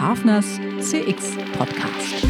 Hafners 0.00 0.60
CX 0.78 1.36
Podcast. 1.58 2.24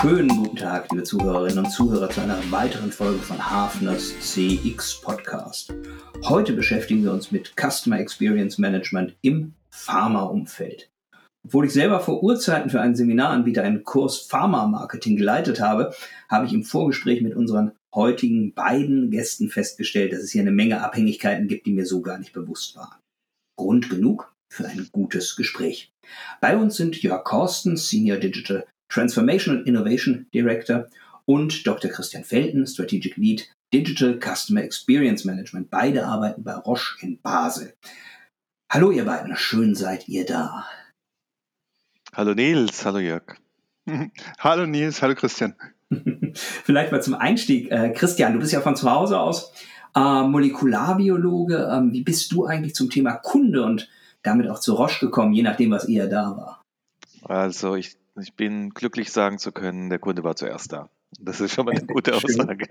Schönen 0.00 0.28
guten 0.28 0.56
Tag, 0.56 0.90
liebe 0.90 1.02
Zuhörerinnen 1.02 1.58
und 1.58 1.70
Zuhörer, 1.70 2.08
zu 2.08 2.22
einer 2.22 2.38
weiteren 2.50 2.90
Folge 2.90 3.18
von 3.18 3.50
Hafners 3.50 4.14
CX 4.18 5.02
Podcast. 5.02 5.74
Heute 6.22 6.54
beschäftigen 6.54 7.04
wir 7.04 7.12
uns 7.12 7.32
mit 7.32 7.52
Customer 7.54 8.00
Experience 8.00 8.56
Management 8.56 9.14
im 9.20 9.52
Pharmaumfeld. 9.68 10.88
Obwohl 11.44 11.66
ich 11.66 11.72
selber 11.72 12.00
vor 12.00 12.22
Urzeiten 12.22 12.70
für 12.70 12.80
einen 12.80 12.94
Seminaranbieter 12.94 13.62
einen 13.62 13.84
Kurs 13.84 14.18
Pharma-Marketing 14.18 15.16
geleitet 15.16 15.60
habe, 15.60 15.94
habe 16.28 16.46
ich 16.46 16.54
im 16.54 16.64
Vorgespräch 16.64 17.20
mit 17.20 17.34
unseren 17.36 17.72
heutigen 17.94 18.54
beiden 18.54 19.10
Gästen 19.10 19.50
festgestellt, 19.50 20.12
dass 20.12 20.20
es 20.20 20.32
hier 20.32 20.42
eine 20.42 20.50
Menge 20.50 20.82
Abhängigkeiten 20.82 21.46
gibt, 21.46 21.66
die 21.66 21.72
mir 21.72 21.86
so 21.86 22.00
gar 22.00 22.18
nicht 22.18 22.32
bewusst 22.32 22.76
waren. 22.76 22.98
Grund 23.56 23.90
genug 23.90 24.34
für 24.50 24.66
ein 24.66 24.88
gutes 24.90 25.36
Gespräch. 25.36 25.92
Bei 26.40 26.56
uns 26.56 26.76
sind 26.76 27.02
Jörg 27.02 27.24
Korsten, 27.24 27.76
Senior 27.76 28.16
Digital 28.16 28.66
Transformation 28.88 29.58
and 29.58 29.66
Innovation 29.66 30.26
Director 30.32 30.88
und 31.26 31.66
Dr. 31.66 31.90
Christian 31.90 32.24
Felten, 32.24 32.66
Strategic 32.66 33.16
Lead 33.16 33.50
Digital 33.72 34.18
Customer 34.18 34.62
Experience 34.62 35.24
Management. 35.24 35.70
Beide 35.70 36.06
arbeiten 36.06 36.42
bei 36.42 36.54
Roche 36.54 36.96
in 37.00 37.18
Basel. 37.20 37.74
Hallo 38.70 38.90
ihr 38.90 39.04
beiden, 39.04 39.36
schön 39.36 39.74
seid 39.74 40.08
ihr 40.08 40.24
da. 40.24 40.66
Hallo 42.16 42.32
Nils, 42.32 42.84
hallo 42.86 43.00
Jörg. 43.00 43.24
hallo 44.38 44.66
Nils, 44.66 45.02
hallo 45.02 45.16
Christian. 45.16 45.56
Vielleicht 46.34 46.92
mal 46.92 47.02
zum 47.02 47.14
Einstieg. 47.14 47.72
Äh, 47.72 47.90
Christian, 47.90 48.34
du 48.34 48.38
bist 48.38 48.52
ja 48.52 48.60
von 48.60 48.76
zu 48.76 48.88
Hause 48.88 49.18
aus 49.18 49.52
äh, 49.96 50.22
Molekularbiologe. 50.22 51.68
Ähm, 51.72 51.92
wie 51.92 52.04
bist 52.04 52.30
du 52.30 52.46
eigentlich 52.46 52.76
zum 52.76 52.88
Thema 52.88 53.14
Kunde 53.14 53.64
und 53.64 53.88
damit 54.22 54.48
auch 54.48 54.60
zu 54.60 54.74
Roche 54.74 55.06
gekommen, 55.06 55.32
je 55.32 55.42
nachdem, 55.42 55.72
was 55.72 55.88
eher 55.88 56.06
da 56.06 56.36
war? 56.36 56.62
Also 57.24 57.74
ich, 57.74 57.96
ich 58.20 58.34
bin 58.34 58.70
glücklich 58.70 59.10
sagen 59.10 59.38
zu 59.38 59.50
können, 59.50 59.90
der 59.90 59.98
Kunde 59.98 60.22
war 60.22 60.36
zuerst 60.36 60.72
da. 60.72 60.88
Das 61.18 61.40
ist 61.40 61.52
schon 61.52 61.66
mal 61.66 61.72
eine 61.72 61.86
gute 61.86 62.14
Aussage. 62.14 62.66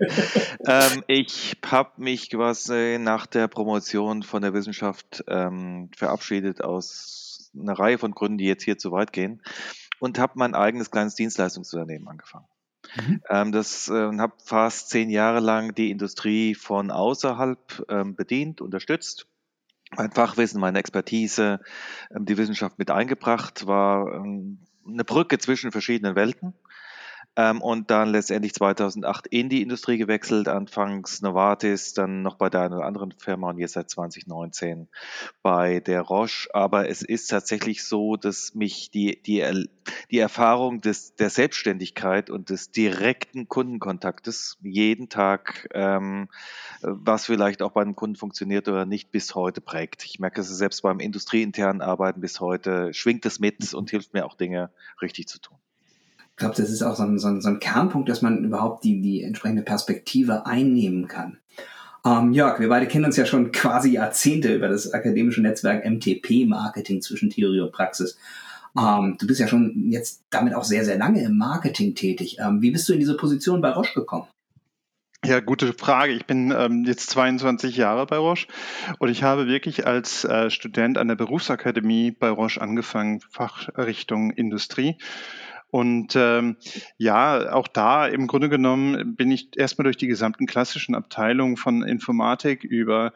ähm, 0.66 1.04
ich 1.06 1.58
habe 1.66 1.90
mich 1.98 2.30
quasi 2.30 2.96
nach 2.98 3.26
der 3.26 3.48
Promotion 3.48 4.22
von 4.22 4.40
der 4.40 4.54
Wissenschaft 4.54 5.22
ähm, 5.28 5.90
verabschiedet 5.94 6.64
aus 6.64 7.23
eine 7.58 7.78
Reihe 7.78 7.98
von 7.98 8.12
Gründen, 8.12 8.38
die 8.38 8.46
jetzt 8.46 8.64
hier 8.64 8.78
zu 8.78 8.92
weit 8.92 9.12
gehen, 9.12 9.42
und 10.00 10.18
habe 10.18 10.34
mein 10.36 10.54
eigenes 10.54 10.90
kleines 10.90 11.14
Dienstleistungsunternehmen 11.14 12.08
angefangen. 12.08 12.46
Mhm. 12.96 13.22
Ähm, 13.28 13.52
das 13.52 13.88
äh, 13.88 14.18
habe 14.18 14.34
fast 14.44 14.90
zehn 14.90 15.10
Jahre 15.10 15.40
lang 15.40 15.74
die 15.74 15.90
Industrie 15.90 16.54
von 16.54 16.90
außerhalb 16.90 17.84
ähm, 17.88 18.14
bedient, 18.14 18.60
unterstützt. 18.60 19.26
Mein 19.96 20.12
Fachwissen, 20.12 20.60
meine 20.60 20.78
Expertise, 20.78 21.60
ähm, 22.14 22.26
die 22.26 22.36
Wissenschaft 22.36 22.78
mit 22.78 22.90
eingebracht, 22.90 23.66
war 23.66 24.12
ähm, 24.14 24.58
eine 24.86 25.04
Brücke 25.04 25.38
zwischen 25.38 25.72
verschiedenen 25.72 26.14
Welten 26.14 26.54
ähm, 27.36 27.60
und 27.60 27.90
dann 27.90 28.10
letztendlich 28.10 28.54
2008 28.54 29.26
in 29.26 29.48
die 29.48 29.62
Industrie 29.62 29.98
gewechselt, 29.98 30.46
anfangs 30.46 31.20
Novartis, 31.20 31.92
dann 31.92 32.22
noch 32.22 32.36
bei 32.36 32.48
der 32.48 32.62
einen 32.62 32.74
oder 32.74 32.86
anderen 32.86 33.12
Firma 33.12 33.50
und 33.50 33.58
jetzt 33.58 33.72
seit 33.72 33.90
2019 33.90 34.88
bei 35.42 35.80
der 35.80 36.02
Roche. 36.02 36.48
Aber 36.52 36.88
es 36.88 37.02
ist 37.02 37.28
tatsächlich 37.28 37.84
so, 37.84 38.16
dass 38.16 38.54
mich 38.54 38.90
die, 38.90 39.20
die, 39.22 39.68
die 40.10 40.18
Erfahrung 40.18 40.80
des, 40.80 41.16
der 41.16 41.30
Selbstständigkeit 41.30 42.30
und 42.30 42.50
des 42.50 42.70
direkten 42.70 43.48
Kundenkontaktes 43.48 44.58
jeden 44.62 45.08
Tag, 45.08 45.68
ähm, 45.72 46.28
was 46.82 47.26
vielleicht 47.26 47.62
auch 47.62 47.72
bei 47.72 47.82
einem 47.82 47.96
Kunden 47.96 48.16
funktioniert 48.16 48.68
oder 48.68 48.86
nicht, 48.86 49.10
bis 49.10 49.34
heute 49.34 49.60
prägt. 49.60 50.04
Ich 50.04 50.20
merke 50.20 50.40
es 50.40 50.48
selbst 50.48 50.82
beim 50.82 51.00
industrieinternen 51.00 51.82
Arbeiten 51.82 52.20
bis 52.20 52.40
heute, 52.40 52.94
schwingt 52.94 53.26
es 53.26 53.40
mit 53.40 53.74
und 53.74 53.90
hilft 53.90 54.14
mir 54.14 54.24
auch 54.24 54.34
Dinge 54.36 54.70
richtig 55.00 55.26
zu 55.26 55.40
tun. 55.40 55.58
Ich 56.34 56.38
glaube, 56.38 56.56
das 56.56 56.68
ist 56.68 56.82
auch 56.82 56.96
so 56.96 57.04
ein, 57.04 57.16
so, 57.20 57.28
ein, 57.28 57.40
so 57.40 57.48
ein, 57.48 57.60
Kernpunkt, 57.60 58.08
dass 58.08 58.20
man 58.20 58.42
überhaupt 58.42 58.82
die, 58.82 59.00
die 59.00 59.22
entsprechende 59.22 59.62
Perspektive 59.62 60.46
einnehmen 60.46 61.06
kann. 61.06 61.38
Ähm, 62.04 62.32
Jörg, 62.32 62.58
wir 62.58 62.68
beide 62.68 62.88
kennen 62.88 63.04
uns 63.04 63.16
ja 63.16 63.24
schon 63.24 63.52
quasi 63.52 63.92
Jahrzehnte 63.92 64.52
über 64.52 64.66
das 64.66 64.92
akademische 64.92 65.42
Netzwerk 65.42 65.88
MTP, 65.88 66.44
Marketing 66.46 67.00
zwischen 67.02 67.30
Theorie 67.30 67.60
und 67.60 67.70
Praxis. 67.70 68.18
Ähm, 68.76 69.16
du 69.20 69.28
bist 69.28 69.38
ja 69.38 69.46
schon 69.46 69.92
jetzt 69.92 70.24
damit 70.30 70.54
auch 70.54 70.64
sehr, 70.64 70.84
sehr 70.84 70.98
lange 70.98 71.22
im 71.22 71.38
Marketing 71.38 71.94
tätig. 71.94 72.38
Ähm, 72.40 72.60
wie 72.60 72.72
bist 72.72 72.88
du 72.88 72.94
in 72.94 72.98
diese 72.98 73.16
Position 73.16 73.60
bei 73.60 73.70
Roche 73.70 73.94
gekommen? 73.94 74.26
Ja, 75.24 75.38
gute 75.38 75.72
Frage. 75.72 76.12
Ich 76.12 76.26
bin 76.26 76.52
ähm, 76.54 76.84
jetzt 76.84 77.10
22 77.10 77.76
Jahre 77.76 78.06
bei 78.06 78.18
Roche 78.18 78.48
und 78.98 79.08
ich 79.08 79.22
habe 79.22 79.46
wirklich 79.46 79.86
als 79.86 80.24
äh, 80.24 80.50
Student 80.50 80.98
an 80.98 81.06
der 81.08 81.14
Berufsakademie 81.14 82.10
bei 82.10 82.28
Roche 82.28 82.60
angefangen, 82.60 83.20
Fachrichtung 83.30 84.32
Industrie 84.32 84.98
und 85.74 86.14
ähm, 86.14 86.56
ja, 86.98 87.52
auch 87.52 87.66
da 87.66 88.06
im 88.06 88.28
Grunde 88.28 88.48
genommen 88.48 89.16
bin 89.16 89.32
ich 89.32 89.58
erstmal 89.58 89.82
durch 89.82 89.96
die 89.96 90.06
gesamten 90.06 90.46
klassischen 90.46 90.94
Abteilungen 90.94 91.56
von 91.56 91.82
Informatik 91.82 92.62
über 92.62 93.12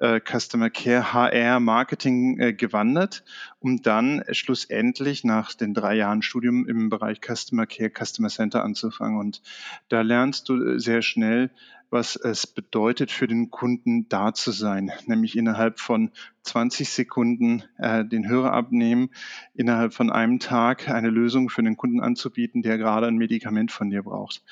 äh, 0.00 0.18
Customer 0.18 0.68
Care, 0.68 1.12
HR, 1.12 1.60
Marketing 1.60 2.40
äh, 2.40 2.52
gewandert, 2.54 3.22
um 3.60 3.82
dann 3.82 4.24
schlussendlich 4.32 5.22
nach 5.22 5.54
den 5.54 5.74
drei 5.74 5.94
Jahren 5.94 6.22
Studium 6.22 6.66
im 6.66 6.88
Bereich 6.88 7.20
Customer 7.20 7.66
Care, 7.66 7.92
Customer 7.96 8.30
Center 8.30 8.64
anzufangen. 8.64 9.20
Und 9.20 9.40
da 9.88 10.00
lernst 10.00 10.48
du 10.48 10.80
sehr 10.80 11.02
schnell, 11.02 11.50
was 11.92 12.16
es 12.16 12.46
bedeutet, 12.46 13.12
für 13.12 13.26
den 13.26 13.50
Kunden 13.50 14.08
da 14.08 14.32
zu 14.32 14.50
sein, 14.50 14.90
nämlich 15.06 15.36
innerhalb 15.36 15.78
von 15.78 16.10
20 16.42 16.88
Sekunden 16.88 17.64
äh, 17.78 18.04
den 18.04 18.26
Hörer 18.26 18.52
abnehmen, 18.52 19.10
innerhalb 19.54 19.92
von 19.92 20.10
einem 20.10 20.38
Tag 20.38 20.88
eine 20.88 21.10
Lösung 21.10 21.50
für 21.50 21.62
den 21.62 21.76
Kunden 21.76 22.00
anzubieten, 22.00 22.62
der 22.62 22.78
gerade 22.78 23.06
ein 23.06 23.16
Medikament 23.16 23.70
von 23.70 23.90
dir 23.90 24.02
braucht. 24.02 24.42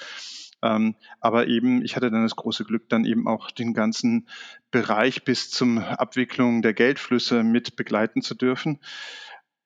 Ähm, 0.62 0.95
aber 1.21 1.47
eben, 1.47 1.83
ich 1.83 1.97
hatte 1.97 2.11
dann 2.11 2.23
das 2.23 2.37
große 2.37 2.65
Glück, 2.65 2.89
dann 2.91 3.06
eben 3.06 3.27
auch 3.27 3.51
den 3.51 3.72
ganzen 3.72 4.28
Bereich 4.71 5.25
bis 5.25 5.51
zum 5.51 5.78
Abwicklung 5.78 6.61
der 6.61 6.75
Geldflüsse 6.75 7.43
mit 7.43 7.77
begleiten 7.77 8.21
zu 8.21 8.34
dürfen. 8.34 8.78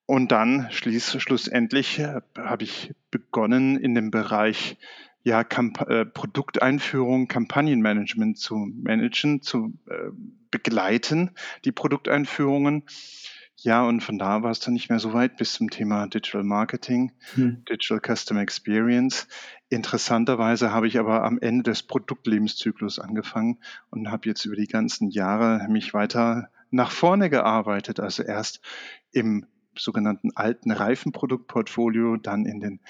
Und 0.06 0.30
dann 0.32 0.68
schließ, 0.70 1.20
schlussendlich 1.20 1.98
äh, 1.98 2.20
habe 2.36 2.62
ich 2.62 2.94
begonnen 3.10 3.76
in 3.76 3.94
dem 3.94 4.12
Bereich 4.12 4.76
ja, 5.24 5.42
Kamp 5.42 5.80
äh, 5.88 6.04
Produkteinführung, 6.04 7.28
Kampagnenmanagement 7.28 8.38
zu 8.38 8.56
managen, 8.56 9.42
zu 9.42 9.72
äh, 9.88 10.10
begleiten, 10.50 11.30
die 11.64 11.72
Produkteinführungen. 11.72 12.84
Ja, 13.56 13.86
und 13.86 14.02
von 14.02 14.18
da 14.18 14.42
war 14.42 14.50
es 14.50 14.60
dann 14.60 14.74
nicht 14.74 14.90
mehr 14.90 14.98
so 14.98 15.14
weit 15.14 15.38
bis 15.38 15.54
zum 15.54 15.70
Thema 15.70 16.06
Digital 16.06 16.42
Marketing, 16.42 17.12
hm. 17.34 17.64
Digital 17.64 18.00
Customer 18.00 18.42
Experience. 18.42 19.26
Interessanterweise 19.70 20.72
habe 20.72 20.88
ich 20.88 20.98
aber 20.98 21.24
am 21.24 21.38
Ende 21.38 21.70
des 21.70 21.82
Produktlebenszyklus 21.82 22.98
angefangen 22.98 23.58
und 23.90 24.10
habe 24.10 24.28
jetzt 24.28 24.44
über 24.44 24.56
die 24.56 24.66
ganzen 24.66 25.08
Jahre 25.08 25.66
mich 25.70 25.94
weiter 25.94 26.50
nach 26.70 26.90
vorne 26.90 27.30
gearbeitet. 27.30 28.00
Also 28.00 28.22
erst 28.22 28.60
im 29.12 29.46
sogenannten 29.78 30.32
alten 30.34 30.70
Reifenproduktportfolio, 30.70 32.16
dann 32.16 32.44
in 32.44 32.60
den 32.60 32.80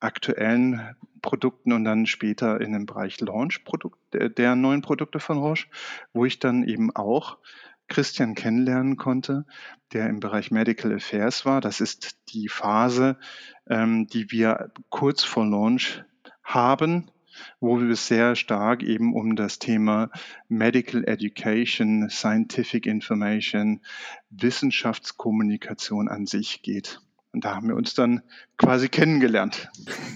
aktuellen 0.00 0.96
Produkten 1.22 1.72
und 1.72 1.84
dann 1.84 2.06
später 2.06 2.60
in 2.60 2.72
dem 2.72 2.86
Bereich 2.86 3.20
Launch 3.20 3.64
Produkt, 3.64 3.98
der, 4.12 4.28
der 4.28 4.54
neuen 4.56 4.82
Produkte 4.82 5.20
von 5.20 5.38
Roche, 5.38 5.66
wo 6.12 6.24
ich 6.24 6.38
dann 6.38 6.66
eben 6.66 6.94
auch 6.94 7.38
Christian 7.88 8.34
kennenlernen 8.34 8.96
konnte, 8.96 9.46
der 9.92 10.08
im 10.08 10.20
Bereich 10.20 10.50
Medical 10.50 10.94
Affairs 10.94 11.44
war. 11.46 11.60
Das 11.60 11.80
ist 11.80 12.18
die 12.28 12.48
Phase, 12.48 13.18
ähm, 13.68 14.06
die 14.06 14.30
wir 14.30 14.72
kurz 14.90 15.24
vor 15.24 15.46
Launch 15.46 16.04
haben, 16.42 17.10
wo 17.60 17.80
wir 17.80 17.96
sehr 17.96 18.36
stark 18.36 18.82
eben 18.82 19.14
um 19.14 19.36
das 19.36 19.58
Thema 19.58 20.10
Medical 20.48 21.04
Education, 21.04 22.10
Scientific 22.10 22.86
Information, 22.86 23.80
Wissenschaftskommunikation 24.30 26.08
an 26.08 26.26
sich 26.26 26.62
geht. 26.62 27.00
Und 27.38 27.44
da 27.44 27.54
haben 27.54 27.68
wir 27.68 27.76
uns 27.76 27.94
dann 27.94 28.22
quasi 28.56 28.88
kennengelernt. 28.88 29.70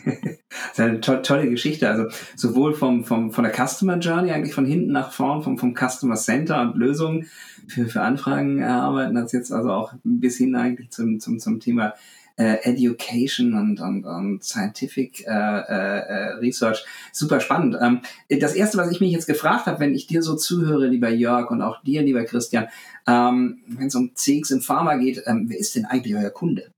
das 0.05 0.73
ist 0.73 0.81
eine 0.81 1.01
to 1.01 1.19
tolle 1.19 1.49
Geschichte. 1.49 1.89
Also 1.89 2.09
sowohl 2.35 2.75
vom, 2.75 3.05
vom, 3.05 3.31
von 3.31 3.45
der 3.45 3.53
Customer 3.53 3.97
Journey, 3.99 4.33
eigentlich 4.33 4.55
von 4.55 4.67
hinten 4.67 4.91
nach 4.91 5.13
vorn, 5.13 5.41
vom, 5.41 5.57
vom 5.57 5.73
Customer 5.73 6.17
Center 6.17 6.61
und 6.63 6.77
Lösungen 6.77 7.29
für, 7.69 7.87
für 7.87 8.01
Anfragen 8.01 8.59
erarbeiten, 8.59 9.17
als 9.17 9.31
jetzt 9.31 9.53
also 9.53 9.71
auch 9.71 9.95
bis 10.03 10.37
hin 10.37 10.57
eigentlich 10.57 10.91
zum, 10.91 11.21
zum, 11.21 11.39
zum 11.39 11.61
Thema 11.61 11.95
äh, 12.37 12.57
Education 12.65 13.55
und, 13.55 13.81
und, 13.81 14.05
und 14.05 14.43
Scientific 14.43 15.25
äh, 15.25 15.31
äh, 15.31 16.33
Research. 16.41 16.85
Super 17.13 17.39
spannend. 17.39 17.77
Ähm, 17.81 18.01
das 18.29 18.55
Erste, 18.55 18.79
was 18.79 18.91
ich 18.91 19.01
mich 19.01 19.13
jetzt 19.13 19.27
gefragt 19.27 19.67
habe, 19.67 19.79
wenn 19.79 19.95
ich 19.95 20.09
dir 20.09 20.23
so 20.23 20.35
zuhöre, 20.35 20.89
lieber 20.89 21.11
Jörg, 21.11 21.51
und 21.53 21.63
auch 21.63 21.83
dir, 21.83 22.03
lieber 22.03 22.25
Christian, 22.25 22.67
ähm, 23.07 23.61
wenn 23.69 23.87
es 23.87 23.95
um 23.95 24.13
CX 24.15 24.51
im 24.51 24.61
Pharma 24.61 24.97
geht, 24.97 25.23
ähm, 25.27 25.45
wer 25.49 25.59
ist 25.59 25.77
denn 25.77 25.85
eigentlich 25.85 26.17
euer 26.17 26.31
Kunde? 26.31 26.73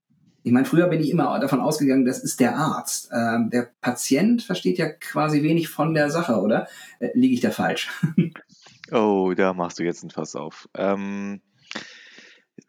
Ich 0.47 0.53
meine, 0.53 0.67
früher 0.67 0.89
bin 0.89 1.01
ich 1.01 1.11
immer 1.11 1.41
davon 1.41 1.61
ausgegangen, 1.61 2.05
das 2.05 2.19
ist 2.19 2.39
der 2.39 2.57
Arzt. 2.57 3.11
Ähm, 3.13 3.49
der 3.49 3.71
Patient 3.81 4.43
versteht 4.43 4.77
ja 4.77 4.91
quasi 4.91 5.43
wenig 5.43 5.71
von 5.71 5.95
der 5.95 6.11
Sache, 6.11 6.35
oder? 6.35 6.69
Äh, 6.99 7.09
liege 7.15 7.33
ich 7.33 7.41
da 7.41 7.51
falsch? 7.51 7.91
oh, 8.93 9.33
da 9.35 9.55
machst 9.55 9.79
du 9.79 9.85
jetzt 9.85 10.05
ein 10.05 10.11
Fass 10.11 10.37
auf. 10.37 10.69
Ähm, 10.77 11.41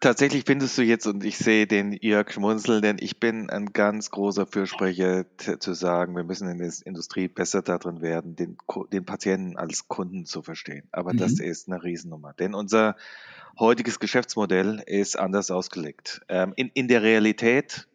Tatsächlich 0.01 0.44
findest 0.45 0.77
du 0.77 0.83
jetzt, 0.83 1.07
und 1.07 1.24
ich 1.24 1.38
sehe 1.38 1.68
den 1.68 1.94
Jörg 1.94 2.31
schmunzeln, 2.31 2.81
denn 2.81 2.97
ich 3.00 3.19
bin 3.19 3.50
ein 3.50 3.74
ganz 3.74 4.12
großer 4.12 4.45
Fürsprecher 4.45 5.25
zu 5.38 5.74
sagen, 5.74 6.15
wir 6.15 6.24
müssen 6.24 6.50
in 6.50 6.57
der 6.57 6.71
Industrie 6.86 7.27
besser 7.27 7.62
darin 7.62 8.01
werden, 8.01 8.36
den, 8.36 8.57
den 8.92 9.06
Patienten 9.06 9.57
als 9.57 9.88
Kunden 9.88 10.25
zu 10.25 10.42
verstehen. 10.42 10.88
Aber 10.92 11.13
mhm. 11.13 11.18
das 11.18 11.39
ist 11.39 11.68
eine 11.68 11.83
Riesennummer. 11.83 12.33
Denn 12.33 12.53
unser 12.53 12.95
heutiges 13.57 14.00
Geschäftsmodell 14.00 14.83
ist 14.86 15.18
anders 15.18 15.50
ausgelegt. 15.50 16.21
Ähm, 16.27 16.53
in, 16.56 16.69
in 16.74 16.88
der 16.88 17.01
Realität 17.01 17.88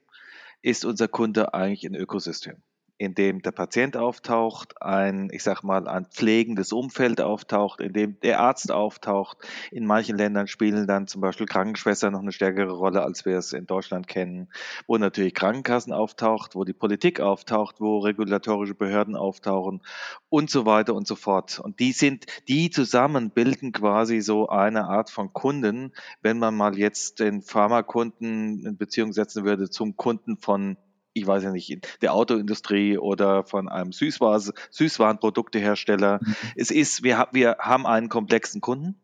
ist 0.63 0.85
unser 0.85 1.07
Kunde 1.07 1.55
eigentlich 1.55 1.85
ein 1.85 1.95
Ökosystem 1.95 2.57
in 3.01 3.15
dem 3.15 3.41
der 3.41 3.53
Patient 3.53 3.97
auftaucht, 3.97 4.83
ein, 4.83 5.31
ich 5.33 5.43
sag 5.43 5.63
mal, 5.63 5.89
ein 5.89 6.05
pflegendes 6.05 6.71
Umfeld 6.71 7.23
auftaucht, 7.23 7.81
in 7.81 7.95
dem 7.95 8.21
der 8.21 8.41
Arzt 8.41 8.71
auftaucht. 8.71 9.39
In 9.71 9.87
manchen 9.87 10.19
Ländern 10.19 10.49
spielen 10.49 10.87
dann 10.87 11.07
zum 11.07 11.23
Beispiel 11.23 11.47
Krankenschwestern 11.47 12.13
noch 12.13 12.21
eine 12.21 12.31
stärkere 12.31 12.73
Rolle, 12.73 13.03
als 13.03 13.25
wir 13.25 13.39
es 13.39 13.55
in 13.55 13.67
Deutschland 13.67 14.07
kennen, 14.07 14.49
wo 14.87 14.99
natürlich 14.99 15.33
Krankenkassen 15.33 15.95
auftaucht, 15.95 16.55
wo 16.55 16.65
die 16.65 16.75
Politik 16.75 17.21
auftaucht, 17.21 17.81
wo 17.81 18.01
regulatorische 18.01 18.75
Behörden 18.75 19.17
auftauchen 19.17 19.81
und 20.29 20.51
so 20.51 20.67
weiter 20.67 20.95
und 20.95 21.07
so 21.07 21.17
fort. 21.17 21.59
Und 21.59 21.81
die 21.81 21.93
sind, 21.93 22.27
die 22.49 22.69
zusammen 22.69 23.31
bilden 23.31 23.73
quasi 23.73 24.21
so 24.21 24.51
eine 24.51 24.85
Art 24.85 25.09
von 25.09 25.33
Kunden, 25.33 25.95
wenn 26.21 26.39
man 26.39 26.55
mal 26.55 26.77
jetzt 26.77 27.19
den 27.21 27.41
Pharmakunden 27.41 28.67
in 28.67 28.77
Beziehung 28.77 29.15
setzen 29.15 29.47
würde 29.47 29.71
zum 29.71 29.97
Kunden 29.97 30.37
von 30.37 30.77
ich 31.21 31.27
weiß 31.27 31.43
ja 31.43 31.53
nicht, 31.53 32.01
der 32.03 32.15
Autoindustrie 32.15 32.99
oder 32.99 33.45
von 33.45 33.69
einem 33.69 33.93
Süßwaren, 33.93 34.53
Süßwarenproduktehersteller. 34.71 36.21
Mhm. 36.23 36.35
Es 36.57 36.71
ist, 36.71 37.03
wir, 37.03 37.29
wir 37.33 37.57
haben 37.59 37.87
einen 37.87 38.09
komplexen 38.09 38.61
Kunden. 38.61 39.01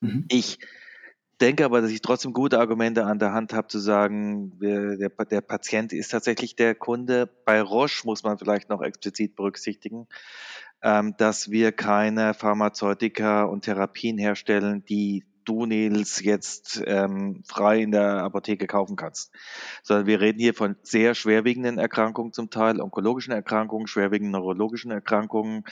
Mhm. 0.00 0.24
Ich 0.28 0.58
denke 1.40 1.64
aber, 1.64 1.80
dass 1.80 1.90
ich 1.90 2.02
trotzdem 2.02 2.32
gute 2.32 2.58
Argumente 2.58 3.04
an 3.04 3.18
der 3.18 3.32
Hand 3.32 3.52
habe, 3.52 3.68
zu 3.68 3.78
sagen, 3.78 4.58
der, 4.60 4.96
der 4.96 5.40
Patient 5.40 5.92
ist 5.92 6.10
tatsächlich 6.10 6.54
der 6.56 6.74
Kunde. 6.74 7.28
Bei 7.44 7.60
Roche 7.60 8.06
muss 8.06 8.22
man 8.22 8.38
vielleicht 8.38 8.68
noch 8.68 8.80
explizit 8.80 9.34
berücksichtigen, 9.34 10.06
ähm, 10.82 11.14
dass 11.18 11.50
wir 11.50 11.72
keine 11.72 12.34
Pharmazeutika 12.34 13.44
und 13.44 13.64
Therapien 13.64 14.18
herstellen, 14.18 14.84
die 14.84 15.24
du, 15.44 15.66
Nils, 15.66 16.22
jetzt 16.22 16.82
ähm, 16.86 17.42
frei 17.46 17.82
in 17.82 17.90
der 17.90 18.22
Apotheke 18.24 18.66
kaufen 18.66 18.96
kannst. 18.96 19.32
Sondern 19.82 20.06
wir 20.06 20.20
reden 20.20 20.38
hier 20.38 20.54
von 20.54 20.76
sehr 20.82 21.14
schwerwiegenden 21.14 21.78
Erkrankungen 21.78 22.32
zum 22.32 22.50
Teil, 22.50 22.80
onkologischen 22.80 23.32
Erkrankungen, 23.32 23.86
schwerwiegenden 23.86 24.32
neurologischen 24.32 24.90
Erkrankungen. 24.90 25.64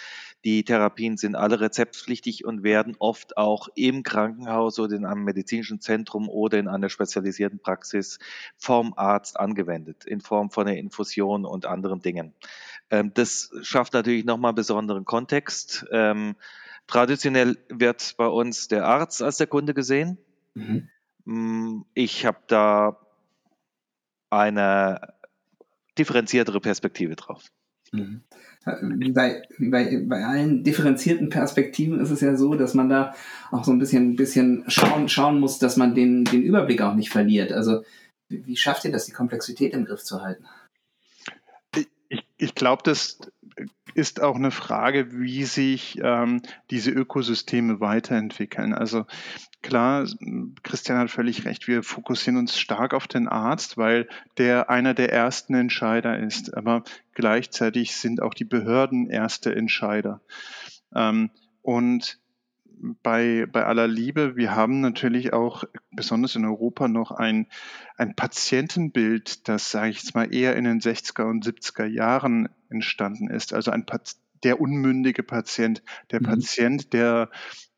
Die 0.45 0.65
Therapien 0.65 1.17
sind 1.17 1.35
alle 1.35 1.61
rezeptpflichtig 1.61 2.45
und 2.45 2.63
werden 2.63 2.97
oft 2.99 3.37
auch 3.37 3.69
im 3.75 4.03
Krankenhaus 4.03 4.79
oder 4.79 4.97
in 4.97 5.05
einem 5.05 5.25
medizinischen 5.25 5.81
Zentrum 5.81 6.29
oder 6.29 6.59
in 6.59 6.69
einer 6.69 6.89
spezialisierten 6.89 7.59
Praxis 7.59 8.19
vom 8.57 8.95
Arzt 8.97 9.39
angewendet, 9.39 10.05
in 10.05 10.21
Form 10.21 10.51
von 10.51 10.67
einer 10.67 10.77
Infusion 10.77 11.45
und 11.45 11.67
anderen 11.67 12.01
Dingen. 12.01 12.35
Ähm, 12.91 13.13
das 13.15 13.51
schafft 13.63 13.93
natürlich 13.93 14.25
nochmal 14.25 14.53
besonderen 14.53 15.05
Kontext. 15.05 15.87
Ähm, 15.93 16.37
Traditionell 16.91 17.57
wird 17.69 18.15
bei 18.17 18.27
uns 18.27 18.67
der 18.69 18.85
Arzt 18.85 19.23
als 19.23 19.37
der 19.37 19.47
Kunde 19.47 19.75
gesehen. 19.75 20.19
Mhm. 20.55 20.89
Mm, 21.25 21.83
ich 21.95 22.27
habe 22.27 22.39
da 22.49 22.99
eine 24.31 25.15
differenziertere 25.97 26.61
Perspektive 26.61 27.15
drauf. 27.15 27.45
Mhm. 27.93 28.23
Wie 28.83 29.13
bei, 29.13 29.43
wie 29.57 29.71
bei, 29.71 30.05
bei 30.07 30.25
allen 30.25 30.65
differenzierten 30.65 31.29
Perspektiven 31.29 32.01
ist 32.01 32.11
es 32.11 32.21
ja 32.21 32.37
so, 32.37 32.55
dass 32.55 32.75
man 32.75 32.89
da 32.89 33.15
auch 33.51 33.65
so 33.65 33.73
ein 33.73 33.79
bisschen, 33.79 34.17
bisschen 34.17 34.65
schauen, 34.69 35.09
schauen 35.09 35.41
muss, 35.41 35.59
dass 35.59 35.77
man 35.77 35.95
den, 35.95 36.25
den 36.25 36.43
Überblick 36.43 36.83
auch 36.83 36.95
nicht 36.95 37.11
verliert. 37.11 37.53
Also 37.53 37.83
wie 38.29 38.57
schafft 38.57 38.85
ihr 38.85 38.93
das, 38.93 39.07
die 39.07 39.13
Komplexität 39.13 39.73
im 39.73 39.85
Griff 39.85 40.03
zu 40.03 40.23
halten? 40.23 40.45
Ich, 42.09 42.25
ich 42.37 42.55
glaube, 42.55 42.83
das 42.85 43.19
ist 43.95 44.21
auch 44.23 44.37
eine 44.37 44.51
Frage, 44.51 45.19
wie 45.19 45.45
sich 45.45 45.99
ähm, 46.03 46.43
diese 46.71 46.91
Ökosysteme 46.91 47.81
weiterentwickeln. 47.81 48.73
Also 48.73 49.07
klar, 49.63 50.07
Christian 50.63 50.99
hat 50.99 51.11
völlig 51.11 51.45
recht, 51.45 51.69
wir 51.69 51.83
fokussieren 51.83 52.39
uns 52.39 52.59
stark 52.59 52.95
auf 52.95 53.09
den 53.09 53.29
Arzt, 53.29 53.77
weil 53.77 54.09
der 54.39 54.71
einer 54.71 54.95
der 54.95 55.13
ersten 55.13 55.55
Entscheider 55.55 56.19
ist. 56.19 56.57
Aber 56.57 56.85
gleichzeitig 57.15 57.97
sind 57.97 58.23
auch 58.23 58.35
die 58.35 58.45
Behörden 58.45 59.09
erste 59.09 59.55
Entscheider. 59.55 60.21
Ähm, 60.95 61.31
und 61.63 62.19
bei, 63.03 63.47
bei 63.51 63.65
aller 63.65 63.89
Liebe, 63.89 64.37
wir 64.37 64.55
haben 64.55 64.81
natürlich 64.81 65.33
auch 65.33 65.65
besonders 65.91 66.37
in 66.37 66.45
Europa 66.45 66.89
noch 66.89 67.11
ein, 67.11 67.47
ein 67.97 68.15
Patientenbild, 68.17 69.49
das, 69.49 69.71
sage 69.71 69.91
ich 69.91 69.99
jetzt 69.99 70.15
mal, 70.15 70.33
eher 70.33 70.57
in 70.57 70.65
den 70.65 70.81
60er 70.81 71.29
und 71.29 71.45
70er 71.45 71.87
Jahren 71.87 72.49
entstanden 72.69 73.29
ist. 73.29 73.53
Also 73.53 73.71
ein 73.71 73.85
der 74.43 74.61
unmündige 74.61 75.23
Patient, 75.23 75.83
der 76.11 76.21
mhm. 76.21 76.25
Patient, 76.25 76.93
der 76.93 77.31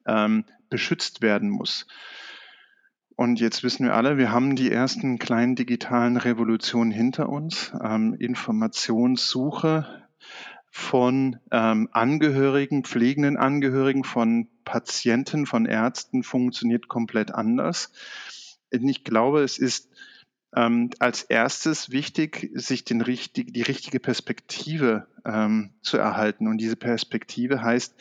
ähm, 0.06 0.44
beschützt 0.70 1.22
werden 1.22 1.50
muss. 1.50 1.86
Und 3.16 3.40
jetzt 3.40 3.62
wissen 3.62 3.84
wir 3.84 3.94
alle, 3.94 4.16
wir 4.16 4.32
haben 4.32 4.56
die 4.56 4.70
ersten 4.70 5.18
kleinen 5.18 5.54
digitalen 5.54 6.16
Revolutionen 6.16 6.90
hinter 6.90 7.28
uns. 7.28 7.72
Ähm, 7.82 8.14
Informationssuche 8.14 10.08
von 10.70 11.38
ähm, 11.50 11.88
Angehörigen, 11.92 12.84
pflegenden 12.84 13.36
Angehörigen, 13.36 14.04
von 14.04 14.48
Patienten, 14.64 15.46
von 15.46 15.66
Ärzten 15.66 16.22
funktioniert 16.22 16.88
komplett 16.88 17.34
anders. 17.34 17.92
Ich 18.70 19.04
glaube, 19.04 19.42
es 19.42 19.58
ist 19.58 19.90
ähm, 20.54 20.90
als 20.98 21.22
erstes 21.22 21.90
wichtig, 21.90 22.50
sich 22.54 22.84
den 22.84 23.00
richtig, 23.00 23.52
die 23.52 23.62
richtige 23.62 24.00
Perspektive 24.00 25.06
ähm, 25.24 25.70
zu 25.82 25.98
erhalten. 25.98 26.46
Und 26.46 26.58
diese 26.58 26.76
Perspektive 26.76 27.62
heißt, 27.62 27.94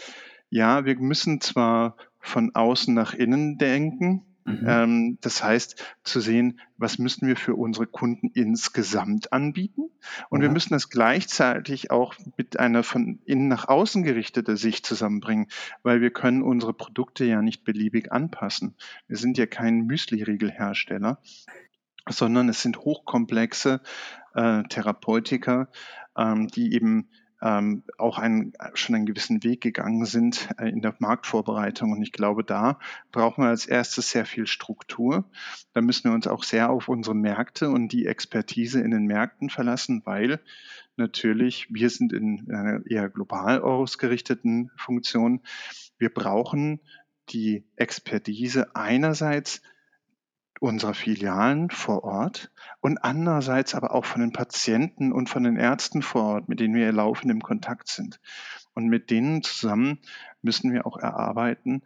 ja, 0.50 0.86
wir 0.86 0.98
müssen 1.00 1.40
zwar 1.42 1.96
von 2.20 2.54
außen 2.54 2.94
nach 2.94 3.14
innen 3.14 3.58
denken, 3.58 4.31
Mhm. 4.46 4.66
Ähm, 4.68 5.18
das 5.22 5.44
heißt, 5.44 5.84
zu 6.04 6.20
sehen, 6.20 6.60
was 6.78 6.98
müssen 6.98 7.28
wir 7.28 7.36
für 7.36 7.56
unsere 7.56 7.88
Kunden 7.88 8.32
insgesamt 8.34 9.32
anbieten. 9.34 9.90
Und 10.30 10.40
mhm. 10.40 10.44
wir 10.44 10.50
müssen 10.50 10.74
das 10.74 10.90
gleichzeitig 10.90 11.92
auch 11.92 12.16
mit 12.38 12.60
einer 12.60 12.84
von 12.84 13.20
innen 13.26 13.48
nach 13.48 13.68
außen 13.68 14.04
gerichteten 14.04 14.58
Sicht 14.58 14.86
zusammenbringen, 14.86 15.48
weil 15.84 16.02
wir 16.02 16.12
können 16.12 16.42
unsere 16.42 16.74
Produkte 16.74 17.26
ja 17.26 17.42
nicht 17.42 17.64
beliebig 17.64 18.12
anpassen. 18.12 18.76
Wir 19.08 19.18
sind 19.18 19.38
ja 19.38 19.46
kein 19.46 19.86
Müsli-Riegelhersteller 19.86 21.20
sondern 22.10 22.50
es 22.50 22.62
sind 22.62 22.80
hochkomplexe 22.80 23.82
äh, 24.34 24.64
Therapeutika, 24.64 25.70
ähm, 26.18 26.48
die 26.48 26.74
eben 26.74 27.10
ähm, 27.42 27.84
auch 27.98 28.20
einen, 28.20 28.54
schon 28.76 28.96
einen 28.96 29.06
gewissen 29.06 29.44
Weg 29.44 29.62
gegangen 29.62 30.06
sind 30.06 30.50
äh, 30.58 30.70
in 30.70 30.82
der 30.82 30.96
Marktvorbereitung. 31.00 31.92
Und 31.92 32.02
ich 32.04 32.12
glaube, 32.12 32.44
da 32.44 32.80
brauchen 33.12 33.44
wir 33.44 33.50
als 33.50 33.66
erstes 33.66 34.12
sehr 34.12 34.26
viel 34.26 34.46
Struktur. 34.46 35.26
Da 35.74 35.82
müssen 35.82 36.10
wir 36.10 36.14
uns 36.14 36.28
auch 36.28 36.44
sehr 36.44 36.70
auf 36.70 36.88
unsere 36.88 37.16
Märkte 37.16 37.70
und 37.70 37.90
die 37.90 38.06
Expertise 38.06 38.82
in 38.82 38.92
den 38.92 39.06
Märkten 39.06 39.50
verlassen, 39.50 40.04
weil 40.06 40.40
natürlich 40.98 41.68
wir 41.72 41.90
sind 41.90 42.14
in 42.14 42.52
einer 42.52 42.86
eher 42.86 43.10
global 43.10 43.62
ausgerichteten 43.62 44.72
Funktion. 44.76 45.42
Wir 45.98 46.14
brauchen 46.14 46.80
die 47.30 47.64
Expertise 47.76 48.76
einerseits 48.76 49.62
unserer 50.62 50.94
Filialen 50.94 51.72
vor 51.72 52.04
Ort 52.04 52.52
und 52.82 53.04
andererseits 53.04 53.74
aber 53.74 53.96
auch 53.96 54.06
von 54.06 54.22
den 54.22 54.32
Patienten 54.32 55.12
und 55.12 55.28
von 55.28 55.44
den 55.44 55.58
Ärzten 55.58 56.04
vor 56.04 56.24
Ort, 56.24 56.50
mit 56.50 56.60
denen 56.60 56.76
wir 56.76 56.92
laufend 56.92 57.32
im 57.32 57.42
Kontakt 57.42 57.88
sind. 57.88 58.20
Und 58.76 58.88
mit 58.88 59.10
denen 59.10 59.42
zusammen 59.42 59.98
müssen 60.44 60.72
wir 60.72 60.86
auch 60.86 60.98
erarbeiten, 60.98 61.82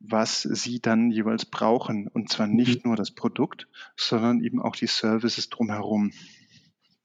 was 0.00 0.42
sie 0.42 0.80
dann 0.80 1.12
jeweils 1.12 1.44
brauchen. 1.44 2.08
Und 2.08 2.28
zwar 2.28 2.48
nicht 2.48 2.84
mhm. 2.84 2.90
nur 2.90 2.96
das 2.96 3.12
Produkt, 3.12 3.68
sondern 3.96 4.42
eben 4.42 4.60
auch 4.60 4.74
die 4.74 4.88
Services 4.88 5.48
drumherum. 5.48 6.10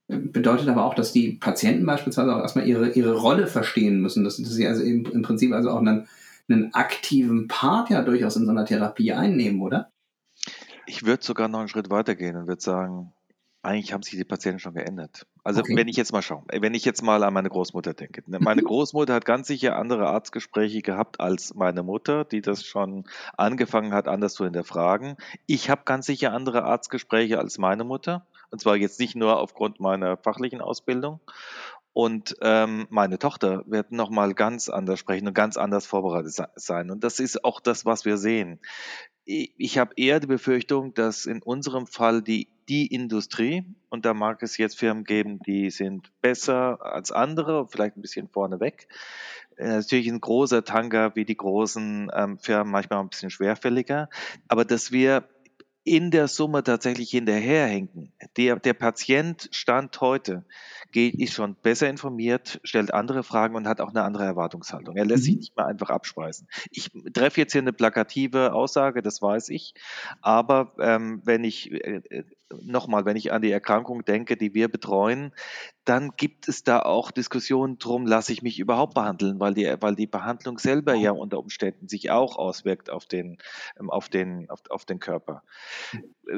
Bedeutet 0.07 0.67
aber 0.69 0.83
auch, 0.83 0.95
dass 0.95 1.13
die 1.13 1.33
Patienten 1.33 1.85
beispielsweise 1.85 2.35
auch 2.35 2.41
erstmal 2.41 2.67
ihre, 2.67 2.89
ihre 2.93 3.15
Rolle 3.15 3.45
verstehen 3.45 4.01
müssen, 4.01 4.23
dass, 4.23 4.37
dass 4.37 4.49
sie 4.49 4.67
also 4.67 4.81
im, 4.81 5.05
im 5.05 5.21
Prinzip 5.21 5.53
also 5.53 5.69
auch 5.69 5.79
einen, 5.79 6.07
einen 6.49 6.73
aktiven 6.73 7.47
Part 7.47 7.91
ja 7.91 8.01
durchaus 8.01 8.35
in 8.37 8.45
so 8.45 8.51
einer 8.51 8.65
Therapie 8.65 9.13
einnehmen, 9.13 9.61
oder? 9.61 9.91
Ich 10.85 11.05
würde 11.05 11.23
sogar 11.23 11.47
noch 11.47 11.59
einen 11.59 11.67
Schritt 11.67 11.89
weitergehen 11.89 12.35
und 12.35 12.47
würde 12.47 12.61
sagen, 12.61 13.13
eigentlich 13.63 13.93
haben 13.93 14.01
sich 14.01 14.15
die 14.15 14.23
Patienten 14.23 14.59
schon 14.59 14.73
geändert. 14.73 15.27
Also 15.43 15.61
okay. 15.61 15.75
wenn 15.75 15.87
ich 15.87 15.95
jetzt 15.95 16.11
mal 16.11 16.21
schaue, 16.21 16.43
wenn 16.51 16.73
ich 16.73 16.83
jetzt 16.83 17.03
mal 17.03 17.23
an 17.23 17.33
meine 17.33 17.49
Großmutter 17.49 17.93
denke. 17.93 18.23
Ne, 18.25 18.39
meine 18.39 18.63
Großmutter 18.63 19.13
hat 19.13 19.25
ganz 19.25 19.47
sicher 19.47 19.75
andere 19.75 20.07
Arztgespräche 20.07 20.81
gehabt 20.81 21.19
als 21.19 21.53
meine 21.53 21.83
Mutter, 21.83 22.25
die 22.25 22.41
das 22.41 22.65
schon 22.65 23.05
angefangen 23.37 23.93
hat, 23.93 24.07
anders 24.07 24.33
zu 24.33 24.45
hinterfragen. 24.45 25.15
Ich 25.45 25.69
habe 25.69 25.83
ganz 25.85 26.07
sicher 26.07 26.33
andere 26.33 26.63
Arztgespräche 26.63 27.37
als 27.37 27.57
meine 27.59 27.83
Mutter 27.83 28.25
Und 28.49 28.61
zwar 28.61 28.75
jetzt 28.75 28.99
nicht 28.99 29.15
nur 29.15 29.39
aufgrund 29.39 29.79
meiner 29.79 30.17
fachlichen 30.17 30.61
Ausbildung. 30.61 31.19
Und 31.93 32.37
ähm, 32.41 32.87
meine 32.89 33.19
Tochter 33.19 33.63
wird 33.67 33.91
nochmal 33.91 34.33
ganz 34.33 34.69
anders 34.69 34.99
sprechen 34.99 35.27
und 35.27 35.33
ganz 35.33 35.57
anders 35.57 35.85
vorbereitet 35.85 36.33
sein. 36.55 36.89
Und 36.89 37.03
das 37.03 37.19
ist 37.19 37.43
auch 37.43 37.59
das, 37.59 37.85
was 37.85 38.05
wir 38.05 38.17
sehen. 38.17 38.59
Ich 39.25 39.77
habe 39.77 39.93
eher 39.97 40.19
die 40.19 40.27
Befürchtung, 40.27 40.93
dass 40.93 41.25
in 41.25 41.41
unserem 41.41 41.85
Fall 41.87 42.21
die, 42.21 42.47
die 42.69 42.87
Industrie, 42.87 43.63
und 43.89 44.05
da 44.05 44.13
mag 44.13 44.41
es 44.41 44.57
jetzt 44.57 44.79
Firmen 44.79 45.03
geben, 45.03 45.39
die 45.45 45.69
sind 45.69 46.11
besser 46.21 46.79
als 46.81 47.11
andere, 47.11 47.67
vielleicht 47.67 47.97
ein 47.97 48.01
bisschen 48.01 48.29
vorneweg, 48.29 48.87
äh, 49.57 49.67
natürlich 49.67 50.07
ein 50.07 50.21
großer 50.21 50.63
Tanker 50.63 51.15
wie 51.15 51.25
die 51.25 51.37
großen 51.37 52.09
ähm, 52.13 52.39
Firmen, 52.39 52.71
manchmal 52.71 52.99
ein 52.99 53.09
bisschen 53.09 53.29
schwerfälliger, 53.29 54.09
aber 54.47 54.65
dass 54.65 54.91
wir 54.91 55.25
in 55.83 56.11
der 56.11 56.27
Summe 56.27 56.63
tatsächlich 56.63 57.09
hinterherhinken. 57.09 58.11
Der, 58.37 58.57
der 58.57 58.73
Patient 58.73 59.49
Stand 59.51 59.99
heute 59.99 60.45
geht, 60.91 61.15
ist 61.15 61.33
schon 61.33 61.55
besser 61.55 61.89
informiert, 61.89 62.59
stellt 62.63 62.93
andere 62.93 63.23
Fragen 63.23 63.55
und 63.55 63.67
hat 63.67 63.81
auch 63.81 63.89
eine 63.89 64.03
andere 64.03 64.25
Erwartungshaltung. 64.25 64.95
Er 64.95 65.05
lässt 65.05 65.23
sich 65.23 65.33
mhm. 65.33 65.39
nicht 65.39 65.57
mehr 65.57 65.65
einfach 65.65 65.89
abspeisen. 65.89 66.47
Ich 66.69 66.91
treffe 67.13 67.41
jetzt 67.41 67.53
hier 67.53 67.61
eine 67.61 67.73
plakative 67.73 68.53
Aussage, 68.53 69.01
das 69.01 69.21
weiß 69.21 69.49
ich, 69.49 69.73
aber 70.21 70.73
ähm, 70.79 71.21
wenn 71.23 71.43
ich 71.43 71.71
äh, 71.71 72.01
äh 72.09 72.23
nochmal, 72.61 73.05
wenn 73.05 73.15
ich 73.15 73.31
an 73.31 73.41
die 73.41 73.51
Erkrankung 73.51 74.03
denke, 74.05 74.37
die 74.37 74.53
wir 74.53 74.67
betreuen, 74.67 75.33
dann 75.85 76.11
gibt 76.15 76.47
es 76.47 76.63
da 76.63 76.79
auch 76.79 77.11
Diskussionen 77.11 77.77
drum, 77.77 78.05
lasse 78.05 78.31
ich 78.33 78.41
mich 78.41 78.59
überhaupt 78.59 78.93
behandeln, 78.93 79.39
weil 79.39 79.53
die, 79.53 79.75
weil 79.79 79.95
die 79.95 80.07
Behandlung 80.07 80.59
selber 80.59 80.93
ja 80.93 81.11
unter 81.11 81.39
Umständen 81.39 81.87
sich 81.87 82.11
auch 82.11 82.37
auswirkt 82.37 82.89
auf 82.89 83.05
den, 83.05 83.37
ähm, 83.79 83.89
auf 83.89 84.09
den, 84.09 84.49
auf, 84.49 84.61
auf 84.69 84.85
den 84.85 84.99
Körper. 84.99 85.43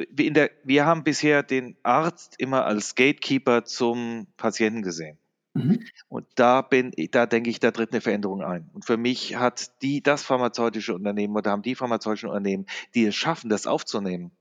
Der, 0.09 0.49
wir 0.63 0.85
haben 0.85 1.03
bisher 1.03 1.43
den 1.43 1.77
Arzt 1.83 2.35
immer 2.39 2.65
als 2.65 2.95
Gatekeeper 2.95 3.65
zum 3.65 4.27
Patienten 4.37 4.81
gesehen. 4.81 5.17
Mhm. 5.53 5.83
Und 6.07 6.25
da 6.35 6.61
bin, 6.61 6.91
da 7.11 7.25
denke 7.25 7.49
ich, 7.49 7.59
da 7.59 7.71
tritt 7.71 7.91
eine 7.91 8.01
Veränderung 8.01 8.41
ein. 8.41 8.69
Und 8.73 8.85
für 8.85 8.97
mich 8.97 9.35
hat 9.35 9.81
die, 9.83 10.01
das 10.01 10.23
pharmazeutische 10.23 10.95
Unternehmen 10.95 11.35
oder 11.35 11.51
haben 11.51 11.61
die 11.61 11.75
pharmazeutischen 11.75 12.29
Unternehmen, 12.29 12.65
die 12.95 13.05
es 13.05 13.15
schaffen, 13.15 13.49
das 13.49 13.67
aufzunehmen 13.67 14.31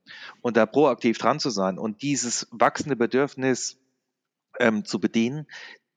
und 0.40 0.56
da 0.56 0.64
proaktiv 0.64 1.18
dran 1.18 1.38
zu 1.38 1.50
sein 1.50 1.78
und 1.78 2.02
dieses 2.02 2.48
wachsende 2.50 2.96
Bedürfnis 2.96 3.78
ähm, 4.58 4.84
zu 4.84 5.00
bedienen, 5.00 5.46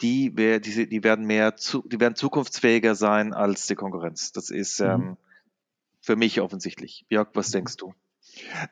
die, 0.01 0.33
die, 0.33 0.89
die 0.89 1.03
werden 1.03 1.25
mehr, 1.25 1.55
zu, 1.55 1.87
die 1.87 1.99
werden 1.99 2.15
zukunftsfähiger 2.15 2.95
sein 2.95 3.33
als 3.33 3.67
die 3.67 3.75
Konkurrenz. 3.75 4.33
Das 4.33 4.49
ist 4.49 4.81
mhm. 4.81 4.85
ähm, 4.85 5.17
für 6.01 6.17
mich 6.17 6.41
offensichtlich. 6.41 7.05
Jörg, 7.09 7.29
was 7.33 7.51
denkst 7.51 7.77
du? 7.77 7.93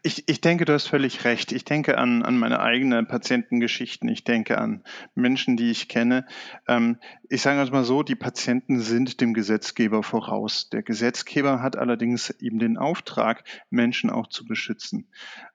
Ich, 0.01 0.23
ich 0.27 0.41
denke, 0.41 0.65
du 0.65 0.73
hast 0.73 0.87
völlig 0.87 1.23
recht. 1.23 1.51
Ich 1.51 1.63
denke 1.63 1.97
an, 1.97 2.23
an 2.23 2.37
meine 2.37 2.59
eigenen 2.59 3.07
Patientengeschichten. 3.07 4.09
Ich 4.09 4.23
denke 4.23 4.57
an 4.57 4.83
Menschen, 5.15 5.57
die 5.57 5.71
ich 5.71 5.87
kenne. 5.87 6.25
Ähm, 6.67 6.97
ich 7.29 7.41
sage 7.41 7.61
es 7.61 7.71
mal 7.71 7.83
so, 7.83 8.03
die 8.03 8.15
Patienten 8.15 8.79
sind 8.79 9.21
dem 9.21 9.33
Gesetzgeber 9.33 10.03
voraus. 10.03 10.69
Der 10.69 10.83
Gesetzgeber 10.83 11.61
hat 11.61 11.77
allerdings 11.77 12.29
eben 12.29 12.59
den 12.59 12.77
Auftrag, 12.77 13.43
Menschen 13.69 14.09
auch 14.09 14.27
zu 14.27 14.45
beschützen. 14.45 15.07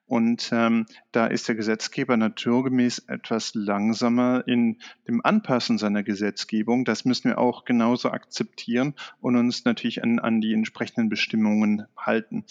Und 0.08 0.48
ähm, 0.52 0.86
da 1.12 1.26
ist 1.26 1.48
der 1.48 1.54
Gesetzgeber 1.54 2.16
naturgemäß 2.16 3.00
etwas 3.08 3.52
langsamer 3.54 4.42
in 4.46 4.78
dem 5.06 5.22
Anpassen 5.22 5.76
seiner 5.76 6.02
Gesetzgebung. 6.02 6.86
Das 6.86 7.04
müssen 7.04 7.28
wir 7.28 7.38
auch 7.38 7.66
genauso 7.66 8.10
akzeptieren 8.10 8.94
und 9.20 9.36
uns 9.36 9.66
natürlich 9.66 10.02
an, 10.02 10.18
an 10.18 10.40
die 10.40 10.54
entsprechenden 10.54 11.10
Bestimmungen 11.10 11.86
halten. 11.94 12.46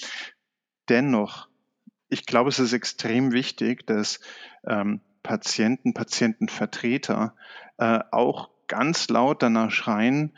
Dennoch, 0.90 1.48
ich 2.10 2.26
glaube, 2.26 2.50
es 2.50 2.60
ist 2.60 2.74
extrem 2.74 3.32
wichtig, 3.32 3.86
dass 3.86 4.20
ähm, 4.66 5.02
Patienten, 5.24 5.94
Patientenvertreter 5.94 7.36
äh, 7.78 8.00
auch 8.12 8.50
ganz 8.68 9.10
laut 9.10 9.44
danach 9.44 9.72
schreien, 9.72 10.34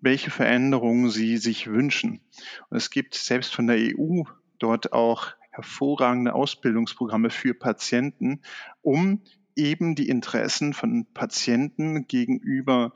welche 0.00 0.30
Veränderungen 0.30 1.10
sie 1.10 1.38
sich 1.38 1.66
wünschen. 1.66 2.20
Und 2.68 2.76
es 2.76 2.90
gibt 2.90 3.14
selbst 3.14 3.54
von 3.54 3.66
der 3.66 3.78
EU 3.78 4.22
dort 4.58 4.92
auch 4.92 5.32
hervorragende 5.50 6.34
Ausbildungsprogramme 6.34 7.30
für 7.30 7.54
Patienten, 7.54 8.42
um 8.82 9.22
eben 9.56 9.94
die 9.94 10.08
Interessen 10.08 10.74
von 10.74 11.06
Patienten 11.14 12.06
gegenüber 12.06 12.92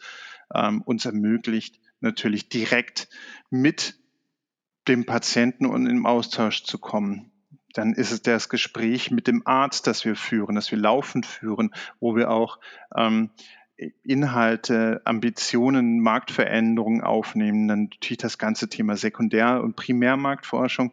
ähm, 0.54 0.82
uns 0.82 1.06
ermöglicht, 1.06 1.80
natürlich 2.04 2.50
direkt 2.50 3.08
mit 3.50 3.96
dem 4.88 5.06
Patienten 5.06 5.66
und 5.66 5.88
im 5.88 6.06
Austausch 6.06 6.64
zu 6.64 6.78
kommen. 6.78 7.32
Dann 7.74 7.94
ist 7.94 8.12
es 8.12 8.22
das 8.22 8.50
Gespräch 8.50 9.10
mit 9.10 9.28
dem 9.28 9.48
Arzt, 9.48 9.88
das 9.88 10.06
wir 10.06 10.16
führen, 10.16 10.56
das 10.56 10.70
wir 10.70 10.78
laufend 10.78 11.26
führen, 11.26 11.74
wo 12.00 12.16
wir 12.16 12.30
auch 12.30 12.60
ähm, 12.96 13.32
Inhalte, 14.04 15.02
Ambitionen, 15.06 16.00
Marktveränderungen 16.00 17.02
aufnehmen, 17.02 17.68
dann 17.68 17.84
natürlich 17.86 18.18
das 18.18 18.38
ganze 18.38 18.70
Thema 18.70 18.96
Sekundär- 18.96 19.62
und 19.64 19.76
Primärmarktforschung. 19.76 20.92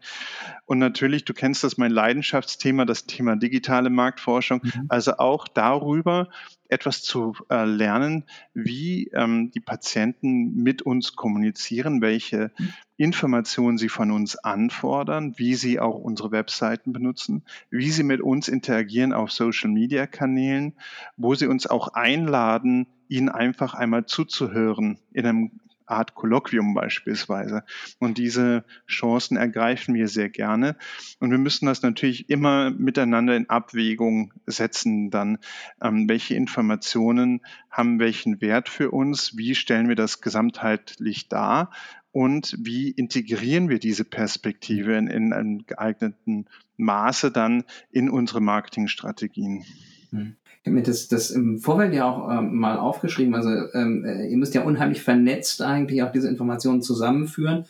Und 0.66 0.78
natürlich, 0.78 1.24
du 1.24 1.34
kennst 1.34 1.64
das, 1.64 1.78
mein 1.78 1.90
Leidenschaftsthema, 1.90 2.84
das 2.84 3.06
Thema 3.06 3.36
digitale 3.36 3.90
Marktforschung. 3.90 4.60
Mhm. 4.62 4.86
Also 4.88 5.18
auch 5.18 5.48
darüber 5.48 6.28
etwas 6.68 7.02
zu 7.02 7.34
äh, 7.50 7.64
lernen, 7.64 8.24
wie 8.54 9.10
ähm, 9.12 9.50
die 9.50 9.60
Patienten 9.60 10.54
mit 10.62 10.82
uns 10.82 11.16
kommunizieren, 11.16 12.00
welche 12.00 12.52
mhm. 12.56 12.72
Informationen 13.00 13.78
sie 13.78 13.88
von 13.88 14.10
uns 14.10 14.36
anfordern, 14.36 15.32
wie 15.38 15.54
sie 15.54 15.80
auch 15.80 15.94
unsere 15.94 16.32
Webseiten 16.32 16.92
benutzen, 16.92 17.44
wie 17.70 17.90
sie 17.90 18.02
mit 18.02 18.20
uns 18.20 18.46
interagieren 18.46 19.14
auf 19.14 19.32
Social-Media-Kanälen, 19.32 20.74
wo 21.16 21.34
sie 21.34 21.46
uns 21.46 21.66
auch 21.66 21.94
einladen, 21.94 22.88
ihnen 23.08 23.30
einfach 23.30 23.72
einmal 23.72 24.04
zuzuhören 24.04 24.98
in 25.14 25.24
einem 25.24 25.50
Art 25.86 26.14
Kolloquium 26.14 26.74
beispielsweise. 26.74 27.64
Und 27.98 28.18
diese 28.18 28.64
Chancen 28.86 29.36
ergreifen 29.36 29.94
wir 29.94 30.06
sehr 30.06 30.28
gerne. 30.28 30.76
Und 31.18 31.30
wir 31.30 31.38
müssen 31.38 31.66
das 31.66 31.82
natürlich 31.82 32.30
immer 32.30 32.70
miteinander 32.70 33.34
in 33.34 33.50
Abwägung 33.50 34.32
setzen, 34.46 35.10
dann, 35.10 35.38
ähm, 35.82 36.08
welche 36.08 36.34
Informationen 36.34 37.40
haben 37.70 37.98
welchen 37.98 38.40
Wert 38.40 38.68
für 38.68 38.90
uns, 38.90 39.36
wie 39.36 39.54
stellen 39.54 39.88
wir 39.88 39.96
das 39.96 40.20
gesamtheitlich 40.20 41.28
dar 41.28 41.70
und 42.12 42.56
wie 42.58 42.90
integrieren 42.90 43.68
wir 43.68 43.78
diese 43.78 44.04
Perspektive 44.04 44.96
in, 44.96 45.06
in 45.06 45.32
einem 45.32 45.66
geeigneten 45.66 46.46
Maße 46.76 47.30
dann 47.30 47.64
in 47.90 48.10
unsere 48.10 48.40
Marketingstrategien. 48.40 49.64
Hm. 50.10 50.36
Ich 50.62 50.66
habe 50.66 50.74
mir 50.74 50.82
das, 50.82 51.08
das 51.08 51.30
im 51.30 51.58
Vorfeld 51.58 51.94
ja 51.94 52.04
auch 52.04 52.30
ähm, 52.30 52.56
mal 52.56 52.76
aufgeschrieben. 52.76 53.34
Also 53.34 53.50
ähm, 53.72 54.04
äh, 54.04 54.26
ihr 54.28 54.36
müsst 54.36 54.54
ja 54.54 54.62
unheimlich 54.62 55.02
vernetzt 55.02 55.62
eigentlich 55.62 56.02
auch 56.02 56.12
diese 56.12 56.28
Informationen 56.28 56.82
zusammenführen 56.82 57.64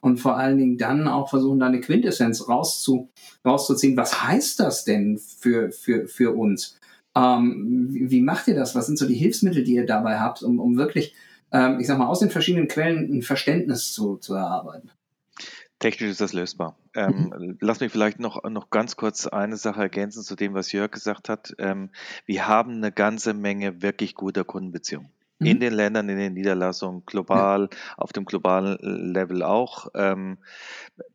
und 0.00 0.18
vor 0.18 0.36
allen 0.36 0.58
Dingen 0.58 0.78
dann 0.78 1.08
auch 1.08 1.28
versuchen, 1.28 1.58
da 1.58 1.66
eine 1.66 1.80
Quintessenz 1.80 2.48
rauszu, 2.48 3.10
rauszuziehen. 3.44 3.96
Was 3.96 4.22
heißt 4.22 4.60
das 4.60 4.84
denn 4.84 5.18
für, 5.18 5.72
für, 5.72 6.06
für 6.06 6.36
uns? 6.36 6.78
Ähm, 7.16 7.88
wie, 7.90 8.10
wie, 8.10 8.20
macht 8.20 8.46
ihr 8.46 8.54
das? 8.54 8.76
Was 8.76 8.86
sind 8.86 8.98
so 8.98 9.08
die 9.08 9.14
Hilfsmittel, 9.14 9.64
die 9.64 9.74
ihr 9.74 9.86
dabei 9.86 10.20
habt, 10.20 10.42
um, 10.42 10.60
um 10.60 10.76
wirklich, 10.76 11.14
ähm, 11.56 11.80
ich 11.80 11.86
sag 11.86 11.98
mal, 11.98 12.06
aus 12.06 12.20
den 12.20 12.30
verschiedenen 12.30 12.68
Quellen 12.68 13.10
ein 13.12 13.22
Verständnis 13.22 13.92
zu, 13.92 14.16
zu 14.16 14.34
erarbeiten? 14.34 14.90
Technisch 15.78 16.10
ist 16.10 16.20
das 16.20 16.32
lösbar. 16.32 16.76
Ähm, 16.94 17.32
mhm. 17.36 17.58
Lass 17.60 17.80
mich 17.80 17.92
vielleicht 17.92 18.18
noch, 18.18 18.42
noch 18.44 18.70
ganz 18.70 18.96
kurz 18.96 19.26
eine 19.26 19.56
Sache 19.56 19.82
ergänzen 19.82 20.22
zu 20.22 20.34
dem, 20.34 20.54
was 20.54 20.72
Jörg 20.72 20.90
gesagt 20.90 21.28
hat. 21.28 21.54
Ähm, 21.58 21.90
wir 22.24 22.48
haben 22.48 22.76
eine 22.76 22.92
ganze 22.92 23.34
Menge 23.34 23.82
wirklich 23.82 24.14
guter 24.14 24.44
Kundenbeziehungen. 24.44 25.10
Mhm. 25.38 25.46
In 25.46 25.60
den 25.60 25.74
Ländern, 25.74 26.08
in 26.08 26.16
den 26.16 26.32
Niederlassungen, 26.32 27.04
global, 27.04 27.68
ja. 27.70 27.78
auf 27.98 28.12
dem 28.12 28.24
globalen 28.24 28.78
Level 28.80 29.42
auch. 29.42 29.88
Ähm, 29.94 30.38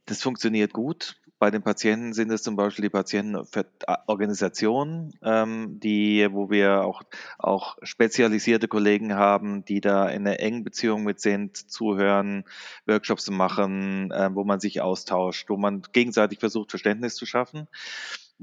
das 0.05 0.21
funktioniert 0.21 0.74
gut. 0.74 1.15
Bei 1.41 1.50
den 1.50 1.63
Patienten 1.63 2.13
sind 2.13 2.31
es 2.31 2.43
zum 2.43 2.55
Beispiel 2.55 2.83
die 2.83 2.91
Patientenorganisationen, 2.91 5.17
ähm, 5.24 5.79
die, 5.79 6.27
wo 6.31 6.51
wir 6.51 6.83
auch, 6.83 7.01
auch 7.39 7.79
spezialisierte 7.81 8.67
Kollegen 8.67 9.15
haben, 9.15 9.65
die 9.65 9.81
da 9.81 10.07
in 10.07 10.27
einer 10.27 10.39
engen 10.39 10.63
Beziehung 10.63 11.03
mit 11.03 11.19
sind, 11.19 11.57
zuhören, 11.57 12.43
Workshops 12.86 13.31
machen, 13.31 14.12
äh, 14.12 14.29
wo 14.36 14.43
man 14.43 14.60
sich 14.60 14.81
austauscht, 14.81 15.50
wo 15.50 15.57
man 15.57 15.81
gegenseitig 15.93 16.38
versucht, 16.38 16.69
Verständnis 16.69 17.15
zu 17.15 17.25
schaffen 17.25 17.67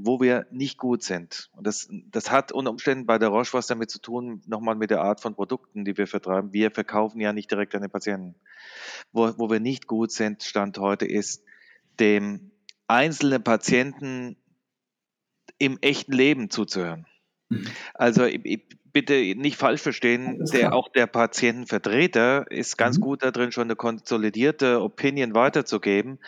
wo 0.01 0.21
wir 0.21 0.47
nicht 0.53 0.79
gut 0.79 1.03
sind. 1.03 1.51
Und 1.57 1.67
das, 1.67 1.89
das 2.11 2.31
hat 2.31 2.53
unter 2.53 2.71
Umständen 2.71 3.07
bei 3.07 3.19
der 3.19 3.31
Roche 3.31 3.53
was 3.53 3.67
damit 3.67 3.91
zu 3.91 4.01
tun, 4.01 4.43
nochmal 4.47 4.77
mit 4.77 4.91
der 4.91 5.03
Art 5.03 5.21
von 5.21 5.35
Produkten, 5.35 5.85
die 5.85 5.97
wir 5.97 6.07
vertreiben. 6.07 6.53
Wir 6.53 6.71
verkaufen 6.71 7.21
ja 7.21 7.33
nicht 7.33 7.51
direkt 7.51 7.75
an 7.75 7.83
den 7.83 7.91
Patienten. 7.91 8.37
Wo, 9.13 9.37
wo 9.39 9.51
wir 9.51 9.59
nicht 9.59 9.89
gut 9.89 10.13
sind, 10.13 10.45
Stand 10.45 10.79
heute, 10.79 11.05
ist 11.05 11.43
dem 11.99 12.53
einzelnen 12.89 13.43
Patienten 13.43 14.37
im 15.59 15.79
echten 15.81 16.13
Leben 16.13 16.51
zuzuhören. 16.51 17.07
Mhm. 17.49 17.67
Also 17.95 18.27
bitte 18.93 19.15
nicht 19.37 19.57
falsch 19.57 19.83
verstehen, 19.83 20.45
der, 20.53 20.75
auch 20.75 20.89
der 20.89 21.07
Patientenvertreter 21.07 22.51
ist 22.51 22.77
ganz 22.77 22.99
mhm. 22.99 23.03
gut 23.03 23.23
darin, 23.23 23.53
schon 23.53 23.65
eine 23.65 23.77
konsolidierte 23.77 24.83
Opinion 24.83 25.35
weiterzugeben, 25.35 26.19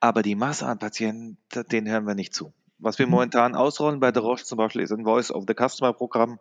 aber 0.00 0.22
die 0.22 0.34
Masse 0.34 0.66
an 0.66 0.78
Patienten, 0.78 1.38
denen 1.70 1.88
hören 1.88 2.06
wir 2.06 2.14
nicht 2.14 2.34
zu. 2.34 2.52
Was 2.78 2.98
wir 2.98 3.06
mhm. 3.06 3.12
momentan 3.12 3.54
ausrollen 3.54 4.00
bei 4.00 4.12
der 4.12 4.22
Roche 4.22 4.44
zum 4.44 4.58
Beispiel 4.58 4.82
ist 4.82 4.92
ein 4.92 5.04
Voice 5.04 5.30
of 5.30 5.44
the 5.46 5.54
Customer 5.54 5.92
Programm 5.92 6.38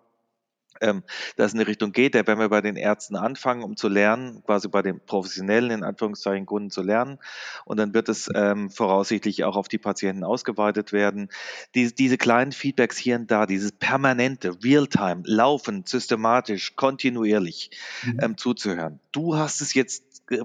ähm, 0.81 1.03
dass 1.35 1.47
es 1.47 1.53
in 1.53 1.59
die 1.59 1.65
Richtung 1.65 1.91
geht, 1.91 2.15
da 2.15 2.25
werden 2.25 2.39
wir 2.39 2.49
bei 2.49 2.61
den 2.61 2.75
Ärzten 2.75 3.15
anfangen, 3.15 3.63
um 3.63 3.75
zu 3.75 3.87
lernen, 3.87 4.43
quasi 4.45 4.67
bei 4.67 4.81
den 4.81 4.99
professionellen, 4.99 5.71
in 5.71 5.83
Anführungszeichen, 5.83 6.45
Kunden 6.45 6.69
zu 6.69 6.81
lernen. 6.81 7.19
Und 7.65 7.77
dann 7.77 7.93
wird 7.93 8.09
es 8.09 8.29
ähm, 8.33 8.69
voraussichtlich 8.69 9.43
auch 9.43 9.55
auf 9.55 9.67
die 9.67 9.77
Patienten 9.77 10.23
ausgeweitet 10.23 10.93
werden. 10.93 11.29
Die, 11.75 11.93
diese 11.93 12.17
kleinen 12.17 12.51
Feedbacks 12.51 12.97
hier 12.97 13.15
und 13.15 13.31
da, 13.31 13.45
dieses 13.45 13.71
permanente, 13.71 14.57
real-time, 14.63 15.23
laufend, 15.25 15.87
systematisch, 15.87 16.75
kontinuierlich 16.75 17.71
mhm. 18.03 18.19
ähm, 18.21 18.37
zuzuhören. 18.37 18.99
Du 19.11 19.37
hast 19.37 19.61
es 19.61 19.73
jetzt 19.73 20.23
äh, 20.29 20.43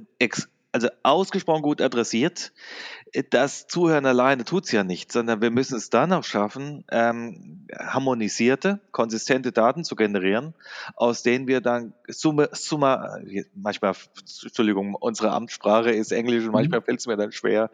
also 0.72 0.88
ausgesprochen 1.02 1.62
gut 1.62 1.80
adressiert. 1.80 2.52
Das 3.30 3.66
Zuhören 3.66 4.06
alleine 4.06 4.44
tut 4.44 4.66
es 4.66 4.72
ja 4.72 4.84
nicht, 4.84 5.10
sondern 5.10 5.42
wir 5.42 5.50
müssen 5.50 5.76
es 5.76 5.90
dann 5.90 6.12
auch 6.12 6.22
schaffen, 6.22 6.84
ähm, 6.90 7.66
harmonisierte, 7.76 8.80
konsistente 8.92 9.50
Daten 9.50 9.82
zu 9.82 9.96
generieren, 9.96 10.54
aus 10.94 11.22
denen 11.22 11.48
wir 11.48 11.60
dann 11.60 11.92
Summe, 12.06 12.50
Summe, 12.52 13.20
manchmal, 13.54 13.94
Entschuldigung, 14.42 14.94
unsere 14.94 15.32
Amtssprache 15.32 15.90
ist 15.90 16.12
Englisch 16.12 16.42
und 16.42 16.50
mhm. 16.50 16.54
manchmal 16.54 16.82
fällt 16.82 17.00
es 17.00 17.06
mir 17.06 17.16
dann 17.16 17.32
schwer, 17.32 17.70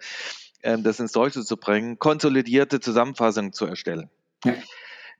ähm, 0.62 0.82
das 0.82 0.98
ins 0.98 1.12
Deutsche 1.12 1.44
zu 1.44 1.58
bringen, 1.58 1.98
konsolidierte 1.98 2.80
Zusammenfassungen 2.80 3.52
zu 3.52 3.66
erstellen. 3.66 4.08
Ja. 4.44 4.54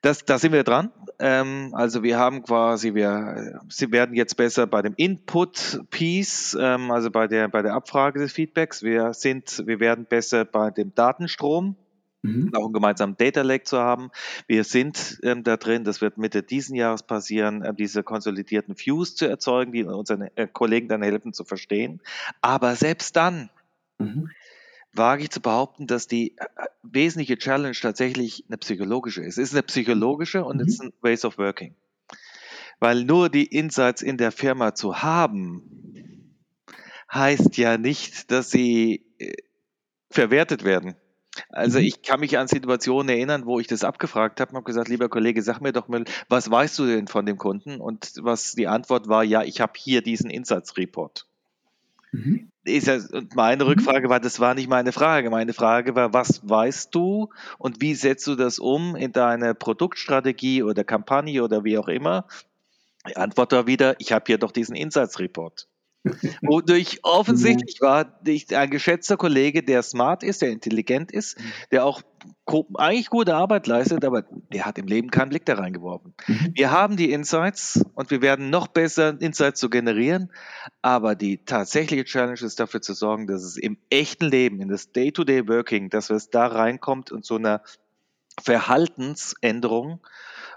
Das, 0.02 0.24
da 0.24 0.38
sind 0.38 0.52
wir 0.52 0.62
dran. 0.62 0.90
Ähm, 1.18 1.70
also 1.72 2.02
wir 2.02 2.18
haben 2.18 2.42
quasi, 2.42 2.94
wir, 2.94 3.60
sie 3.68 3.90
werden 3.90 4.14
jetzt 4.14 4.36
besser 4.36 4.66
bei 4.66 4.82
dem 4.82 4.94
Input-Piece, 4.96 6.56
ähm, 6.60 6.90
also 6.90 7.10
bei 7.10 7.26
der, 7.26 7.48
bei 7.48 7.62
der 7.62 7.74
Abfrage 7.74 8.20
des 8.20 8.32
Feedbacks. 8.32 8.82
Wir 8.82 9.14
sind, 9.14 9.62
wir 9.66 9.80
werden 9.80 10.04
besser 10.04 10.44
bei 10.44 10.70
dem 10.70 10.94
Datenstrom, 10.94 11.76
mhm. 12.22 12.52
auch 12.54 12.64
einen 12.64 12.72
gemeinsamen 12.74 13.16
Data 13.16 13.42
Lake 13.42 13.64
zu 13.64 13.78
haben. 13.78 14.10
Wir 14.46 14.64
sind 14.64 15.18
ähm, 15.22 15.42
da 15.42 15.56
drin, 15.56 15.84
das 15.84 16.00
wird 16.00 16.18
Mitte 16.18 16.42
diesen 16.42 16.76
Jahres 16.76 17.02
passieren, 17.02 17.62
äh, 17.62 17.74
diese 17.74 18.02
konsolidierten 18.02 18.78
Views 18.78 19.16
zu 19.16 19.26
erzeugen, 19.26 19.72
die 19.72 19.84
unseren 19.84 20.28
äh, 20.34 20.46
Kollegen 20.46 20.88
dann 20.88 21.02
helfen 21.02 21.32
zu 21.32 21.44
verstehen. 21.44 22.00
Aber 22.42 22.76
selbst 22.76 23.16
dann, 23.16 23.48
mhm 23.98 24.30
wage 24.96 25.24
ich 25.24 25.30
zu 25.30 25.40
behaupten, 25.40 25.86
dass 25.86 26.06
die 26.06 26.36
äh, 26.36 26.46
wesentliche 26.82 27.38
Challenge 27.38 27.74
tatsächlich 27.74 28.44
eine 28.48 28.58
psychologische 28.58 29.22
ist. 29.22 29.38
Es 29.38 29.50
ist 29.50 29.54
eine 29.54 29.62
psychologische 29.62 30.44
und 30.44 30.60
es 30.60 30.66
mhm. 30.66 30.72
ist 30.72 30.80
ein 30.82 30.92
Ways 31.02 31.24
of 31.24 31.38
Working. 31.38 31.74
Weil 32.78 33.04
nur 33.04 33.28
die 33.28 33.46
Insights 33.46 34.02
in 34.02 34.18
der 34.18 34.32
Firma 34.32 34.74
zu 34.74 35.02
haben, 35.02 36.34
heißt 37.12 37.56
ja 37.56 37.78
nicht, 37.78 38.30
dass 38.30 38.50
sie 38.50 39.06
äh, 39.18 39.34
verwertet 40.10 40.64
werden. 40.64 40.96
Also 41.50 41.78
mhm. 41.78 41.84
ich 41.84 42.02
kann 42.02 42.20
mich 42.20 42.38
an 42.38 42.48
Situationen 42.48 43.08
erinnern, 43.08 43.46
wo 43.46 43.60
ich 43.60 43.66
das 43.66 43.84
abgefragt 43.84 44.40
habe 44.40 44.50
und 44.50 44.56
habe 44.56 44.64
gesagt, 44.64 44.88
lieber 44.88 45.08
Kollege, 45.08 45.42
sag 45.42 45.60
mir 45.60 45.72
doch 45.72 45.88
mal, 45.88 46.04
was 46.28 46.50
weißt 46.50 46.78
du 46.78 46.86
denn 46.86 47.08
von 47.08 47.26
dem 47.26 47.36
Kunden? 47.36 47.80
Und 47.80 48.12
was 48.22 48.52
die 48.52 48.66
Antwort 48.66 49.08
war, 49.08 49.22
ja, 49.22 49.42
ich 49.42 49.60
habe 49.60 49.72
hier 49.76 50.02
diesen 50.02 50.30
Insights 50.30 50.76
Report. 50.76 51.26
Mhm. 52.12 52.50
Ist 52.66 52.88
ja, 52.88 52.98
und 53.12 53.34
meine 53.36 53.64
mhm. 53.64 53.70
Rückfrage 53.70 54.08
war, 54.08 54.20
das 54.20 54.40
war 54.40 54.54
nicht 54.54 54.68
meine 54.68 54.92
Frage. 54.92 55.30
Meine 55.30 55.52
Frage 55.52 55.94
war, 55.94 56.12
was 56.12 56.48
weißt 56.48 56.94
du 56.94 57.30
und 57.58 57.80
wie 57.80 57.94
setzt 57.94 58.26
du 58.26 58.34
das 58.34 58.58
um 58.58 58.96
in 58.96 59.12
deine 59.12 59.54
Produktstrategie 59.54 60.62
oder 60.62 60.84
Kampagne 60.84 61.42
oder 61.42 61.64
wie 61.64 61.78
auch 61.78 61.88
immer? 61.88 62.26
Die 63.08 63.16
Antwort 63.16 63.52
war 63.52 63.66
wieder, 63.66 63.94
ich 64.00 64.12
habe 64.12 64.24
hier 64.26 64.38
doch 64.38 64.50
diesen 64.50 64.74
Insights 64.74 65.20
Report. 65.20 65.68
Wodurch 66.42 67.00
offensichtlich 67.02 67.80
war, 67.80 68.20
ein 68.26 68.70
geschätzter 68.70 69.16
Kollege, 69.16 69.62
der 69.62 69.82
smart 69.82 70.22
ist, 70.22 70.42
der 70.42 70.50
intelligent 70.50 71.12
ist, 71.12 71.38
mhm. 71.38 71.52
der 71.70 71.84
auch 71.84 72.02
eigentlich 72.74 73.10
gute 73.10 73.34
Arbeit 73.34 73.66
leistet, 73.66 74.04
aber 74.04 74.22
der 74.22 74.66
hat 74.66 74.78
im 74.78 74.86
Leben 74.86 75.10
keinen 75.10 75.30
Blick 75.30 75.44
da 75.44 75.54
reingeworfen. 75.54 76.14
Mhm. 76.26 76.52
Wir 76.54 76.70
haben 76.70 76.96
die 76.96 77.12
Insights 77.12 77.84
und 77.94 78.10
wir 78.10 78.22
werden 78.22 78.50
noch 78.50 78.68
besser, 78.68 79.20
Insights 79.20 79.60
zu 79.60 79.70
generieren, 79.70 80.32
aber 80.82 81.14
die 81.14 81.38
tatsächliche 81.44 82.04
Challenge 82.04 82.40
ist 82.40 82.60
dafür 82.60 82.82
zu 82.82 82.94
sorgen, 82.94 83.26
dass 83.26 83.42
es 83.42 83.56
im 83.56 83.78
echten 83.90 84.26
Leben, 84.26 84.60
in 84.60 84.68
das 84.68 84.92
Day-to-Day-Working, 84.92 85.90
dass 85.90 86.10
es 86.10 86.30
da 86.30 86.46
reinkommt 86.46 87.12
und 87.12 87.24
so 87.24 87.36
eine 87.36 87.62
Verhaltensänderung 88.40 90.00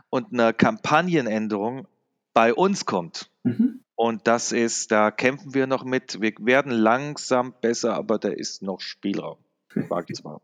und 0.09 0.33
eine 0.33 0.53
Kampagnenänderung 0.53 1.88
bei 2.33 2.53
uns 2.53 2.85
kommt. 2.85 3.29
Mhm. 3.43 3.81
Und 3.99 4.27
das 4.27 4.53
ist, 4.53 4.93
da 4.93 5.12
kämpfen 5.12 5.53
wir 5.53 5.67
noch 5.67 5.83
mit. 5.83 6.21
Wir 6.21 6.31
werden 6.39 6.71
langsam 6.71 7.53
besser, 7.59 7.95
aber 7.95 8.17
da 8.17 8.29
ist 8.29 8.62
noch 8.62 8.79
Spielraum. 8.79 9.39
Wage 9.75 10.13
ich 10.13 10.23
mal. 10.23 10.39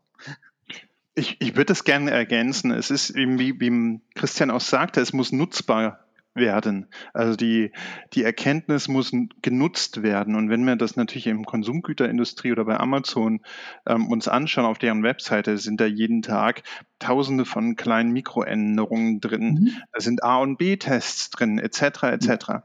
Ich, 1.14 1.40
ich 1.40 1.56
würde 1.56 1.64
das 1.64 1.84
gerne 1.84 2.10
ergänzen. 2.10 2.70
Es 2.70 2.90
ist 2.90 3.08
eben, 3.08 3.38
wie, 3.38 3.58
wie 3.58 4.02
Christian 4.14 4.50
auch 4.50 4.60
sagte, 4.60 5.00
es 5.00 5.14
muss 5.14 5.32
nutzbar 5.32 6.04
werden. 6.34 6.88
Also 7.14 7.34
die, 7.34 7.72
die 8.12 8.24
Erkenntnis 8.24 8.88
muss 8.88 9.10
genutzt 9.40 10.02
werden. 10.02 10.34
Und 10.34 10.50
wenn 10.50 10.66
wir 10.66 10.76
das 10.76 10.96
natürlich 10.96 11.26
im 11.26 11.46
Konsumgüterindustrie 11.46 12.52
oder 12.52 12.66
bei 12.66 12.78
Amazon 12.78 13.40
ähm, 13.86 14.08
uns 14.08 14.28
anschauen, 14.28 14.66
auf 14.66 14.76
deren 14.76 15.02
Webseite 15.02 15.56
sind 15.56 15.80
da 15.80 15.86
jeden 15.86 16.20
Tag 16.20 16.62
tausende 16.98 17.46
von 17.46 17.74
kleinen 17.74 18.12
Mikroänderungen 18.12 19.22
drin. 19.22 19.54
Mhm. 19.54 19.82
Da 19.94 20.00
sind 20.00 20.22
A- 20.22 20.40
und 20.40 20.58
B-Tests 20.58 21.30
drin, 21.30 21.58
etc. 21.58 22.02
etc. 22.02 22.48
Mhm. 22.48 22.62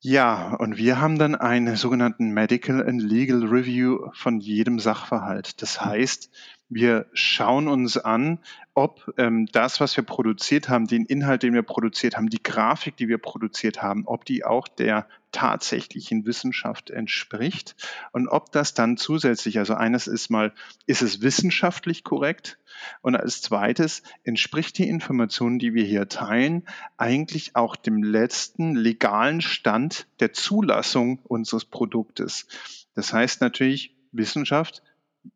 Ja, 0.00 0.54
und 0.54 0.76
wir 0.76 1.00
haben 1.00 1.18
dann 1.18 1.34
einen 1.34 1.74
sogenannten 1.74 2.30
Medical 2.30 2.86
and 2.86 3.02
Legal 3.02 3.44
Review 3.44 4.10
von 4.14 4.38
jedem 4.38 4.78
Sachverhalt. 4.78 5.60
Das 5.60 5.84
heißt, 5.84 6.30
wir 6.68 7.06
schauen 7.14 7.66
uns 7.66 7.96
an, 7.96 8.38
ob 8.74 9.12
ähm, 9.16 9.46
das, 9.46 9.80
was 9.80 9.96
wir 9.96 10.04
produziert 10.04 10.68
haben, 10.68 10.86
den 10.86 11.04
Inhalt, 11.04 11.42
den 11.42 11.52
wir 11.52 11.62
produziert 11.62 12.16
haben, 12.16 12.28
die 12.28 12.42
Grafik, 12.42 12.96
die 12.96 13.08
wir 13.08 13.18
produziert 13.18 13.82
haben, 13.82 14.04
ob 14.06 14.24
die 14.24 14.44
auch 14.44 14.68
der 14.68 15.08
tatsächlichen 15.32 16.26
Wissenschaft 16.26 16.90
entspricht 16.90 17.74
und 18.12 18.28
ob 18.28 18.52
das 18.52 18.74
dann 18.74 18.96
zusätzlich, 18.98 19.58
also 19.58 19.74
eines 19.74 20.06
ist 20.06 20.30
mal, 20.30 20.52
ist 20.86 21.02
es 21.02 21.22
wissenschaftlich 21.22 22.04
korrekt 22.04 22.58
und 23.02 23.16
als 23.16 23.42
zweites 23.42 24.02
entspricht 24.24 24.78
die 24.78 24.88
Information, 24.88 25.58
die 25.58 25.74
wir 25.74 25.84
hier 25.84 26.08
teilen, 26.08 26.66
eigentlich 26.96 27.56
auch 27.56 27.76
dem 27.76 28.02
letzten 28.02 28.74
legalen 28.74 29.40
Stand 29.40 30.06
der 30.20 30.32
Zulassung 30.32 31.20
unseres 31.24 31.64
Produktes. 31.64 32.46
Das 32.94 33.12
heißt 33.12 33.40
natürlich, 33.40 33.94
Wissenschaft 34.12 34.82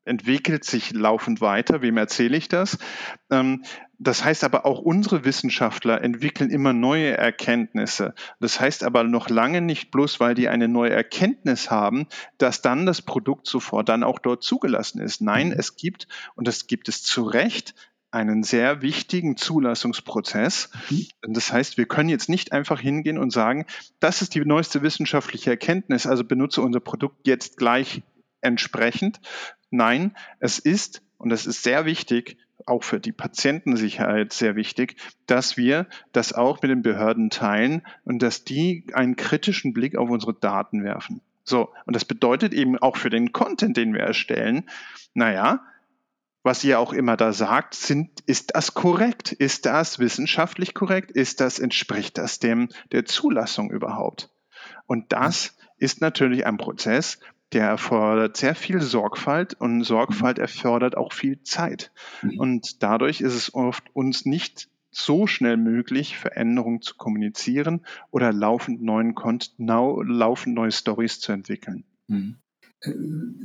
entwickelt 0.05 0.65
sich 0.65 0.93
laufend 0.93 1.41
weiter. 1.41 1.83
Wem 1.83 1.97
erzähle 1.97 2.37
ich 2.37 2.49
das? 2.49 2.79
Ähm, 3.31 3.65
das 3.99 4.25
heißt 4.25 4.43
aber 4.43 4.67
auch 4.67 4.81
unsere 4.81 5.25
Wissenschaftler 5.25 6.03
entwickeln 6.03 6.51
immer 6.51 6.73
neue 6.73 7.17
Erkenntnisse. 7.17 8.15
Das 8.41 8.59
heißt 8.59 8.83
aber 8.83 9.05
noch 9.05 9.29
lange 9.29 9.61
nicht 9.61 9.93
bloß, 9.93 10.19
weil 10.19 10.35
die 10.35 10.49
eine 10.49 10.67
neue 10.67 10.91
Erkenntnis 10.91 11.71
haben, 11.71 12.09
dass 12.39 12.63
dann 12.63 12.85
das 12.85 13.03
Produkt 13.03 13.47
sofort 13.47 13.89
dann 13.89 14.03
auch 14.03 14.19
dort 14.19 14.43
zugelassen 14.43 15.01
ist. 15.01 15.21
Nein, 15.21 15.49
mhm. 15.49 15.55
es 15.57 15.77
gibt, 15.77 16.09
und 16.35 16.49
das 16.49 16.67
gibt 16.67 16.89
es 16.89 17.03
zu 17.03 17.23
Recht, 17.23 17.75
einen 18.11 18.43
sehr 18.43 18.83
wichtigen 18.83 19.37
Zulassungsprozess. 19.37 20.71
Mhm. 20.91 21.07
Das 21.35 21.53
heißt, 21.53 21.79
wir 21.79 21.87
können 21.87 22.09
jetzt 22.09 22.29
nicht 22.29 22.53
einfach 22.53 22.81
hingehen 22.81 23.19
und 23.19 23.33
sagen, 23.33 23.67
das 24.01 24.21
ist 24.21 24.35
die 24.35 24.45
neueste 24.45 24.83
wissenschaftliche 24.83 25.51
Erkenntnis, 25.51 26.07
also 26.07 26.25
benutze 26.25 26.61
unser 26.61 26.81
Produkt 26.81 27.27
jetzt 27.27 27.57
gleich 27.57 28.03
entsprechend. 28.43 29.21
Nein, 29.73 30.15
es 30.39 30.59
ist, 30.59 31.03
und 31.17 31.31
das 31.31 31.47
ist 31.47 31.63
sehr 31.63 31.87
wichtig, 31.87 32.37
auch 32.67 32.85
für 32.85 33.01
die 33.01 33.11
Patientensicherheit 33.11 34.33
sehr 34.33 34.55
wichtig, 34.55 34.97
dass 35.27 35.57
wir 35.57 35.87
das 36.13 36.35
auch 36.35 36.61
mit 36.61 36.71
den 36.71 36.83
Behörden 36.83 37.31
teilen 37.31 37.83
und 38.05 38.23
dass 38.23 38.45
die 38.45 38.87
einen 38.93 39.17
kritischen 39.17 39.73
Blick 39.73 39.97
auf 39.97 40.11
unsere 40.11 40.35
Daten 40.35 40.85
werfen. 40.85 41.23
So, 41.43 41.73
und 41.87 41.97
das 41.97 42.05
bedeutet 42.05 42.53
eben 42.53 42.79
auch 42.79 42.97
für 42.97 43.09
den 43.09 43.33
Content, 43.33 43.77
den 43.79 43.95
wir 43.95 44.03
erstellen, 44.03 44.69
naja, 45.15 45.65
was 46.43 46.63
ihr 46.63 46.79
auch 46.79 46.93
immer 46.93 47.17
da 47.17 47.33
sagt, 47.33 47.75
sind, 47.75 48.21
ist 48.27 48.55
das 48.55 48.75
korrekt? 48.75 49.33
Ist 49.33 49.65
das 49.65 49.99
wissenschaftlich 49.99 50.75
korrekt? 50.75 51.11
Ist 51.13 51.41
das, 51.41 51.59
entspricht 51.59 52.19
das 52.19 52.41
dem 52.41 52.69
der 52.91 53.07
Zulassung 53.07 53.71
überhaupt? 53.71 54.29
Und 54.87 55.13
das 55.13 55.57
ist 55.79 56.01
natürlich 56.01 56.45
ein 56.47 56.59
Prozess, 56.59 57.19
der 57.53 57.67
erfordert 57.67 58.37
sehr 58.37 58.55
viel 58.55 58.81
Sorgfalt 58.81 59.55
und 59.55 59.85
Sorgfalt 59.85 60.39
mhm. 60.39 60.43
erfordert 60.43 60.97
auch 60.97 61.13
viel 61.13 61.43
Zeit. 61.43 61.93
Mhm. 62.23 62.39
Und 62.39 62.83
dadurch 62.83 63.21
ist 63.21 63.35
es 63.35 63.55
oft 63.55 63.85
uns 63.95 64.25
nicht 64.25 64.69
so 64.91 65.27
schnell 65.27 65.57
möglich, 65.57 66.19
Veränderungen 66.19 66.83
zu 66.83 66.97
kommunizieren 66.97 67.87
oder 68.11 68.33
laufend 68.33 68.83
neuen 68.83 69.15
Content, 69.15 69.55
laufend 69.59 70.55
neue 70.55 70.73
Stories 70.73 71.21
zu 71.21 71.33
entwickeln. 71.33 71.85
Mhm 72.09 72.42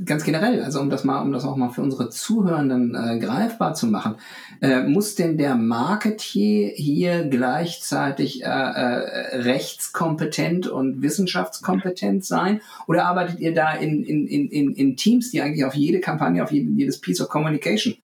ganz 0.03 0.23
generell, 0.23 0.63
also 0.63 0.79
um 0.79 0.89
das 0.89 1.03
mal, 1.03 1.21
um 1.21 1.31
das 1.31 1.45
auch 1.45 1.55
mal 1.55 1.69
für 1.69 1.81
unsere 1.81 2.09
Zuhörenden 2.09 2.95
äh, 2.95 3.19
greifbar 3.19 3.75
zu 3.75 3.85
machen, 3.87 4.15
äh, 4.61 4.81
muss 4.81 5.15
denn 5.15 5.37
der 5.37 5.55
Marketier 5.55 6.69
hier 6.69 7.23
gleichzeitig 7.25 8.43
äh, 8.43 8.47
äh, 8.47 9.37
rechtskompetent 9.37 10.67
und 10.67 11.03
wissenschaftskompetent 11.03 12.25
sein? 12.25 12.61
Oder 12.87 13.05
arbeitet 13.05 13.39
ihr 13.39 13.53
da 13.53 13.73
in, 13.73 14.03
in, 14.03 14.27
in, 14.27 14.73
in 14.73 14.95
Teams, 14.95 15.29
die 15.29 15.41
eigentlich 15.41 15.65
auf 15.65 15.75
jede 15.75 15.99
Kampagne, 15.99 16.43
auf 16.43 16.51
jedes 16.51 16.99
Piece 16.99 17.21
of 17.21 17.29
Communication 17.29 17.95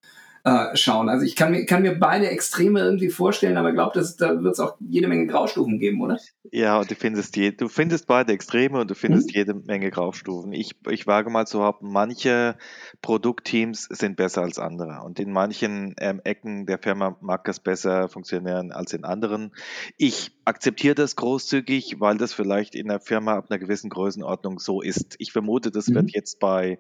äh, 0.44 0.76
schauen. 0.76 1.10
Also 1.10 1.26
ich 1.26 1.36
kann 1.36 1.52
mir, 1.52 1.66
kann 1.66 1.84
mir 1.84 1.98
beide 1.98 2.30
Extreme 2.30 2.82
irgendwie 2.82 3.10
vorstellen, 3.10 3.58
aber 3.58 3.70
ich 3.70 3.76
glaube, 3.76 3.94
da 4.18 4.44
wird 4.44 4.54
es 4.54 4.60
auch 4.60 4.76
jede 4.80 5.08
Menge 5.08 5.28
Graustufen 5.28 5.80
geben, 5.80 6.02
oder? 6.02 6.20
Ja, 6.52 6.80
und 6.80 6.92
du 6.92 6.96
findest, 6.96 7.38
je, 7.38 7.52
du 7.52 7.70
findest 7.70 8.08
beide 8.08 8.34
Extreme 8.34 8.82
und 8.82 8.92
du 8.92 8.96
findest 8.96 9.30
mhm. 9.30 9.34
jede 9.36 9.54
Menge 9.54 9.90
Graustufen. 9.90 10.52
Ich, 10.52 10.76
ich 10.90 11.08
wage 11.08 11.30
mal 11.30 11.48
zu 11.48 11.60
behaupten, 11.60 11.92
manche 11.92 12.58
Produktteams 13.02 13.84
sind 13.84 14.18
besser 14.18 14.42
als 14.42 14.60
andere. 14.60 15.02
Und 15.04 15.20
in 15.20 15.32
manchen 15.32 15.96
ähm, 16.00 16.20
Ecken 16.24 16.66
der 16.66 16.80
Firma 16.80 17.18
mag 17.22 17.46
das 17.46 17.62
besser 17.62 18.10
funktionieren 18.10 18.72
als 18.74 18.94
in 18.94 19.06
anderen. 19.06 19.52
Ich 19.98 20.36
akzeptiere 20.46 20.96
das 20.96 21.16
großzügig, 21.16 22.00
weil 22.00 22.18
das 22.18 22.34
vielleicht 22.34 22.76
in 22.76 22.88
der 22.88 23.00
Firma 23.00 23.36
ab 23.36 23.48
einer 23.50 23.60
gewissen 23.60 23.90
Größenordnung 23.90 24.60
so 24.60 24.82
ist. 24.82 25.16
Ich 25.20 25.32
vermute, 25.32 25.72
das 25.72 25.88
mhm. 25.88 25.96
wird 25.96 26.12
jetzt 26.12 26.40
bei 26.40 26.80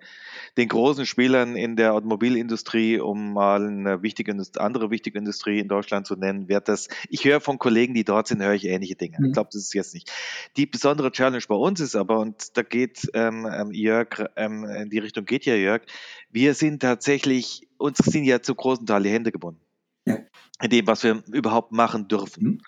den 0.57 0.67
großen 0.67 1.05
Spielern 1.05 1.55
in 1.55 1.75
der 1.75 1.93
Automobilindustrie, 1.93 2.99
um 2.99 3.33
mal 3.33 3.65
eine 3.65 4.01
wichtige 4.01 4.35
andere 4.57 4.91
wichtige 4.91 5.17
Industrie 5.17 5.59
in 5.59 5.67
Deutschland 5.67 6.07
zu 6.07 6.15
nennen, 6.15 6.49
wird 6.49 6.67
das, 6.67 6.89
ich 7.09 7.25
höre 7.25 7.39
von 7.39 7.57
Kollegen, 7.57 7.93
die 7.93 8.03
dort 8.03 8.27
sind, 8.27 8.41
höre 8.41 8.53
ich 8.53 8.65
ähnliche 8.65 8.95
Dinge. 8.95 9.17
Mhm. 9.19 9.25
Ich 9.27 9.33
glaube, 9.33 9.49
das 9.53 9.61
ist 9.61 9.73
jetzt 9.73 9.93
nicht. 9.93 10.11
Die 10.57 10.65
besondere 10.65 11.11
Challenge 11.11 11.43
bei 11.47 11.55
uns 11.55 11.79
ist 11.79 11.95
aber, 11.95 12.19
und 12.19 12.57
da 12.57 12.63
geht 12.63 13.09
ähm, 13.13 13.47
ähm, 13.51 13.71
Jörg, 13.71 14.25
ähm, 14.35 14.65
in 14.65 14.89
die 14.89 14.99
Richtung 14.99 15.25
geht 15.25 15.45
ja 15.45 15.55
Jörg, 15.55 15.83
wir 16.31 16.53
sind 16.53 16.81
tatsächlich, 16.81 17.67
uns 17.77 17.99
sind 17.99 18.25
ja 18.25 18.41
zu 18.41 18.55
großen 18.55 18.85
Teil 18.85 19.03
die 19.03 19.09
Hände 19.09 19.31
gebunden. 19.31 19.61
Ja. 20.05 20.17
In 20.61 20.69
dem, 20.69 20.87
was 20.87 21.03
wir 21.03 21.23
überhaupt 21.31 21.71
machen 21.71 22.07
dürfen. 22.07 22.43
Mhm. 22.43 22.61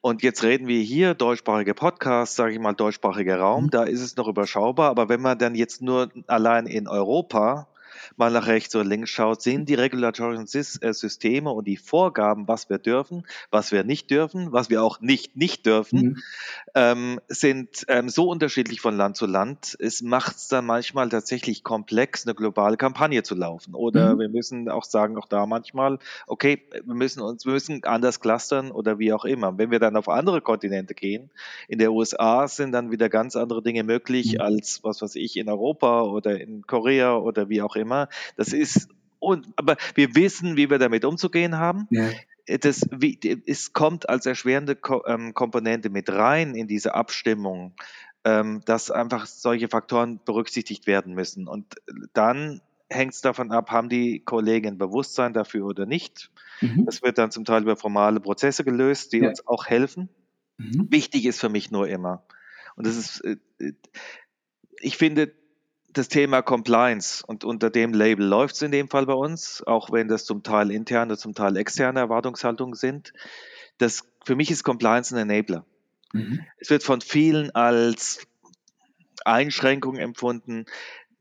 Und 0.00 0.22
jetzt 0.22 0.44
reden 0.44 0.68
wir 0.68 0.80
hier, 0.80 1.14
deutschsprachige 1.14 1.74
Podcasts, 1.74 2.36
sage 2.36 2.52
ich 2.52 2.60
mal, 2.60 2.72
deutschsprachiger 2.72 3.38
Raum, 3.38 3.64
mhm. 3.64 3.70
da 3.70 3.82
ist 3.82 4.00
es 4.00 4.16
noch 4.16 4.28
überschaubar, 4.28 4.90
aber 4.90 5.08
wenn 5.08 5.20
man 5.20 5.38
dann 5.38 5.54
jetzt 5.54 5.82
nur 5.82 6.10
allein 6.26 6.66
in 6.66 6.86
Europa 6.86 7.66
mal 8.16 8.30
nach 8.30 8.46
rechts 8.46 8.74
oder 8.74 8.84
links 8.84 9.10
schaut, 9.10 9.42
sind 9.42 9.68
die 9.68 9.74
regulatorischen 9.74 10.46
äh, 10.46 10.92
Systeme 10.92 11.50
und 11.50 11.66
die 11.66 11.76
Vorgaben, 11.76 12.48
was 12.48 12.68
wir 12.70 12.78
dürfen, 12.78 13.26
was 13.50 13.72
wir 13.72 13.84
nicht 13.84 14.10
dürfen, 14.10 14.52
was 14.52 14.70
wir 14.70 14.82
auch 14.82 15.00
nicht 15.00 15.36
nicht 15.36 15.66
dürfen, 15.66 16.00
mhm. 16.00 16.22
ähm, 16.74 17.20
sind 17.28 17.84
ähm, 17.88 18.08
so 18.08 18.28
unterschiedlich 18.28 18.80
von 18.80 18.96
Land 18.96 19.16
zu 19.16 19.26
Land. 19.26 19.76
Es 19.78 20.02
macht 20.02 20.36
es 20.36 20.48
dann 20.48 20.66
manchmal 20.66 21.08
tatsächlich 21.08 21.64
komplex, 21.64 22.26
eine 22.26 22.34
globale 22.34 22.76
Kampagne 22.76 23.22
zu 23.22 23.34
laufen. 23.34 23.74
Oder 23.74 24.14
mhm. 24.14 24.20
wir 24.20 24.28
müssen 24.28 24.68
auch 24.68 24.84
sagen, 24.84 25.16
auch 25.16 25.26
da 25.26 25.46
manchmal, 25.46 25.98
okay, 26.26 26.62
wir 26.84 26.94
müssen 26.94 27.20
uns, 27.20 27.44
wir 27.44 27.52
müssen 27.52 27.84
anders 27.84 28.20
clustern 28.20 28.70
oder 28.70 28.98
wie 28.98 29.12
auch 29.12 29.24
immer. 29.24 29.56
Wenn 29.58 29.70
wir 29.70 29.78
dann 29.78 29.96
auf 29.96 30.08
andere 30.08 30.40
Kontinente 30.40 30.94
gehen, 30.94 31.30
in 31.68 31.78
der 31.78 31.92
USA 31.92 32.48
sind 32.48 32.72
dann 32.72 32.90
wieder 32.90 33.08
ganz 33.08 33.36
andere 33.36 33.62
Dinge 33.62 33.84
möglich 33.84 34.34
mhm. 34.34 34.40
als 34.40 34.80
was 34.82 35.02
weiß 35.02 35.16
ich 35.16 35.36
in 35.36 35.48
Europa 35.48 36.02
oder 36.02 36.40
in 36.40 36.66
Korea 36.66 37.16
oder 37.16 37.48
wie 37.48 37.62
auch 37.62 37.76
immer 37.76 37.87
immer. 37.88 38.08
Das 38.36 38.52
ist, 38.52 38.88
und, 39.18 39.48
aber 39.56 39.76
wir 39.94 40.14
wissen, 40.14 40.56
wie 40.56 40.70
wir 40.70 40.78
damit 40.78 41.04
umzugehen 41.04 41.56
haben. 41.56 41.88
Ja. 41.90 42.10
Das, 42.60 42.86
wie, 42.90 43.18
es 43.46 43.72
kommt 43.72 44.08
als 44.08 44.24
erschwerende 44.24 44.74
Ko 44.76 45.02
ähm, 45.06 45.34
Komponente 45.34 45.90
mit 45.90 46.10
rein 46.10 46.54
in 46.54 46.66
diese 46.66 46.94
Abstimmung, 46.94 47.74
ähm, 48.24 48.62
dass 48.64 48.90
einfach 48.90 49.26
solche 49.26 49.68
Faktoren 49.68 50.20
berücksichtigt 50.24 50.86
werden 50.86 51.14
müssen. 51.14 51.46
Und 51.46 51.74
dann 52.14 52.62
hängt 52.90 53.14
es 53.14 53.20
davon 53.20 53.52
ab, 53.52 53.70
haben 53.70 53.88
die 53.88 54.20
Kollegen 54.20 54.78
Bewusstsein 54.78 55.34
dafür 55.34 55.66
oder 55.66 55.86
nicht. 55.86 56.30
Mhm. 56.60 56.86
Das 56.86 57.02
wird 57.02 57.18
dann 57.18 57.30
zum 57.30 57.44
Teil 57.44 57.62
über 57.62 57.76
formale 57.76 58.20
Prozesse 58.20 58.64
gelöst, 58.64 59.12
die 59.12 59.18
ja. 59.18 59.28
uns 59.28 59.46
auch 59.46 59.66
helfen. 59.66 60.08
Mhm. 60.56 60.88
Wichtig 60.90 61.26
ist 61.26 61.40
für 61.40 61.50
mich 61.50 61.70
nur 61.70 61.88
immer. 61.88 62.24
Und 62.76 62.86
das 62.86 62.96
ist, 62.96 63.20
äh, 63.24 63.36
äh 63.58 63.72
ich 64.80 64.96
finde, 64.96 65.32
das 65.92 66.08
Thema 66.08 66.42
Compliance 66.42 67.24
und 67.26 67.44
unter 67.44 67.70
dem 67.70 67.92
Label 67.92 68.26
läuft 68.26 68.56
es 68.56 68.62
in 68.62 68.70
dem 68.70 68.88
Fall 68.88 69.06
bei 69.06 69.14
uns, 69.14 69.62
auch 69.66 69.90
wenn 69.90 70.08
das 70.08 70.24
zum 70.24 70.42
Teil 70.42 70.70
interne, 70.70 71.16
zum 71.16 71.34
Teil 71.34 71.56
externe 71.56 72.00
Erwartungshaltungen 72.00 72.74
sind. 72.74 73.12
Das, 73.78 74.04
für 74.24 74.36
mich 74.36 74.50
ist 74.50 74.64
Compliance 74.64 75.14
ein 75.16 75.30
Enabler. 75.30 75.64
Mhm. 76.12 76.40
Es 76.58 76.70
wird 76.70 76.82
von 76.82 77.00
vielen 77.00 77.50
als 77.54 78.26
Einschränkung 79.24 79.96
empfunden. 79.96 80.66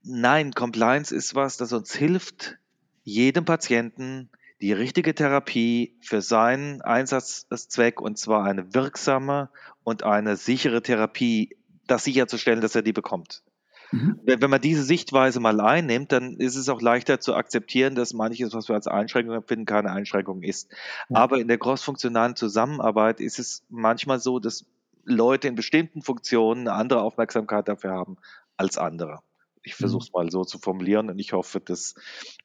Nein, 0.04 0.52
Compliance 0.52 1.16
ist 1.16 1.36
was, 1.36 1.58
das 1.58 1.74
uns 1.74 1.94
hilft, 1.94 2.58
jedem 3.04 3.46
Patienten 3.46 4.30
die 4.62 4.74
richtige 4.74 5.14
Therapie 5.14 5.96
für 6.02 6.22
seinen 6.22 6.82
Einsatzzweck 6.82 8.02
und 8.02 8.18
zwar 8.18 8.44
eine 8.44 8.74
wirksame 8.74 9.50
und 9.84 10.04
eine 10.04 10.36
sichere 10.36 10.82
Therapie, 10.82 11.56
das 11.86 12.04
sicherzustellen, 12.04 12.62
dass 12.62 12.76
er 12.76 12.82
die 12.82 12.94
bekommt. 12.94 13.44
Mhm. 13.92 14.20
Wenn 14.24 14.50
man 14.50 14.62
diese 14.62 14.84
Sichtweise 14.84 15.40
mal 15.40 15.60
einnimmt, 15.62 16.12
dann 16.12 16.38
ist 16.38 16.56
es 16.56 16.70
auch 16.70 16.82
leichter 16.82 17.20
zu 17.20 17.36
akzeptieren, 17.36 17.96
dass 17.96 18.14
manches, 18.14 18.54
was 18.54 18.68
wir 18.68 18.76
als 18.76 18.88
Einschränkung 18.88 19.36
empfinden, 19.36 19.66
keine 19.66 19.92
Einschränkung 19.92 20.44
ist. 20.44 20.72
Ja. 21.10 21.18
Aber 21.18 21.40
in 21.40 21.48
der 21.48 21.58
crossfunktionalen 21.58 22.36
Zusammenarbeit 22.36 23.20
ist 23.20 23.40
es 23.40 23.64
manchmal 23.70 24.20
so, 24.20 24.40
dass 24.40 24.66
Leute 25.06 25.48
in 25.48 25.56
bestimmten 25.56 26.02
Funktionen 26.02 26.68
eine 26.68 26.78
andere 26.78 27.02
Aufmerksamkeit 27.02 27.68
dafür 27.68 27.92
haben 27.92 28.18
als 28.58 28.78
andere. 28.78 29.20
Ich 29.64 29.74
mhm. 29.74 29.84
versuche 29.84 30.04
es 30.04 30.14
mal 30.14 30.30
so 30.30 30.44
zu 30.44 30.60
formulieren 30.60 31.10
und 31.10 31.20
ich 31.20 31.34
hoffe, 31.34 31.62
das 31.62 31.96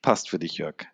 passt 0.00 0.30
für 0.30 0.38
dich, 0.38 0.58
Jörg. 0.58 0.86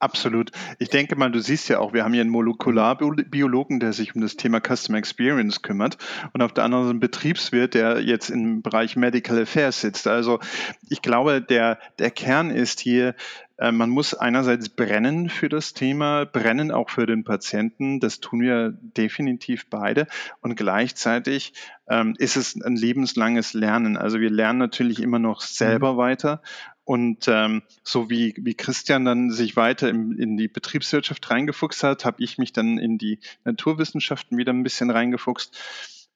Absolut. 0.00 0.50
Ich 0.78 0.88
denke 0.88 1.14
mal, 1.14 1.30
du 1.30 1.40
siehst 1.40 1.68
ja 1.68 1.78
auch, 1.78 1.92
wir 1.92 2.04
haben 2.04 2.14
hier 2.14 2.22
einen 2.22 2.30
Molekularbiologen, 2.30 3.80
der 3.80 3.92
sich 3.92 4.14
um 4.14 4.22
das 4.22 4.34
Thema 4.34 4.58
Customer 4.58 4.96
Experience 4.96 5.60
kümmert 5.60 5.98
und 6.32 6.40
auf 6.40 6.54
der 6.54 6.64
anderen 6.64 6.84
Seite 6.84 6.92
einen 6.92 7.00
Betriebswirt, 7.00 7.74
der 7.74 8.00
jetzt 8.00 8.30
im 8.30 8.62
Bereich 8.62 8.96
Medical 8.96 9.42
Affairs 9.42 9.82
sitzt. 9.82 10.06
Also 10.06 10.40
ich 10.88 11.02
glaube, 11.02 11.42
der, 11.42 11.78
der 11.98 12.10
Kern 12.10 12.48
ist 12.48 12.80
hier, 12.80 13.14
äh, 13.58 13.72
man 13.72 13.90
muss 13.90 14.14
einerseits 14.14 14.70
brennen 14.70 15.28
für 15.28 15.50
das 15.50 15.74
Thema, 15.74 16.24
brennen 16.24 16.70
auch 16.70 16.88
für 16.88 17.04
den 17.04 17.22
Patienten. 17.22 18.00
Das 18.00 18.20
tun 18.20 18.40
wir 18.40 18.70
definitiv 18.70 19.66
beide. 19.68 20.06
Und 20.40 20.56
gleichzeitig 20.56 21.52
ähm, 21.90 22.14
ist 22.16 22.36
es 22.36 22.58
ein 22.58 22.74
lebenslanges 22.74 23.52
Lernen. 23.52 23.98
Also 23.98 24.18
wir 24.18 24.30
lernen 24.30 24.58
natürlich 24.58 25.02
immer 25.02 25.18
noch 25.18 25.42
selber 25.42 25.92
mhm. 25.92 25.98
weiter 25.98 26.42
und 26.84 27.28
ähm, 27.28 27.62
so 27.84 28.10
wie, 28.10 28.34
wie 28.38 28.54
Christian 28.54 29.04
dann 29.04 29.30
sich 29.30 29.56
weiter 29.56 29.88
im, 29.88 30.18
in 30.18 30.36
die 30.36 30.48
Betriebswirtschaft 30.48 31.30
reingefuchst 31.30 31.82
hat, 31.82 32.04
habe 32.04 32.22
ich 32.22 32.38
mich 32.38 32.52
dann 32.52 32.78
in 32.78 32.98
die 32.98 33.20
Naturwissenschaften 33.44 34.38
wieder 34.38 34.52
ein 34.52 34.62
bisschen 34.62 34.90
reingefuchst. 34.90 35.56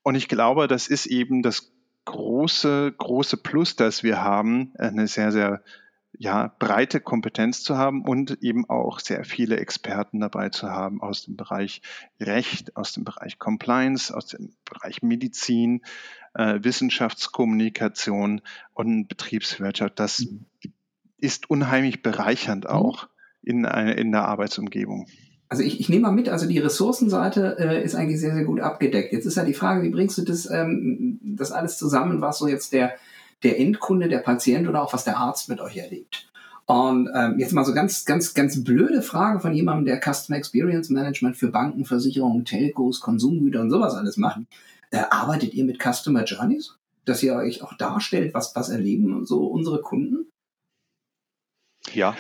Und 0.02 0.14
ich 0.14 0.28
glaube, 0.28 0.66
das 0.66 0.88
ist 0.88 1.06
eben 1.06 1.42
das 1.42 1.72
große, 2.04 2.92
große 2.96 3.36
Plus, 3.36 3.76
das 3.76 4.02
wir 4.02 4.22
haben, 4.22 4.72
eine 4.76 5.06
sehr, 5.06 5.32
sehr 5.32 5.62
ja, 6.18 6.54
breite 6.58 7.00
Kompetenz 7.00 7.62
zu 7.62 7.76
haben 7.76 8.02
und 8.02 8.42
eben 8.42 8.68
auch 8.68 9.00
sehr 9.00 9.24
viele 9.24 9.58
Experten 9.58 10.20
dabei 10.20 10.48
zu 10.48 10.70
haben 10.70 11.02
aus 11.02 11.24
dem 11.24 11.36
Bereich 11.36 11.82
Recht, 12.20 12.76
aus 12.76 12.92
dem 12.92 13.04
Bereich 13.04 13.38
Compliance, 13.38 14.14
aus 14.14 14.26
dem 14.26 14.54
Bereich 14.64 15.02
Medizin, 15.02 15.82
äh, 16.34 16.60
Wissenschaftskommunikation 16.62 18.42
und 18.72 19.08
Betriebswirtschaft. 19.08 19.98
Das 19.98 20.20
mhm. 20.20 20.46
ist 21.18 21.50
unheimlich 21.50 22.02
bereichernd 22.02 22.64
mhm. 22.64 22.70
auch 22.70 23.08
in, 23.42 23.66
eine, 23.66 23.94
in 23.94 24.12
der 24.12 24.26
Arbeitsumgebung. 24.26 25.06
Also 25.48 25.62
ich, 25.62 25.78
ich 25.78 25.88
nehme 25.88 26.02
mal 26.02 26.12
mit, 26.12 26.28
also 26.28 26.48
die 26.48 26.58
Ressourcenseite 26.58 27.56
äh, 27.58 27.84
ist 27.84 27.94
eigentlich 27.94 28.18
sehr, 28.18 28.34
sehr 28.34 28.44
gut 28.44 28.60
abgedeckt. 28.60 29.12
Jetzt 29.12 29.26
ist 29.26 29.36
ja 29.36 29.44
die 29.44 29.54
Frage, 29.54 29.82
wie 29.82 29.90
bringst 29.90 30.18
du 30.18 30.22
das, 30.22 30.50
ähm, 30.50 31.20
das 31.22 31.52
alles 31.52 31.78
zusammen, 31.78 32.20
was 32.20 32.38
so 32.38 32.48
jetzt 32.48 32.72
der, 32.72 32.94
der 33.44 33.60
Endkunde, 33.60 34.08
der 34.08 34.18
Patient 34.18 34.68
oder 34.68 34.82
auch 34.82 34.92
was 34.92 35.04
der 35.04 35.18
Arzt 35.18 35.48
mit 35.48 35.60
euch 35.60 35.76
erlebt? 35.76 36.28
Und 36.66 37.10
ähm, 37.14 37.38
jetzt 37.38 37.52
mal 37.52 37.64
so 37.64 37.74
ganz, 37.74 38.04
ganz, 38.06 38.32
ganz 38.32 38.64
blöde 38.64 39.02
Frage 39.02 39.40
von 39.40 39.52
jemandem, 39.52 39.84
der 39.84 40.00
Customer 40.00 40.38
Experience 40.38 40.88
Management 40.88 41.36
für 41.36 41.48
Banken, 41.48 41.84
Versicherungen, 41.84 42.44
Telcos, 42.44 43.00
Konsumgüter 43.00 43.60
und 43.60 43.70
sowas 43.70 43.94
alles 43.94 44.16
macht. 44.16 44.40
Äh, 44.90 45.02
arbeitet 45.10 45.52
ihr 45.52 45.64
mit 45.64 45.78
Customer 45.82 46.24
Journeys? 46.24 46.76
Dass 47.04 47.22
ihr 47.22 47.34
euch 47.34 47.62
auch 47.62 47.76
darstellt, 47.76 48.32
was, 48.32 48.56
was 48.56 48.70
erleben 48.70 49.26
so 49.26 49.44
unsere 49.44 49.82
Kunden? 49.82 50.26
Ja, 51.92 52.16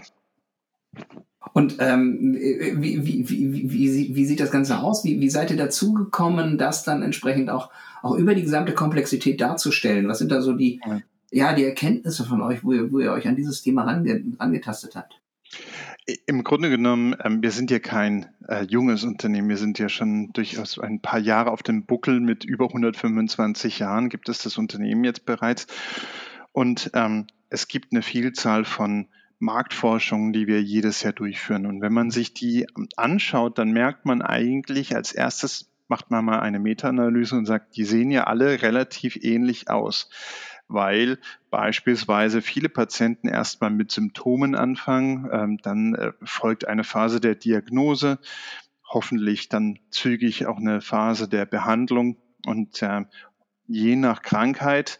und 1.52 1.76
ähm, 1.78 2.34
wie, 2.34 3.06
wie, 3.06 3.28
wie, 3.28 3.70
wie, 3.70 4.16
wie 4.16 4.26
sieht 4.26 4.40
das 4.40 4.50
Ganze 4.50 4.80
aus? 4.80 5.04
Wie, 5.04 5.20
wie 5.20 5.30
seid 5.30 5.50
ihr 5.50 5.56
dazu 5.56 5.92
gekommen, 5.92 6.58
das 6.58 6.82
dann 6.82 7.02
entsprechend 7.02 7.48
auch, 7.50 7.70
auch 8.02 8.16
über 8.16 8.34
die 8.34 8.42
gesamte 8.42 8.74
Komplexität 8.74 9.40
darzustellen? 9.40 10.08
Was 10.08 10.18
sind 10.18 10.32
da 10.32 10.40
so 10.40 10.54
die, 10.54 10.80
ja, 11.30 11.54
die 11.54 11.64
Erkenntnisse 11.64 12.24
von 12.24 12.42
euch, 12.42 12.64
wo 12.64 12.72
ihr, 12.72 12.92
wo 12.92 13.00
ihr 13.00 13.12
euch 13.12 13.26
an 13.26 13.36
dieses 13.36 13.62
Thema 13.62 13.84
range, 13.84 14.22
habt? 14.94 15.20
Im 16.26 16.44
Grunde 16.44 16.68
genommen, 16.68 17.16
ähm, 17.24 17.42
wir 17.42 17.50
sind 17.50 17.70
ja 17.70 17.78
kein 17.78 18.26
äh, 18.48 18.64
junges 18.64 19.04
Unternehmen. 19.04 19.48
Wir 19.48 19.56
sind 19.56 19.78
ja 19.78 19.88
schon 19.88 20.32
durchaus 20.32 20.78
ein 20.78 21.00
paar 21.00 21.18
Jahre 21.18 21.50
auf 21.50 21.62
dem 21.62 21.86
Buckel. 21.86 22.20
Mit 22.20 22.44
über 22.44 22.66
125 22.66 23.78
Jahren 23.78 24.10
gibt 24.10 24.28
es 24.28 24.38
das 24.38 24.58
Unternehmen 24.58 25.04
jetzt 25.04 25.24
bereits. 25.24 25.66
Und 26.52 26.90
ähm, 26.94 27.26
es 27.48 27.68
gibt 27.68 27.92
eine 27.92 28.02
Vielzahl 28.02 28.64
von 28.64 29.08
Marktforschungen, 29.38 30.32
die 30.32 30.46
wir 30.46 30.62
jedes 30.62 31.02
Jahr 31.02 31.12
durchführen. 31.12 31.66
Und 31.66 31.80
wenn 31.80 31.92
man 31.92 32.10
sich 32.10 32.34
die 32.34 32.66
anschaut, 32.96 33.58
dann 33.58 33.72
merkt 33.72 34.04
man 34.04 34.22
eigentlich 34.22 34.94
als 34.94 35.12
erstes, 35.12 35.70
macht 35.88 36.10
man 36.10 36.24
mal 36.24 36.40
eine 36.40 36.58
Meta-Analyse 36.58 37.36
und 37.36 37.46
sagt, 37.46 37.76
die 37.76 37.84
sehen 37.84 38.10
ja 38.10 38.24
alle 38.24 38.62
relativ 38.62 39.16
ähnlich 39.16 39.70
aus, 39.70 40.08
weil 40.68 41.18
beispielsweise 41.50 42.42
viele 42.42 42.68
Patienten 42.68 43.28
erstmal 43.28 43.70
mit 43.70 43.90
Symptomen 43.90 44.54
anfangen, 44.54 45.28
ähm, 45.32 45.58
dann 45.62 45.94
äh, 45.94 46.12
folgt 46.22 46.66
eine 46.66 46.84
Phase 46.84 47.20
der 47.20 47.34
Diagnose, 47.34 48.18
hoffentlich 48.86 49.48
dann 49.48 49.78
zügig 49.90 50.46
auch 50.46 50.58
eine 50.58 50.80
Phase 50.80 51.28
der 51.28 51.46
Behandlung 51.46 52.16
und 52.46 52.82
äh, 52.82 53.04
je 53.66 53.96
nach 53.96 54.22
Krankheit 54.22 54.98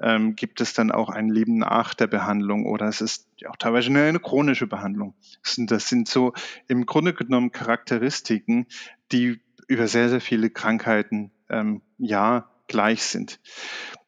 ähm, 0.00 0.34
gibt 0.34 0.60
es 0.60 0.72
dann 0.72 0.90
auch 0.90 1.08
ein 1.08 1.28
Leben 1.28 1.58
nach 1.58 1.94
der 1.94 2.06
Behandlung 2.06 2.66
oder 2.66 2.86
es 2.86 3.00
ist 3.00 3.28
auch 3.48 3.56
teilweise 3.56 3.90
eine, 3.90 4.18
chronische 4.18 4.66
Behandlung. 4.66 5.14
Das 5.42 5.54
sind, 5.54 5.70
das 5.70 5.88
sind 5.88 6.08
so 6.08 6.32
im 6.66 6.86
Grunde 6.86 7.14
genommen 7.14 7.52
Charakteristiken, 7.52 8.66
die 9.12 9.40
über 9.68 9.86
sehr, 9.86 10.08
sehr 10.08 10.20
viele 10.20 10.50
Krankheiten 10.50 11.30
ähm, 11.48 11.82
ja 11.98 12.50
gleich 12.66 13.02
sind. 13.02 13.40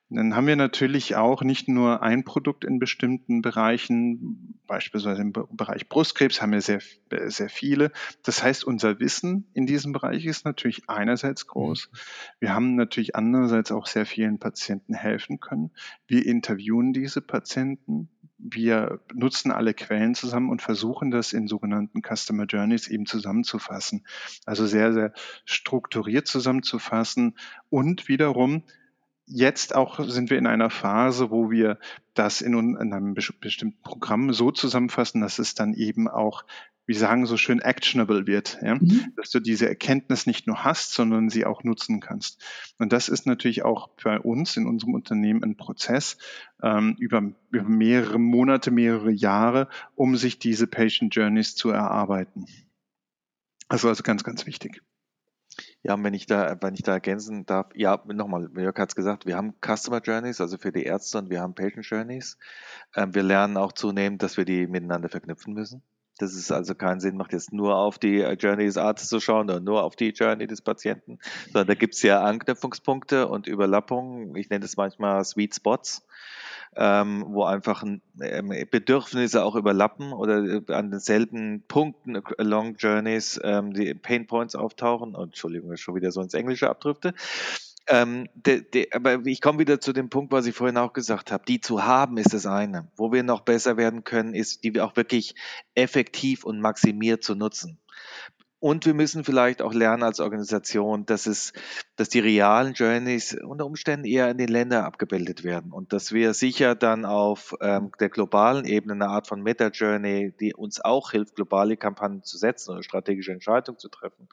Dann 0.08 0.36
haben 0.36 0.46
wir 0.46 0.54
natürlich 0.54 1.16
auch 1.16 1.42
nicht 1.42 1.66
nur 1.66 2.00
ein 2.00 2.22
Produkt 2.22 2.64
in 2.64 2.78
bestimmten 2.78 3.42
Bereichen, 3.42 4.60
beispielsweise 4.68 5.20
im 5.20 5.32
Bereich 5.32 5.88
Brustkrebs 5.88 6.40
haben 6.40 6.52
wir 6.52 6.60
sehr, 6.60 6.80
sehr 7.26 7.48
viele. 7.48 7.90
Das 8.22 8.40
heißt, 8.40 8.64
unser 8.64 9.00
Wissen 9.00 9.50
in 9.52 9.66
diesem 9.66 9.92
Bereich 9.92 10.24
ist 10.24 10.44
natürlich 10.44 10.88
einerseits 10.88 11.48
groß. 11.48 11.90
Wir 12.38 12.54
haben 12.54 12.76
natürlich 12.76 13.16
andererseits 13.16 13.72
auch 13.72 13.86
sehr 13.86 14.06
vielen 14.06 14.38
Patienten 14.38 14.94
helfen 14.94 15.40
können. 15.40 15.72
Wir 16.06 16.24
interviewen 16.24 16.92
diese 16.92 17.20
Patienten. 17.20 18.08
Wir 18.38 19.00
nutzen 19.12 19.50
alle 19.50 19.74
Quellen 19.74 20.14
zusammen 20.14 20.50
und 20.50 20.62
versuchen 20.62 21.10
das 21.10 21.32
in 21.32 21.48
sogenannten 21.48 22.00
Customer 22.02 22.44
Journeys 22.44 22.86
eben 22.86 23.06
zusammenzufassen. 23.06 24.06
Also 24.44 24.66
sehr, 24.66 24.92
sehr 24.92 25.12
strukturiert 25.44 26.28
zusammenzufassen 26.28 27.36
und 27.70 28.06
wiederum 28.06 28.62
jetzt 29.26 29.74
auch 29.74 30.00
sind 30.08 30.30
wir 30.30 30.38
in 30.38 30.46
einer 30.46 30.70
Phase, 30.70 31.30
wo 31.30 31.50
wir 31.50 31.78
das 32.14 32.40
in, 32.40 32.54
in 32.54 32.92
einem 32.92 33.14
bestimmten 33.14 33.80
Programm 33.82 34.32
so 34.32 34.50
zusammenfassen, 34.50 35.20
dass 35.20 35.38
es 35.38 35.54
dann 35.54 35.74
eben 35.74 36.08
auch, 36.08 36.44
wie 36.86 36.94
sagen, 36.94 37.26
so 37.26 37.36
schön 37.36 37.60
actionable 37.60 38.26
wird, 38.26 38.58
ja? 38.62 38.76
Mhm. 38.76 39.12
dass 39.16 39.30
du 39.30 39.40
diese 39.40 39.68
Erkenntnis 39.68 40.26
nicht 40.26 40.46
nur 40.46 40.64
hast, 40.64 40.92
sondern 40.92 41.28
sie 41.28 41.44
auch 41.44 41.64
nutzen 41.64 42.00
kannst. 42.00 42.42
Und 42.78 42.92
das 42.92 43.08
ist 43.08 43.26
natürlich 43.26 43.64
auch 43.64 43.88
bei 44.02 44.18
uns 44.20 44.56
in 44.56 44.66
unserem 44.66 44.94
Unternehmen 44.94 45.42
ein 45.42 45.56
Prozess 45.56 46.16
ähm, 46.62 46.96
über, 46.98 47.22
über 47.50 47.68
mehrere 47.68 48.20
Monate, 48.20 48.70
mehrere 48.70 49.10
Jahre, 49.10 49.68
um 49.96 50.16
sich 50.16 50.38
diese 50.38 50.68
Patient 50.68 51.14
Journeys 51.14 51.56
zu 51.56 51.70
erarbeiten. 51.70 52.46
Also 53.68 53.88
also 53.88 54.04
ganz, 54.04 54.22
ganz 54.22 54.46
wichtig. 54.46 54.80
Ja, 55.86 56.02
wenn 56.02 56.14
ich 56.14 56.26
da, 56.26 56.56
wenn 56.60 56.74
ich 56.74 56.82
da 56.82 56.94
ergänzen 56.94 57.46
darf, 57.46 57.68
ja, 57.76 58.02
nochmal, 58.06 58.50
Jörg 58.56 58.76
hat 58.76 58.88
es 58.88 58.96
gesagt, 58.96 59.24
wir 59.24 59.36
haben 59.36 59.54
Customer 59.64 60.00
Journeys, 60.00 60.40
also 60.40 60.58
für 60.58 60.72
die 60.72 60.82
Ärzte 60.82 61.18
und 61.18 61.30
wir 61.30 61.40
haben 61.40 61.54
Patient 61.54 61.86
Journeys. 61.86 62.38
Ähm, 62.96 63.14
wir 63.14 63.22
lernen 63.22 63.56
auch 63.56 63.70
zunehmend, 63.70 64.20
dass 64.20 64.36
wir 64.36 64.44
die 64.44 64.66
miteinander 64.66 65.08
verknüpfen 65.08 65.54
müssen. 65.54 65.82
Das 66.18 66.34
ist 66.34 66.50
also 66.50 66.74
keinen 66.74 66.98
Sinn, 66.98 67.16
macht 67.16 67.32
jetzt 67.32 67.52
nur 67.52 67.76
auf 67.76 67.98
die 68.00 68.18
Journey 68.20 68.64
des 68.64 68.78
Arztes 68.78 69.10
zu 69.10 69.20
schauen 69.20 69.48
oder 69.48 69.60
nur 69.60 69.84
auf 69.84 69.94
die 69.94 70.08
Journey 70.10 70.48
des 70.48 70.60
Patienten, 70.60 71.18
sondern 71.52 71.68
da 71.68 71.74
gibt 71.74 71.94
es 71.94 72.02
ja 72.02 72.20
Anknüpfungspunkte 72.20 73.28
und 73.28 73.46
Überlappungen. 73.46 74.34
Ich 74.34 74.50
nenne 74.50 74.62
das 74.62 74.76
manchmal 74.76 75.24
Sweet 75.24 75.54
Spots 75.54 76.04
ähm, 76.74 77.24
wo 77.28 77.44
einfach 77.44 77.84
ähm, 77.84 78.52
Bedürfnisse 78.70 79.44
auch 79.44 79.54
überlappen 79.54 80.12
oder 80.12 80.42
äh, 80.44 80.72
an 80.72 80.90
denselben 80.90 81.62
Punkten 81.68 82.16
along 82.38 82.76
Journeys 82.76 83.40
ähm, 83.42 83.72
die 83.72 83.94
Pain 83.94 84.26
Points 84.26 84.54
auftauchen. 84.54 85.14
Und, 85.14 85.28
Entschuldigung, 85.28 85.76
schon 85.76 85.94
wieder 85.94 86.10
so 86.10 86.20
ins 86.20 86.34
Englische 86.34 86.68
abdrifte. 86.68 87.14
Ähm, 87.88 88.28
de, 88.34 88.62
de, 88.62 88.88
aber 88.92 89.24
ich 89.26 89.40
komme 89.40 89.60
wieder 89.60 89.80
zu 89.80 89.92
dem 89.92 90.10
Punkt, 90.10 90.32
was 90.32 90.46
ich 90.46 90.54
vorhin 90.56 90.76
auch 90.76 90.92
gesagt 90.92 91.30
habe. 91.30 91.44
Die 91.46 91.60
zu 91.60 91.84
haben 91.84 92.18
ist 92.18 92.34
das 92.34 92.46
eine. 92.46 92.88
Wo 92.96 93.12
wir 93.12 93.22
noch 93.22 93.42
besser 93.42 93.76
werden 93.76 94.02
können, 94.02 94.34
ist, 94.34 94.64
die 94.64 94.80
auch 94.80 94.96
wirklich 94.96 95.36
effektiv 95.74 96.44
und 96.44 96.60
maximiert 96.60 97.22
zu 97.22 97.36
nutzen. 97.36 97.78
Und 98.58 98.86
wir 98.86 98.94
müssen 98.94 99.22
vielleicht 99.22 99.60
auch 99.60 99.74
lernen 99.74 100.02
als 100.02 100.18
Organisation, 100.18 101.04
dass 101.04 101.26
es, 101.26 101.52
dass 101.96 102.08
die 102.08 102.20
realen 102.20 102.72
Journeys 102.72 103.34
unter 103.34 103.66
Umständen 103.66 104.06
eher 104.06 104.30
in 104.30 104.38
den 104.38 104.48
Ländern 104.48 104.84
abgebildet 104.84 105.44
werden 105.44 105.72
und 105.72 105.92
dass 105.92 106.12
wir 106.12 106.32
sicher 106.32 106.74
dann 106.74 107.04
auf 107.04 107.54
ähm, 107.60 107.92
der 108.00 108.08
globalen 108.08 108.64
Ebene 108.64 108.94
eine 108.94 109.08
Art 109.08 109.26
von 109.26 109.42
Meta-Journey, 109.42 110.32
die 110.40 110.54
uns 110.54 110.80
auch 110.80 111.10
hilft, 111.10 111.36
globale 111.36 111.76
Kampagnen 111.76 112.22
zu 112.22 112.38
setzen 112.38 112.72
oder 112.72 112.82
strategische 112.82 113.32
Entscheidungen 113.32 113.78
zu 113.78 113.90
treffen. 113.90 114.28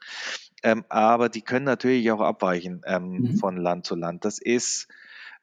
Ähm, 0.62 0.84
aber 0.88 1.28
die 1.28 1.42
können 1.42 1.66
natürlich 1.66 2.10
auch 2.10 2.20
abweichen 2.20 2.80
ähm, 2.86 3.10
mhm. 3.10 3.36
von 3.36 3.58
Land 3.58 3.84
zu 3.84 3.94
Land. 3.94 4.24
Das 4.24 4.38
ist 4.38 4.88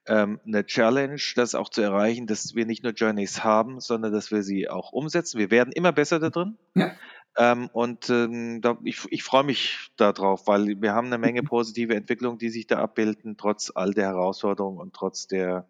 ähm, 0.08 0.40
eine 0.46 0.66
Challenge, 0.66 1.22
das 1.36 1.54
auch 1.54 1.70
zu 1.70 1.82
erreichen, 1.82 2.26
dass 2.26 2.56
wir 2.56 2.66
nicht 2.66 2.84
nur 2.84 2.94
Journeys 2.94 3.44
haben, 3.44 3.80
sondern 3.80 4.12
dass 4.12 4.32
wir 4.32 4.42
sie 4.42 4.68
auch 4.68 4.92
umsetzen. 4.92 5.38
Wir 5.38 5.52
werden 5.52 5.72
immer 5.72 5.92
besser 5.92 6.20
da 6.20 6.32
drin. 6.32 6.58
Ja. 6.74 6.94
Ähm, 7.38 7.70
und 7.72 8.10
ähm, 8.10 8.62
da, 8.62 8.78
ich, 8.84 9.06
ich 9.10 9.24
freue 9.24 9.44
mich 9.44 9.92
darauf, 9.96 10.48
weil 10.48 10.82
wir 10.82 10.94
haben 10.94 11.08
eine 11.08 11.18
Menge 11.18 11.44
positive 11.44 11.96
Entwicklungen, 11.96 12.38
die 12.38 12.50
sich 12.50 12.68
da 12.68 12.80
abbilden, 12.80 13.38
trotz 13.38 13.72
all 13.74 13.94
der 13.94 14.08
Herausforderungen 14.08 14.80
und 14.80 14.94
trotz 14.94 15.28
der 15.28 15.68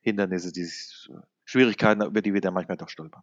Hindernisse, 0.00 0.52
die 0.52 0.68
Schwierigkeiten, 1.44 2.02
über 2.02 2.22
die 2.22 2.34
wir 2.34 2.40
da 2.40 2.50
manchmal 2.50 2.76
doch 2.76 2.88
stolpern. 2.88 3.22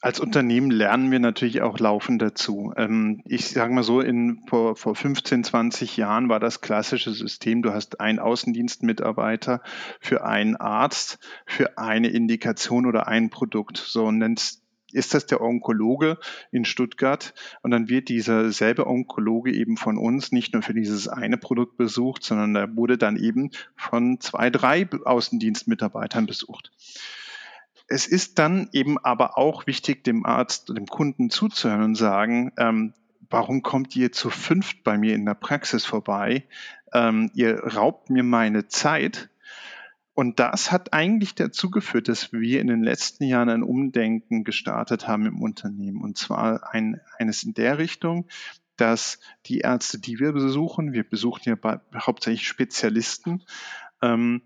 Als 0.00 0.20
Unternehmen 0.20 0.70
lernen 0.70 1.10
wir 1.10 1.18
natürlich 1.18 1.60
auch 1.62 1.80
laufend 1.80 2.22
dazu. 2.22 2.72
Ähm, 2.76 3.20
ich 3.24 3.48
sage 3.48 3.74
mal 3.74 3.82
so, 3.82 4.00
in, 4.00 4.44
vor, 4.46 4.76
vor 4.76 4.94
15, 4.94 5.42
20 5.42 5.96
Jahren 5.96 6.28
war 6.28 6.38
das 6.38 6.60
klassische 6.60 7.10
System, 7.12 7.62
du 7.62 7.72
hast 7.72 7.98
einen 7.98 8.20
Außendienstmitarbeiter 8.20 9.60
für 10.00 10.24
einen 10.24 10.54
Arzt, 10.54 11.18
für 11.46 11.78
eine 11.78 12.08
Indikation 12.08 12.86
oder 12.86 13.08
ein 13.08 13.30
Produkt. 13.30 13.78
So 13.78 14.12
nennst 14.12 14.62
ist 14.92 15.14
das 15.14 15.26
der 15.26 15.40
Onkologe 15.40 16.18
in 16.50 16.64
Stuttgart 16.64 17.34
und 17.62 17.70
dann 17.70 17.88
wird 17.88 18.08
dieser 18.08 18.50
selbe 18.52 18.86
Onkologe 18.86 19.52
eben 19.52 19.76
von 19.76 19.98
uns 19.98 20.32
nicht 20.32 20.54
nur 20.54 20.62
für 20.62 20.74
dieses 20.74 21.08
eine 21.08 21.36
Produkt 21.36 21.76
besucht, 21.76 22.24
sondern 22.24 22.56
er 22.56 22.76
wurde 22.76 22.98
dann 22.98 23.16
eben 23.16 23.50
von 23.76 24.20
zwei, 24.20 24.50
drei 24.50 24.88
Außendienstmitarbeitern 25.04 26.26
besucht. 26.26 26.70
Es 27.86 28.06
ist 28.06 28.38
dann 28.38 28.68
eben 28.72 28.98
aber 28.98 29.38
auch 29.38 29.66
wichtig, 29.66 30.04
dem 30.04 30.26
Arzt, 30.26 30.68
dem 30.68 30.86
Kunden 30.86 31.30
zuzuhören 31.30 31.82
und 31.82 31.94
sagen, 31.94 32.52
ähm, 32.58 32.92
warum 33.30 33.62
kommt 33.62 33.96
ihr 33.96 34.12
zu 34.12 34.30
fünft 34.30 34.84
bei 34.84 34.98
mir 34.98 35.14
in 35.14 35.24
der 35.24 35.34
Praxis 35.34 35.84
vorbei? 35.84 36.44
Ähm, 36.92 37.30
ihr 37.34 37.58
raubt 37.64 38.10
mir 38.10 38.22
meine 38.22 38.68
Zeit 38.68 39.30
Und 40.18 40.40
das 40.40 40.72
hat 40.72 40.94
eigentlich 40.94 41.36
dazu 41.36 41.70
geführt, 41.70 42.08
dass 42.08 42.32
wir 42.32 42.60
in 42.60 42.66
den 42.66 42.82
letzten 42.82 43.22
Jahren 43.22 43.48
ein 43.50 43.62
Umdenken 43.62 44.42
gestartet 44.42 45.06
haben 45.06 45.26
im 45.26 45.40
Unternehmen. 45.40 46.02
Und 46.02 46.18
zwar 46.18 46.74
ein, 46.74 47.00
eines 47.18 47.44
in 47.44 47.54
der 47.54 47.78
Richtung, 47.78 48.26
dass 48.76 49.20
die 49.46 49.58
Ärzte, 49.60 50.00
die 50.00 50.18
wir 50.18 50.32
besuchen, 50.32 50.92
wir 50.92 51.08
besuchen 51.08 51.42
ja 51.44 51.54
bei, 51.54 51.78
hauptsächlich 51.94 52.48
Spezialisten, 52.48 53.44
ähm, 54.02 54.42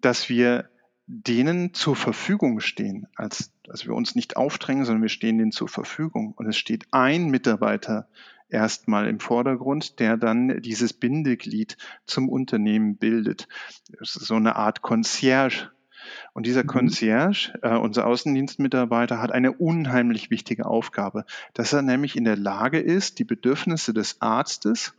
dass 0.00 0.28
wir 0.28 0.70
denen 1.08 1.74
zur 1.74 1.96
Verfügung 1.96 2.60
stehen, 2.60 3.08
als, 3.16 3.52
also 3.68 3.86
wir 3.86 3.94
uns 3.96 4.14
nicht 4.14 4.36
aufdrängen, 4.36 4.84
sondern 4.84 5.02
wir 5.02 5.08
stehen 5.08 5.38
denen 5.38 5.50
zur 5.50 5.66
Verfügung. 5.66 6.32
Und 6.36 6.46
es 6.46 6.56
steht 6.56 6.86
ein 6.92 7.28
Mitarbeiter 7.28 8.08
erstmal 8.48 9.08
im 9.08 9.20
Vordergrund, 9.20 9.98
der 10.00 10.16
dann 10.16 10.60
dieses 10.62 10.92
Bindeglied 10.92 11.76
zum 12.06 12.28
Unternehmen 12.28 12.96
bildet. 12.96 13.48
Das 13.98 14.16
ist 14.16 14.26
so 14.26 14.34
eine 14.34 14.56
Art 14.56 14.82
Concierge. 14.82 15.70
Und 16.32 16.46
dieser 16.46 16.62
mhm. 16.62 16.68
Concierge, 16.68 17.52
äh, 17.62 17.76
unser 17.76 18.06
Außendienstmitarbeiter, 18.06 19.20
hat 19.20 19.32
eine 19.32 19.52
unheimlich 19.52 20.30
wichtige 20.30 20.66
Aufgabe, 20.66 21.24
dass 21.54 21.72
er 21.72 21.82
nämlich 21.82 22.16
in 22.16 22.24
der 22.24 22.36
Lage 22.36 22.78
ist, 22.78 23.18
die 23.18 23.24
Bedürfnisse 23.24 23.92
des 23.92 24.20
Arztes 24.20 24.94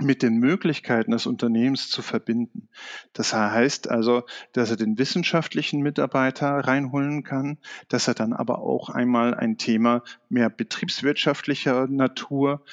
mit 0.00 0.22
den 0.22 0.38
Möglichkeiten 0.38 1.12
des 1.12 1.26
Unternehmens 1.26 1.88
zu 1.88 2.02
verbinden. 2.02 2.68
Das 3.12 3.32
heißt 3.32 3.88
also, 3.90 4.24
dass 4.52 4.70
er 4.70 4.76
den 4.76 4.98
wissenschaftlichen 4.98 5.82
Mitarbeiter 5.82 6.48
reinholen 6.48 7.22
kann, 7.22 7.58
dass 7.88 8.08
er 8.08 8.14
dann 8.14 8.32
aber 8.32 8.58
auch 8.58 8.88
einmal 8.88 9.34
ein 9.34 9.56
Thema 9.56 10.02
mehr 10.28 10.50
betriebswirtschaftlicher 10.50 11.86
Natur 11.86 12.64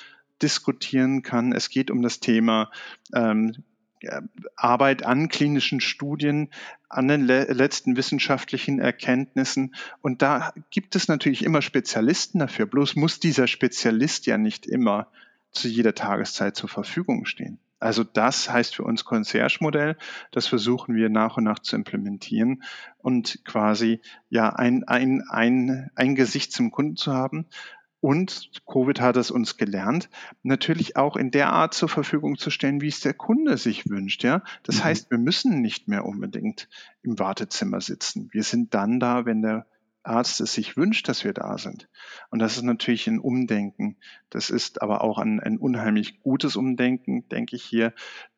diskutieren 0.41 1.21
kann. 1.21 1.51
Es 1.51 1.69
geht 1.69 1.91
um 1.91 2.01
das 2.01 2.19
Thema 2.19 2.71
ähm, 3.13 3.63
Arbeit 4.55 5.05
an 5.05 5.29
klinischen 5.29 5.79
Studien, 5.79 6.49
an 6.89 7.07
den 7.07 7.21
le 7.21 7.43
letzten 7.53 7.97
wissenschaftlichen 7.97 8.79
Erkenntnissen. 8.79 9.75
Und 10.01 10.23
da 10.23 10.53
gibt 10.71 10.95
es 10.95 11.07
natürlich 11.07 11.43
immer 11.43 11.61
Spezialisten 11.61 12.39
dafür. 12.39 12.65
Bloß 12.65 12.95
muss 12.95 13.19
dieser 13.19 13.45
Spezialist 13.45 14.25
ja 14.25 14.39
nicht 14.39 14.65
immer 14.65 15.11
zu 15.51 15.67
jeder 15.67 15.95
Tageszeit 15.95 16.55
zur 16.55 16.69
Verfügung 16.69 17.25
stehen. 17.25 17.59
Also 17.81 18.03
das 18.03 18.49
heißt 18.49 18.75
für 18.75 18.83
uns 18.83 19.05
Concierge-Modell. 19.05 19.97
Das 20.31 20.45
versuchen 20.45 20.93
wir 20.93 21.09
nach 21.09 21.37
und 21.37 21.45
nach 21.45 21.59
zu 21.59 21.75
implementieren 21.75 22.63
und 22.99 23.43
quasi 23.43 24.01
ja 24.29 24.49
ein, 24.49 24.83
ein, 24.83 25.23
ein, 25.27 25.89
ein 25.95 26.15
Gesicht 26.15 26.53
zum 26.53 26.69
Kunden 26.69 26.95
zu 26.95 27.11
haben. 27.13 27.47
Und 27.99 28.51
Covid 28.65 28.99
hat 29.01 29.15
es 29.15 29.29
uns 29.29 29.57
gelernt, 29.57 30.09
natürlich 30.41 30.95
auch 30.95 31.15
in 31.15 31.29
der 31.29 31.51
Art 31.51 31.73
zur 31.73 31.89
Verfügung 31.89 32.37
zu 32.37 32.49
stellen, 32.49 32.81
wie 32.81 32.87
es 32.87 32.99
der 32.99 33.13
Kunde 33.13 33.57
sich 33.57 33.89
wünscht. 33.89 34.23
Ja, 34.23 34.43
das 34.63 34.77
mhm. 34.77 34.83
heißt, 34.85 35.11
wir 35.11 35.19
müssen 35.19 35.61
nicht 35.61 35.87
mehr 35.87 36.05
unbedingt 36.05 36.67
im 37.03 37.17
Wartezimmer 37.19 37.81
sitzen. 37.81 38.29
Wir 38.31 38.43
sind 38.43 38.73
dann 38.73 38.99
da, 38.99 39.25
wenn 39.25 39.43
der 39.43 39.67
Arzt 40.03 40.41
es 40.41 40.53
sich 40.53 40.77
wünscht, 40.77 41.07
dass 41.07 41.23
wir 41.23 41.33
da 41.33 41.57
sind. 41.57 41.87
Und 42.29 42.39
das 42.39 42.57
ist 42.57 42.63
natürlich 42.63 43.07
ein 43.07 43.19
Umdenken. 43.19 43.97
Das 44.29 44.49
ist 44.49 44.81
aber 44.81 45.03
auch 45.03 45.17
ein, 45.17 45.39
ein 45.39 45.57
unheimlich 45.57 46.21
gutes 46.21 46.55
Umdenken, 46.55 47.27
denke 47.29 47.55
ich 47.55 47.63
hier, 47.63 47.93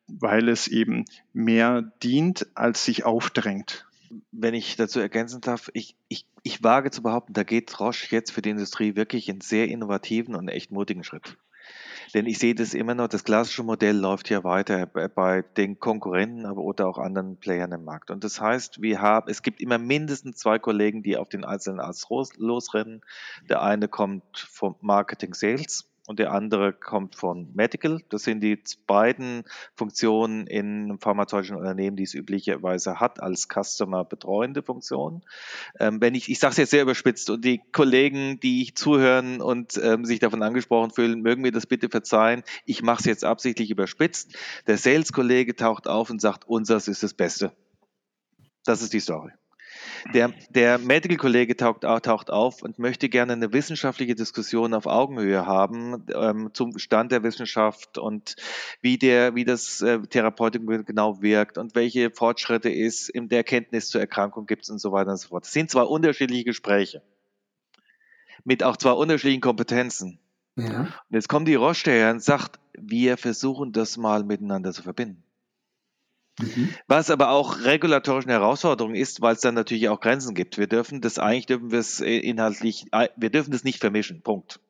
weil 0.06 0.48
es 0.48 0.68
eben 0.68 1.04
mehr 1.32 1.82
dient, 2.02 2.46
als 2.54 2.84
sich 2.84 3.04
aufdrängt. 3.04 3.86
Wenn 4.30 4.54
ich 4.54 4.76
dazu 4.76 5.00
ergänzen 5.00 5.40
darf, 5.40 5.70
ich, 5.72 5.96
ich, 6.08 6.26
ich 6.42 6.62
wage 6.62 6.90
zu 6.90 7.02
behaupten, 7.02 7.32
da 7.32 7.42
geht 7.42 7.80
Roche 7.80 8.14
jetzt 8.14 8.30
für 8.30 8.42
die 8.42 8.50
Industrie 8.50 8.96
wirklich 8.96 9.30
einen 9.30 9.40
sehr 9.40 9.68
innovativen 9.68 10.34
und 10.36 10.48
echt 10.48 10.70
mutigen 10.70 11.04
Schritt. 11.04 11.36
Denn 12.14 12.26
ich 12.26 12.38
sehe 12.38 12.54
das 12.54 12.74
immer 12.74 12.94
noch, 12.94 13.08
das 13.08 13.24
klassische 13.24 13.64
Modell 13.64 13.96
läuft 13.96 14.30
ja 14.30 14.44
weiter 14.44 14.86
bei 14.86 15.42
den 15.42 15.80
Konkurrenten, 15.80 16.46
aber 16.46 16.62
oder 16.62 16.86
auch 16.86 16.98
anderen 16.98 17.36
Playern 17.36 17.72
im 17.72 17.84
Markt. 17.84 18.12
Und 18.12 18.22
das 18.22 18.40
heißt, 18.40 18.80
wir 18.80 19.02
haben, 19.02 19.28
es 19.28 19.42
gibt 19.42 19.60
immer 19.60 19.78
mindestens 19.78 20.36
zwei 20.36 20.60
Kollegen, 20.60 21.02
die 21.02 21.16
auf 21.16 21.28
den 21.28 21.44
einzelnen 21.44 21.80
Arzt 21.80 22.06
losrennen. 22.38 23.02
Der 23.48 23.62
eine 23.62 23.88
kommt 23.88 24.38
vom 24.38 24.76
Marketing 24.80 25.34
Sales 25.34 25.90
und 26.06 26.18
der 26.18 26.32
andere 26.32 26.72
kommt 26.72 27.14
von 27.14 27.50
Medical. 27.54 28.02
Das 28.10 28.24
sind 28.24 28.40
die 28.40 28.58
beiden 28.86 29.44
Funktionen 29.74 30.46
in 30.46 30.84
einem 30.84 30.98
pharmazeutischen 30.98 31.56
Unternehmen, 31.56 31.96
die 31.96 32.02
es 32.02 32.14
üblicherweise 32.14 33.00
hat 33.00 33.22
als 33.22 33.48
Customer 33.48 34.04
betreuende 34.04 34.62
Funktion. 34.62 35.22
Ähm, 35.78 36.00
wenn 36.00 36.14
ich, 36.14 36.30
ich 36.30 36.38
sage 36.38 36.52
es 36.52 36.58
jetzt 36.58 36.70
sehr 36.70 36.82
überspitzt 36.82 37.30
und 37.30 37.44
die 37.44 37.62
Kollegen, 37.72 38.38
die 38.40 38.74
zuhören 38.74 39.40
und 39.40 39.80
ähm, 39.82 40.04
sich 40.04 40.18
davon 40.18 40.42
angesprochen 40.42 40.90
fühlen, 40.90 41.22
mögen 41.22 41.42
mir 41.42 41.52
das 41.52 41.66
bitte 41.66 41.88
verzeihen. 41.88 42.42
Ich 42.66 42.82
mache 42.82 43.00
es 43.00 43.06
jetzt 43.06 43.24
absichtlich 43.24 43.70
überspitzt. 43.70 44.36
Der 44.66 44.76
Sales-Kollege 44.76 45.56
taucht 45.56 45.88
auf 45.88 46.10
und 46.10 46.20
sagt, 46.20 46.46
unseres 46.46 46.88
ist 46.88 47.02
das 47.02 47.14
Beste. 47.14 47.52
Das 48.64 48.82
ist 48.82 48.92
die 48.92 49.00
Story. 49.00 49.30
Der, 50.12 50.32
der 50.50 50.78
Medical-Kollege 50.78 51.56
taucht, 51.56 51.82
taucht, 51.82 52.30
auf 52.30 52.62
und 52.62 52.78
möchte 52.78 53.08
gerne 53.08 53.32
eine 53.32 53.52
wissenschaftliche 53.52 54.14
Diskussion 54.14 54.74
auf 54.74 54.86
Augenhöhe 54.86 55.46
haben 55.46 56.06
ähm, 56.14 56.50
zum 56.52 56.78
Stand 56.78 57.10
der 57.10 57.22
Wissenschaft 57.22 57.96
und 57.96 58.36
wie, 58.82 58.98
der, 58.98 59.34
wie 59.34 59.44
das 59.44 59.80
äh, 59.80 60.00
Therapeutikum 60.00 60.84
genau 60.84 61.22
wirkt 61.22 61.56
und 61.56 61.74
welche 61.74 62.10
Fortschritte 62.10 62.70
es 62.70 63.08
in 63.08 63.28
der 63.28 63.38
Erkenntnis 63.38 63.88
zur 63.88 64.00
Erkrankung 64.00 64.46
gibt 64.46 64.68
und 64.68 64.78
so 64.78 64.92
weiter 64.92 65.12
und 65.12 65.16
so 65.16 65.28
fort. 65.28 65.44
Das 65.44 65.52
sind 65.52 65.70
zwar 65.70 65.88
unterschiedliche 65.88 66.44
Gespräche 66.44 67.02
mit 68.44 68.62
auch 68.62 68.76
zwei 68.76 68.92
unterschiedlichen 68.92 69.40
Kompetenzen. 69.40 70.18
Ja. 70.56 70.80
Und 70.80 70.90
jetzt 71.10 71.28
kommt 71.28 71.48
die 71.48 71.54
Roche 71.54 71.84
daher 71.86 72.10
und 72.12 72.22
sagt, 72.22 72.60
wir 72.78 73.16
versuchen 73.16 73.72
das 73.72 73.96
mal 73.96 74.22
miteinander 74.22 74.72
zu 74.72 74.82
verbinden. 74.82 75.23
Mhm. 76.40 76.74
Was 76.88 77.10
aber 77.10 77.30
auch 77.30 77.60
regulatorischen 77.60 78.30
Herausforderungen 78.30 78.96
ist, 78.96 79.20
weil 79.20 79.34
es 79.34 79.40
dann 79.40 79.54
natürlich 79.54 79.88
auch 79.88 80.00
Grenzen 80.00 80.34
gibt. 80.34 80.58
Wir 80.58 80.66
dürfen 80.66 81.00
das 81.00 81.18
eigentlich 81.18 81.46
dürfen 81.46 81.70
wir 81.70 81.78
es 81.78 82.00
äh, 82.00 82.18
inhaltlich, 82.18 82.86
äh, 82.92 83.08
wir 83.16 83.30
dürfen 83.30 83.52
das 83.52 83.64
nicht 83.64 83.78
vermischen. 83.78 84.22
Punkt. 84.22 84.60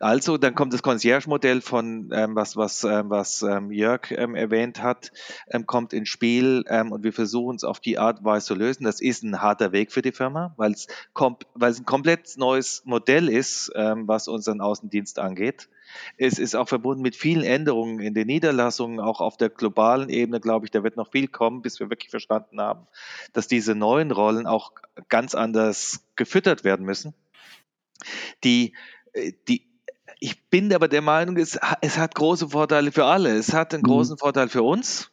Also, 0.00 0.38
dann 0.38 0.54
kommt 0.54 0.72
das 0.72 0.82
Concierge-Modell 0.82 1.60
von, 1.60 2.08
ähm, 2.14 2.34
was, 2.34 2.56
was, 2.56 2.84
ähm, 2.84 3.10
was 3.10 3.42
ähm, 3.42 3.70
Jörg 3.70 4.10
ähm, 4.12 4.34
erwähnt 4.34 4.82
hat, 4.82 5.12
ähm, 5.48 5.66
kommt 5.66 5.92
ins 5.92 6.08
Spiel 6.08 6.64
ähm, 6.68 6.90
und 6.90 7.04
wir 7.04 7.12
versuchen 7.12 7.56
es 7.56 7.64
auf 7.64 7.80
die 7.80 7.98
Art 7.98 8.20
und 8.20 8.24
Weise 8.24 8.46
zu 8.46 8.54
lösen. 8.54 8.84
Das 8.84 9.02
ist 9.02 9.22
ein 9.22 9.42
harter 9.42 9.72
Weg 9.72 9.92
für 9.92 10.00
die 10.00 10.12
Firma, 10.12 10.54
weil 10.56 10.72
es, 10.72 10.86
ein 11.14 11.84
komplett 11.84 12.38
neues 12.38 12.82
Modell 12.86 13.28
ist, 13.28 13.70
was 13.74 14.26
unseren 14.26 14.62
Außendienst 14.62 15.18
angeht. 15.18 15.68
Es 16.16 16.38
ist 16.38 16.54
auch 16.54 16.68
verbunden 16.68 17.02
mit 17.02 17.14
vielen 17.16 17.42
Änderungen 17.42 18.00
in 18.00 18.14
den 18.14 18.26
Niederlassungen, 18.26 19.00
auch 19.00 19.20
auf 19.20 19.36
der 19.36 19.50
globalen 19.50 20.08
Ebene, 20.08 20.40
glaube 20.40 20.64
ich, 20.64 20.70
da 20.70 20.82
wird 20.82 20.96
noch 20.96 21.10
viel 21.10 21.28
kommen, 21.28 21.62
bis 21.62 21.78
wir 21.78 21.90
wirklich 21.90 22.10
verstanden 22.10 22.60
haben, 22.60 22.86
dass 23.32 23.48
diese 23.48 23.74
neuen 23.74 24.10
Rollen 24.10 24.46
auch 24.46 24.72
ganz 25.08 25.34
anders 25.34 26.06
gefüttert 26.16 26.64
werden 26.64 26.86
müssen. 26.86 27.12
Die, 28.44 28.74
äh, 29.12 29.32
die, 29.48 29.69
ich 30.20 30.48
bin 30.48 30.72
aber 30.72 30.86
der 30.86 31.02
Meinung, 31.02 31.36
es, 31.38 31.58
es 31.80 31.98
hat 31.98 32.14
große 32.14 32.50
Vorteile 32.50 32.92
für 32.92 33.06
alle. 33.06 33.30
Es 33.30 33.54
hat 33.54 33.72
einen 33.72 33.82
mhm. 33.82 33.86
großen 33.86 34.18
Vorteil 34.18 34.48
für 34.48 34.62
uns, 34.62 35.10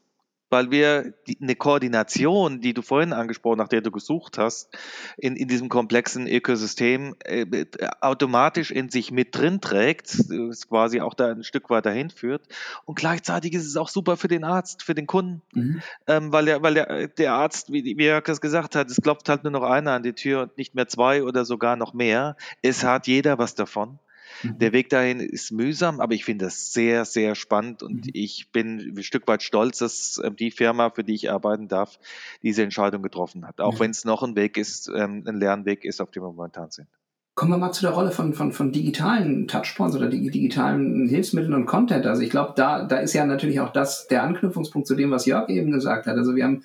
weil 0.50 0.70
wir 0.70 1.14
die, 1.28 1.38
eine 1.42 1.56
Koordination, 1.56 2.60
die 2.60 2.74
du 2.74 2.82
vorhin 2.82 3.14
angesprochen, 3.14 3.58
nach 3.58 3.70
der 3.70 3.80
du 3.80 3.90
gesucht 3.90 4.38
hast, 4.38 4.78
in, 5.18 5.38
in 5.38 5.48
diesem 5.48 5.70
komplexen 5.70 6.28
Ökosystem 6.28 7.16
äh, 7.24 7.66
automatisch 8.02 8.72
in 8.72 8.90
sich 8.90 9.12
mit 9.12 9.34
drin 9.34 9.62
trägt, 9.62 10.10
es 10.10 10.68
quasi 10.68 11.00
auch 11.00 11.14
da 11.14 11.32
ein 11.32 11.44
Stück 11.44 11.70
weit 11.70 11.86
dahin 11.86 12.10
führt. 12.10 12.42
Und 12.84 12.96
gleichzeitig 12.96 13.54
ist 13.54 13.66
es 13.66 13.78
auch 13.78 13.90
super 13.90 14.18
für 14.18 14.28
den 14.28 14.44
Arzt, 14.44 14.84
für 14.84 14.96
den 14.96 15.08
Kunden, 15.08 15.42
mhm. 15.54 15.82
ähm, 16.08 16.34
weil, 16.34 16.46
der, 16.46 16.64
weil 16.64 16.74
der, 16.74 17.08
der 17.08 17.34
Arzt, 17.34 17.72
wie, 17.72 17.98
wie 17.98 18.06
er 18.06 18.20
das 18.20 18.42
gesagt 18.42 18.76
hat, 18.76 18.92
es 18.92 19.02
klopft 19.02 19.30
halt 19.30 19.44
nur 19.44 19.52
noch 19.52 19.64
einer 19.64 19.94
an 19.94 20.04
die 20.04 20.14
Tür 20.14 20.44
und 20.44 20.58
nicht 20.58 20.76
mehr 20.76 20.90
zwei 20.90 21.24
oder 21.24 21.46
sogar 21.46 21.78
noch 21.78 21.94
mehr. 21.94 22.36
Es 22.62 22.84
hat 22.84 23.08
jeder 23.08 23.38
was 23.38 23.56
davon. 23.56 24.00
Mhm. 24.44 24.60
Der 24.60 24.74
Weg 24.74 24.90
dahin 24.90 25.20
ist 25.20 25.52
mühsam, 25.52 26.00
aber 26.00 26.14
ich 26.14 26.26
finde 26.26 26.46
das 26.46 26.74
sehr, 26.74 27.06
sehr 27.06 27.36
spannend 27.36 27.84
und 27.84 28.06
mhm. 28.06 28.12
ich 28.14 28.52
bin 28.52 28.94
ein 28.96 29.04
Stück 29.04 29.28
weit 29.28 29.44
stolz, 29.44 29.80
dass 29.80 30.22
ähm, 30.24 30.36
die 30.36 30.52
Firma, 30.52 30.90
für 30.90 31.04
die 31.04 31.16
ich 31.16 31.32
arbeiten 31.32 31.68
darf, 31.68 32.00
diese 32.44 32.64
Entscheidung 32.64 33.02
getroffen 33.02 33.48
hat. 33.48 33.60
Auch 33.60 33.74
ja. 33.74 33.80
wenn 33.82 33.92
es 33.92 34.06
noch 34.06 34.24
ein 34.24 34.36
Weg 34.36 34.58
ist, 34.58 34.90
ähm, 34.94 35.24
ein 35.28 35.38
Lernweg 35.38 35.86
ist, 35.86 36.02
auf 36.02 36.12
dem 36.12 36.24
wir 36.24 36.32
momentan 36.32 36.72
sind. 36.72 36.88
Kommen 37.36 37.52
wir 37.52 37.58
mal 37.60 37.72
zu 37.72 37.84
der 37.84 37.92
Rolle 37.92 38.10
von, 38.10 38.34
von, 38.34 38.52
von 38.52 38.72
digitalen 38.72 39.48
Touchpoints 39.48 39.96
oder 39.96 40.10
digitalen 40.10 41.08
Hilfsmitteln 41.08 41.54
und 41.54 41.68
Content. 41.68 42.08
Also 42.08 42.24
ich 42.24 42.32
glaube, 42.32 42.54
da, 42.56 42.84
da 42.84 42.98
ist 42.98 43.14
ja 43.14 43.28
natürlich 43.28 43.60
auch 43.60 43.72
das 43.72 44.08
der 44.08 44.24
Anknüpfungspunkt 44.24 44.88
zu 44.88 44.96
dem, 44.96 45.12
was 45.12 45.28
Jörg 45.28 45.48
eben 45.50 45.70
gesagt 45.72 46.08
hat. 46.08 46.18
Also 46.18 46.36
wir 46.36 46.44
haben 46.44 46.64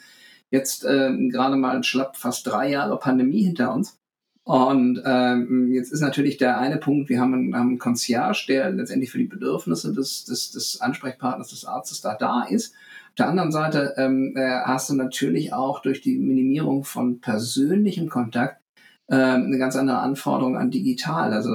jetzt 0.50 0.86
äh, 0.86 1.14
gerade 1.28 1.56
mal 1.56 1.84
schlapp 1.84 2.16
fast 2.16 2.46
drei 2.46 2.70
Jahre 2.70 2.98
Pandemie 2.98 3.42
hinter 3.42 3.74
uns. 3.74 3.98
Und 4.44 5.00
ähm, 5.04 5.72
jetzt 5.72 5.92
ist 5.92 6.00
natürlich 6.00 6.36
der 6.36 6.58
eine 6.58 6.78
Punkt, 6.78 7.08
wir 7.08 7.20
haben 7.20 7.32
einen, 7.32 7.54
haben 7.54 7.68
einen 7.68 7.78
Concierge, 7.78 8.46
der 8.48 8.70
letztendlich 8.70 9.12
für 9.12 9.18
die 9.18 9.26
Bedürfnisse 9.26 9.92
des, 9.92 10.24
des, 10.24 10.50
des 10.50 10.80
Ansprechpartners, 10.80 11.50
des 11.50 11.64
Arztes 11.64 12.00
da 12.00 12.16
da 12.16 12.42
ist. 12.42 12.74
Auf 13.10 13.16
der 13.18 13.28
anderen 13.28 13.52
Seite 13.52 13.94
ähm, 13.98 14.34
äh, 14.36 14.62
hast 14.64 14.90
du 14.90 14.94
natürlich 14.94 15.52
auch 15.52 15.80
durch 15.80 16.00
die 16.00 16.18
Minimierung 16.18 16.82
von 16.82 17.20
persönlichem 17.20 18.08
Kontakt 18.08 18.60
äh, 19.06 19.14
eine 19.14 19.58
ganz 19.58 19.76
andere 19.76 19.98
Anforderung 19.98 20.56
an 20.56 20.72
digital. 20.72 21.32
Also 21.32 21.50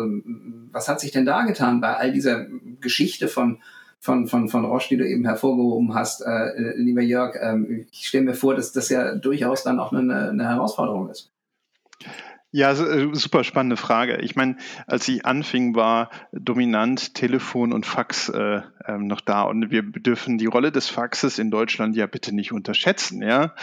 was 0.71 0.87
hat 0.87 1.01
sich 1.01 1.11
denn 1.11 1.25
da 1.25 1.43
getan 1.43 1.81
bei 1.81 1.97
all 1.97 2.13
dieser 2.13 2.45
Geschichte 2.79 3.27
von 3.27 3.59
von, 3.99 4.27
von, 4.27 4.47
von 4.47 4.63
Roche, 4.63 4.89
die 4.89 4.97
du 4.97 5.07
eben 5.07 5.25
hervorgehoben 5.25 5.95
hast, 5.95 6.21
äh, 6.21 6.75
lieber 6.75 7.01
Jörg, 7.01 7.35
äh, 7.35 7.85
ich 7.91 8.07
stelle 8.07 8.25
mir 8.25 8.35
vor, 8.35 8.53
dass 8.55 8.71
das 8.71 8.89
ja 8.89 9.15
durchaus 9.15 9.63
dann 9.63 9.79
auch 9.79 9.91
eine, 9.91 10.29
eine 10.29 10.47
Herausforderung 10.47 11.09
ist. 11.09 11.31
Ja, 12.51 12.71
äh, 12.71 13.09
super 13.13 13.43
spannende 13.43 13.75
Frage. 13.75 14.19
Ich 14.21 14.37
meine, 14.37 14.55
als 14.87 15.07
ich 15.09 15.25
anfing, 15.25 15.75
war 15.75 16.09
dominant 16.31 17.13
Telefon 17.13 17.73
und 17.73 17.85
Fax 17.85 18.29
äh, 18.29 18.61
ähm, 18.85 19.07
noch 19.07 19.19
da 19.19 19.41
und 19.41 19.69
wir 19.69 19.83
dürfen 19.83 20.37
die 20.37 20.45
Rolle 20.45 20.71
des 20.71 20.87
Faxes 20.87 21.39
in 21.39 21.51
Deutschland 21.51 21.97
ja 21.97 22.07
bitte 22.07 22.33
nicht 22.33 22.53
unterschätzen, 22.53 23.21
ja. 23.21 23.53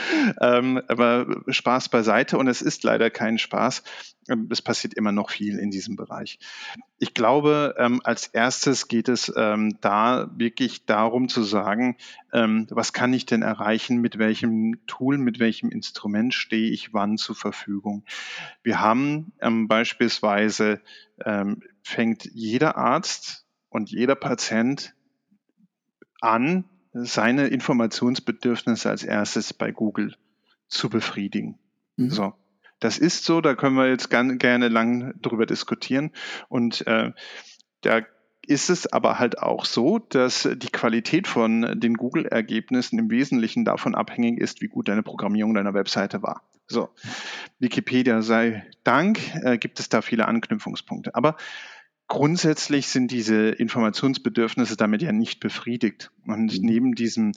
Ähm, 0.41 0.83
aber 0.87 1.27
Spaß 1.49 1.89
beiseite 1.89 2.37
und 2.37 2.47
es 2.47 2.61
ist 2.61 2.85
leider 2.85 3.09
kein 3.09 3.39
Spaß. 3.39 3.83
Ähm, 4.29 4.49
es 4.51 4.63
passiert 4.63 4.95
immer 4.95 5.13
noch 5.13 5.31
viel 5.31 5.59
in 5.59 5.71
diesem 5.71 5.97
Bereich. 5.97 6.39
Ich 6.99 7.15
glaube, 7.15 7.75
ähm, 7.79 8.01
als 8.05 8.27
erstes 8.29 8.89
geht 8.89 9.09
es 9.09 9.33
ähm, 9.37 9.79
da 9.81 10.31
wirklich 10.37 10.87
darum 10.87 11.29
zu 11.29 11.43
sagen, 11.43 11.97
ähm, 12.33 12.67
was 12.71 12.93
kann 12.93 13.13
ich 13.13 13.27
denn 13.27 13.43
erreichen, 13.43 14.01
mit 14.01 14.19
welchem 14.19 14.87
Tool, 14.87 15.19
mit 15.19 15.39
welchem 15.39 15.71
Instrument 15.71 16.35
stehe 16.35 16.71
ich 16.71 16.95
wann 16.95 17.17
zur 17.17 17.35
Verfügung. 17.35 18.05
Wir 18.63 18.81
haben 18.81 19.33
ähm, 19.41 19.69
beispielsweise, 19.69 20.81
ähm, 21.25 21.63
fängt 21.83 22.25
jeder 22.33 22.77
Arzt 22.77 23.47
und 23.69 23.91
jeder 23.91 24.15
Patient 24.15 24.95
an, 26.21 26.65
seine 26.95 27.49
Informationsbedürfnisse 27.49 28.89
als 28.89 29.03
erstes 29.03 29.53
bei 29.53 29.73
Google 29.73 30.15
zu 30.69 30.89
befriedigen. 30.89 31.59
Mhm. 31.97 32.11
So. 32.11 32.35
Das 32.85 32.99
ist 32.99 33.25
so, 33.25 33.41
da 33.41 33.55
können 33.55 33.77
wir 33.77 33.89
jetzt 33.89 34.11
gern, 34.11 34.37
gerne 34.37 34.69
lang 34.69 35.15
drüber 35.23 35.47
diskutieren. 35.47 36.11
Und 36.51 36.87
äh, 36.87 37.13
da 37.81 38.03
ist 38.47 38.69
es 38.69 38.87
aber 38.93 39.19
halt 39.19 39.39
auch 39.39 39.65
so, 39.65 40.01
dass 40.01 40.47
die 40.55 40.69
Qualität 40.69 41.27
von 41.27 41.81
den 41.81 41.95
Google-Ergebnissen 41.95 42.99
im 42.99 43.11
Wesentlichen 43.11 43.65
davon 43.65 43.95
abhängig 43.95 44.39
ist, 44.39 44.61
wie 44.61 44.69
gut 44.69 44.89
deine 44.89 45.03
Programmierung 45.03 45.55
deiner 45.55 45.73
Webseite 45.73 46.23
war. 46.23 46.43
So, 46.67 46.91
Wikipedia 47.59 48.21
sei 48.21 48.67
Dank, 48.83 49.19
äh, 49.37 49.57
gibt 49.57 49.81
es 49.81 49.89
da 49.89 50.03
viele 50.03 50.29
Anknüpfungspunkte. 50.29 51.15
Aber 51.15 51.39
grundsätzlich 52.07 52.89
sind 52.89 53.11
diese 53.11 53.49
Informationsbedürfnisse 53.49 54.77
damit 54.77 55.01
ja 55.01 55.13
nicht 55.13 55.41
befriedigt. 55.41 56.11
Und 56.27 56.61
mhm. 56.61 56.67
neben 56.67 56.95
diesem 56.95 57.33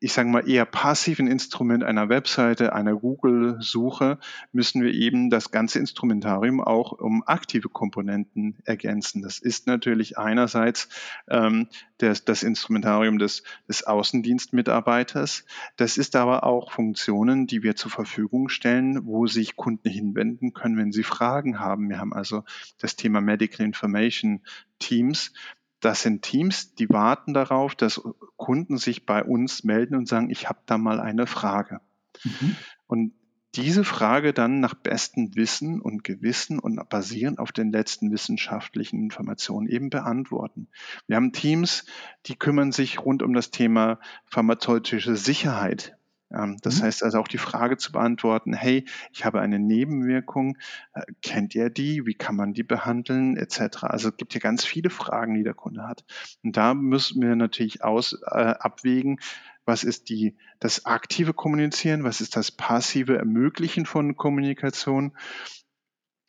ich 0.00 0.12
sage 0.12 0.28
mal, 0.28 0.48
eher 0.48 0.64
passiven 0.64 1.26
Instrument 1.26 1.82
einer 1.84 2.08
Webseite, 2.08 2.72
einer 2.72 2.94
Google-Suche, 2.94 4.18
müssen 4.52 4.82
wir 4.82 4.92
eben 4.92 5.30
das 5.30 5.50
ganze 5.50 5.78
Instrumentarium 5.78 6.60
auch 6.60 6.92
um 6.92 7.22
aktive 7.26 7.68
Komponenten 7.68 8.56
ergänzen. 8.64 9.22
Das 9.22 9.38
ist 9.38 9.66
natürlich 9.66 10.18
einerseits 10.18 10.88
ähm, 11.28 11.68
das, 11.98 12.24
das 12.24 12.42
Instrumentarium 12.42 13.18
des, 13.18 13.42
des 13.68 13.84
Außendienstmitarbeiters. 13.84 15.44
Das 15.76 15.98
ist 15.98 16.16
aber 16.16 16.44
auch 16.44 16.72
Funktionen, 16.72 17.46
die 17.46 17.62
wir 17.62 17.76
zur 17.76 17.90
Verfügung 17.90 18.48
stellen, 18.48 19.06
wo 19.06 19.26
sich 19.26 19.56
Kunden 19.56 19.90
hinwenden 19.90 20.52
können, 20.52 20.76
wenn 20.76 20.92
sie 20.92 21.02
Fragen 21.02 21.58
haben. 21.58 21.88
Wir 21.88 21.98
haben 21.98 22.12
also 22.12 22.44
das 22.78 22.96
Thema 22.96 23.20
Medical 23.20 23.66
Information 23.66 24.42
Teams, 24.78 25.32
das 25.80 26.02
sind 26.02 26.22
Teams, 26.22 26.74
die 26.74 26.88
warten 26.88 27.34
darauf, 27.34 27.74
dass 27.74 28.00
Kunden 28.36 28.78
sich 28.78 29.06
bei 29.06 29.22
uns 29.22 29.64
melden 29.64 29.94
und 29.94 30.08
sagen, 30.08 30.30
ich 30.30 30.48
habe 30.48 30.60
da 30.66 30.78
mal 30.78 31.00
eine 31.00 31.26
Frage. 31.26 31.80
Mhm. 32.24 32.56
Und 32.86 33.12
diese 33.54 33.82
Frage 33.82 34.32
dann 34.32 34.60
nach 34.60 34.74
bestem 34.74 35.34
Wissen 35.34 35.80
und 35.80 36.04
Gewissen 36.04 36.58
und 36.58 36.88
basierend 36.88 37.38
auf 37.38 37.50
den 37.50 37.72
letzten 37.72 38.12
wissenschaftlichen 38.12 39.02
Informationen 39.02 39.68
eben 39.68 39.90
beantworten. 39.90 40.68
Wir 41.06 41.16
haben 41.16 41.32
Teams, 41.32 41.84
die 42.26 42.36
kümmern 42.36 42.72
sich 42.72 43.04
rund 43.04 43.22
um 43.22 43.32
das 43.32 43.50
Thema 43.50 43.98
pharmazeutische 44.26 45.16
Sicherheit 45.16 45.97
das 46.30 46.80
mhm. 46.80 46.84
heißt 46.84 47.02
also 47.02 47.18
auch 47.18 47.28
die 47.28 47.38
Frage 47.38 47.78
zu 47.78 47.92
beantworten, 47.92 48.52
hey, 48.52 48.84
ich 49.12 49.24
habe 49.24 49.40
eine 49.40 49.58
Nebenwirkung, 49.58 50.58
äh, 50.92 51.02
kennt 51.22 51.54
ihr 51.54 51.70
die, 51.70 52.04
wie 52.04 52.14
kann 52.14 52.36
man 52.36 52.52
die 52.52 52.62
behandeln, 52.62 53.36
etc. 53.36 53.84
Also 53.84 54.10
es 54.10 54.16
gibt 54.16 54.32
hier 54.32 54.40
ganz 54.40 54.64
viele 54.64 54.90
Fragen, 54.90 55.34
die 55.34 55.42
der 55.42 55.54
Kunde 55.54 55.86
hat. 55.86 56.04
Und 56.42 56.56
da 56.56 56.74
müssen 56.74 57.22
wir 57.22 57.34
natürlich 57.34 57.82
aus, 57.82 58.12
äh, 58.30 58.54
abwägen, 58.58 59.20
was 59.64 59.84
ist 59.84 60.08
die, 60.08 60.36
das 60.60 60.86
aktive 60.86 61.34
Kommunizieren, 61.34 62.04
was 62.04 62.20
ist 62.20 62.36
das 62.36 62.50
passive 62.50 63.16
Ermöglichen 63.16 63.86
von 63.86 64.16
Kommunikation. 64.16 65.12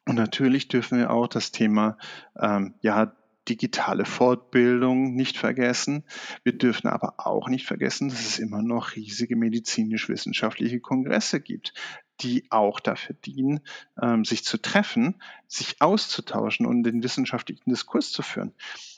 Und 0.05 0.15
natürlich 0.15 0.67
dürfen 0.67 0.97
wir 0.97 1.11
auch 1.11 1.27
das 1.27 1.51
Thema 1.51 1.97
ähm, 2.37 2.73
ja, 2.81 3.15
digitale 3.47 4.05
Fortbildung 4.05 5.15
nicht 5.15 5.37
vergessen. 5.37 6.03
Wir 6.43 6.57
dürfen 6.57 6.87
aber 6.87 7.15
auch 7.17 7.49
nicht 7.49 7.65
vergessen, 7.65 8.09
dass 8.09 8.21
es 8.21 8.39
immer 8.39 8.61
noch 8.61 8.95
riesige 8.95 9.35
medizinisch-wissenschaftliche 9.35 10.79
Kongresse 10.79 11.39
gibt, 11.39 11.73
die 12.21 12.45
auch 12.51 12.79
dafür 12.79 13.15
dienen, 13.15 13.61
ähm, 14.01 14.25
sich 14.25 14.43
zu 14.43 14.57
treffen, 14.61 15.21
sich 15.47 15.81
auszutauschen 15.81 16.65
und 16.65 16.83
den 16.83 17.01
wissenschaftlichen 17.01 17.69
Diskurs 17.69 18.11
zu 18.11 18.21
führen. 18.21 18.53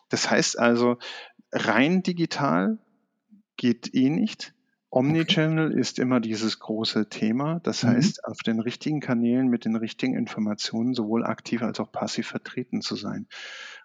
Das 0.10 0.30
heißt 0.30 0.60
also, 0.60 0.98
rein 1.52 2.04
digital 2.04 2.80
geht 3.58 3.94
eh 3.94 4.10
nicht. 4.10 4.54
Omnichannel 4.92 5.72
okay. 5.72 5.80
ist 5.80 6.00
immer 6.00 6.20
dieses 6.20 6.60
große 6.60 7.08
Thema. 7.08 7.62
Das 7.64 7.84
mhm. 7.84 7.88
heißt, 7.90 8.26
auf 8.26 8.40
den 8.40 8.60
richtigen 8.60 9.00
Kanälen 9.00 9.48
mit 9.48 9.64
den 9.64 9.78
richtigen 9.78 10.16
Informationen 10.16 10.94
sowohl 10.94 11.24
aktiv 11.26 11.64
als 11.64 11.80
auch 11.80 11.92
passiv 11.92 12.28
vertreten 12.28 12.82
zu 12.82 12.98
sein. 12.98 13.28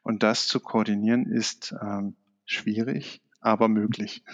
Und 0.03 0.25
das 0.25 0.49
zu 0.49 0.59
koordinieren 0.59 1.27
ist 1.27 1.75
ähm, 1.81 2.17
schwierig, 2.45 3.23
aber 3.41 3.69
möglich. 3.69 4.25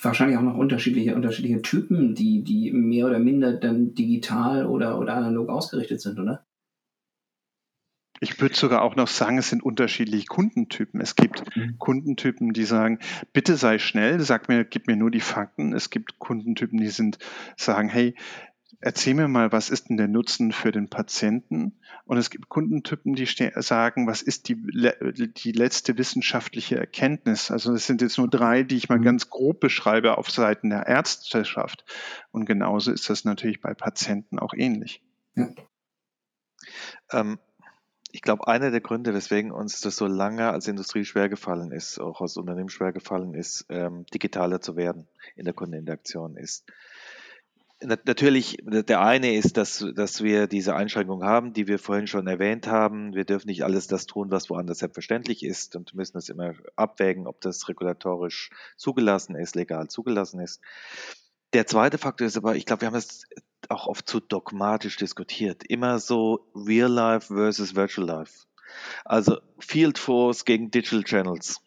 Wahrscheinlich 0.00 0.38
auch 0.38 0.42
noch 0.42 0.56
unterschiedliche, 0.56 1.16
unterschiedliche 1.16 1.60
Typen, 1.60 2.14
die, 2.14 2.44
die 2.44 2.70
mehr 2.70 3.06
oder 3.06 3.18
minder 3.18 3.52
dann 3.54 3.94
digital 3.94 4.66
oder, 4.66 4.98
oder 5.00 5.14
analog 5.14 5.48
ausgerichtet 5.48 6.00
sind, 6.00 6.20
oder? 6.20 6.45
Ich 8.20 8.40
würde 8.40 8.54
sogar 8.54 8.82
auch 8.82 8.96
noch 8.96 9.08
sagen, 9.08 9.38
es 9.38 9.48
sind 9.48 9.62
unterschiedliche 9.62 10.26
Kundentypen. 10.26 11.00
Es 11.00 11.16
gibt 11.16 11.56
mhm. 11.56 11.78
Kundentypen, 11.78 12.52
die 12.52 12.64
sagen, 12.64 12.98
bitte 13.32 13.56
sei 13.56 13.78
schnell, 13.78 14.20
sag 14.20 14.48
mir, 14.48 14.64
gib 14.64 14.86
mir 14.86 14.96
nur 14.96 15.10
die 15.10 15.20
Fakten. 15.20 15.74
Es 15.74 15.90
gibt 15.90 16.18
Kundentypen, 16.18 16.78
die 16.78 16.88
sind, 16.88 17.18
sagen, 17.56 17.88
hey, 17.88 18.14
erzähl 18.80 19.14
mir 19.14 19.28
mal, 19.28 19.52
was 19.52 19.70
ist 19.70 19.88
denn 19.88 19.96
der 19.96 20.08
Nutzen 20.08 20.52
für 20.52 20.72
den 20.72 20.88
Patienten? 20.88 21.78
Und 22.04 22.18
es 22.18 22.30
gibt 22.30 22.48
Kundentypen, 22.48 23.14
die 23.14 23.26
sagen, 23.26 24.06
was 24.06 24.22
ist 24.22 24.48
die, 24.48 24.56
die 24.56 25.52
letzte 25.52 25.98
wissenschaftliche 25.98 26.76
Erkenntnis? 26.76 27.50
Also 27.50 27.72
es 27.72 27.86
sind 27.86 28.02
jetzt 28.02 28.18
nur 28.18 28.28
drei, 28.28 28.62
die 28.62 28.76
ich 28.76 28.88
mal 28.88 28.98
mhm. 28.98 29.04
ganz 29.04 29.30
grob 29.30 29.60
beschreibe 29.60 30.18
auf 30.18 30.30
Seiten 30.30 30.70
der 30.70 30.86
Ärzteschaft. 30.86 31.84
Und 32.30 32.46
genauso 32.46 32.92
ist 32.92 33.10
das 33.10 33.24
natürlich 33.24 33.60
bei 33.60 33.74
Patienten 33.74 34.38
auch 34.38 34.54
ähnlich. 34.54 35.02
Ja. 35.34 35.48
Ähm, 37.12 37.38
ich 38.16 38.22
glaube, 38.22 38.48
einer 38.48 38.70
der 38.70 38.80
Gründe, 38.80 39.12
weswegen 39.12 39.52
uns 39.52 39.82
das 39.82 39.96
so 39.96 40.06
lange 40.06 40.50
als 40.50 40.66
Industrie 40.68 41.04
schwer 41.04 41.28
gefallen 41.28 41.70
ist, 41.70 42.00
auch 42.00 42.22
als 42.22 42.38
Unternehmen 42.38 42.70
schwer 42.70 42.92
gefallen 42.92 43.34
ist, 43.34 43.66
ähm, 43.68 44.06
digitaler 44.06 44.62
zu 44.62 44.74
werden 44.74 45.06
in 45.36 45.44
der 45.44 45.52
Kundeninteraktion, 45.52 46.36
ist, 46.36 46.64
Natürlich, 47.82 48.56
der 48.64 49.02
eine 49.02 49.34
ist, 49.34 49.58
dass, 49.58 49.84
dass 49.94 50.22
wir 50.22 50.46
diese 50.46 50.74
Einschränkung 50.74 51.22
haben, 51.24 51.52
die 51.52 51.66
wir 51.66 51.78
vorhin 51.78 52.06
schon 52.06 52.26
erwähnt 52.26 52.66
haben. 52.66 53.14
Wir 53.14 53.26
dürfen 53.26 53.48
nicht 53.48 53.64
alles 53.64 53.86
das 53.86 54.06
tun, 54.06 54.30
was 54.30 54.48
woanders 54.48 54.78
selbstverständlich 54.78 55.44
ist 55.44 55.76
und 55.76 55.94
müssen 55.94 56.14
das 56.14 56.30
immer 56.30 56.54
abwägen, 56.74 57.26
ob 57.26 57.42
das 57.42 57.68
regulatorisch 57.68 58.48
zugelassen 58.78 59.36
ist, 59.36 59.56
legal 59.56 59.88
zugelassen 59.88 60.40
ist. 60.40 60.62
Der 61.52 61.66
zweite 61.66 61.98
Faktor 61.98 62.26
ist 62.26 62.38
aber, 62.38 62.56
ich 62.56 62.64
glaube, 62.64 62.80
wir 62.80 62.86
haben 62.86 62.94
das 62.94 63.24
auch 63.70 63.86
oft 63.86 64.08
zu 64.08 64.20
dogmatisch 64.20 64.96
diskutiert. 64.96 65.64
Immer 65.64 65.98
so 65.98 66.46
Real 66.54 66.90
Life 66.90 67.34
versus 67.34 67.74
Virtual 67.74 68.06
Life. 68.06 68.46
Also 69.04 69.38
Field 69.58 69.98
Force 69.98 70.44
gegen 70.44 70.70
Digital 70.70 71.04
Channels. 71.04 71.60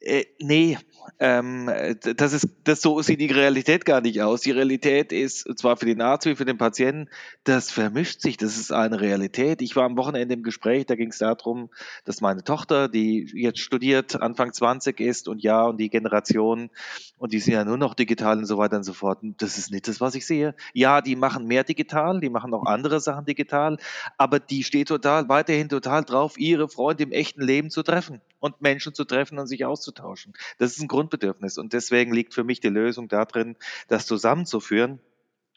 Äh, 0.00 0.24
nee, 0.40 0.78
ähm, 1.18 1.70
das 2.16 2.32
ist, 2.32 2.48
das 2.64 2.82
so 2.82 3.00
sieht 3.02 3.20
die 3.20 3.26
Realität 3.26 3.84
gar 3.84 4.00
nicht 4.00 4.20
aus. 4.22 4.40
Die 4.40 4.50
Realität 4.50 5.12
ist, 5.12 5.46
zwar 5.58 5.76
für 5.76 5.86
den 5.86 6.00
Arzt 6.00 6.26
wie 6.26 6.34
für 6.34 6.44
den 6.44 6.58
Patienten, 6.58 7.08
das 7.44 7.70
vermischt 7.70 8.20
sich. 8.20 8.36
Das 8.36 8.56
ist 8.56 8.72
eine 8.72 9.00
Realität. 9.00 9.62
Ich 9.62 9.76
war 9.76 9.84
am 9.84 9.96
Wochenende 9.96 10.34
im 10.34 10.42
Gespräch, 10.42 10.86
da 10.86 10.94
ging 10.94 11.10
es 11.10 11.18
darum, 11.18 11.70
dass 12.04 12.20
meine 12.20 12.44
Tochter, 12.44 12.88
die 12.88 13.30
jetzt 13.34 13.60
studiert, 13.60 14.20
Anfang 14.20 14.52
20 14.52 15.00
ist 15.00 15.28
und 15.28 15.42
ja, 15.42 15.64
und 15.64 15.78
die 15.78 15.90
Generation, 15.90 16.70
und 17.18 17.32
die 17.32 17.38
sind 17.38 17.54
ja 17.54 17.64
nur 17.64 17.76
noch 17.76 17.94
digital 17.94 18.38
und 18.38 18.46
so 18.46 18.58
weiter 18.58 18.76
und 18.76 18.84
so 18.84 18.92
fort. 18.92 19.20
Das 19.38 19.58
ist 19.58 19.70
nicht 19.70 19.88
das, 19.88 20.00
was 20.00 20.14
ich 20.14 20.26
sehe. 20.26 20.54
Ja, 20.74 21.00
die 21.00 21.16
machen 21.16 21.46
mehr 21.46 21.64
digital, 21.64 22.20
die 22.20 22.30
machen 22.30 22.52
auch 22.54 22.66
andere 22.66 23.00
Sachen 23.00 23.24
digital, 23.24 23.78
aber 24.18 24.40
die 24.40 24.64
steht 24.64 24.88
total, 24.88 25.28
weiterhin 25.28 25.68
total 25.68 26.04
drauf, 26.04 26.38
ihre 26.38 26.68
Freunde 26.68 27.04
im 27.04 27.12
echten 27.12 27.42
Leben 27.42 27.70
zu 27.70 27.82
treffen 27.82 28.20
und 28.42 28.60
Menschen 28.60 28.92
zu 28.92 29.04
treffen 29.04 29.38
und 29.38 29.46
sich 29.46 29.64
auszutauschen. 29.64 30.34
Das 30.58 30.72
ist 30.72 30.82
ein 30.82 30.88
Grundbedürfnis. 30.92 31.58
Und 31.58 31.72
deswegen 31.72 32.12
liegt 32.12 32.34
für 32.34 32.44
mich 32.44 32.60
die 32.60 32.68
Lösung 32.68 33.08
darin, 33.08 33.56
das 33.88 34.06
zusammenzuführen 34.06 35.00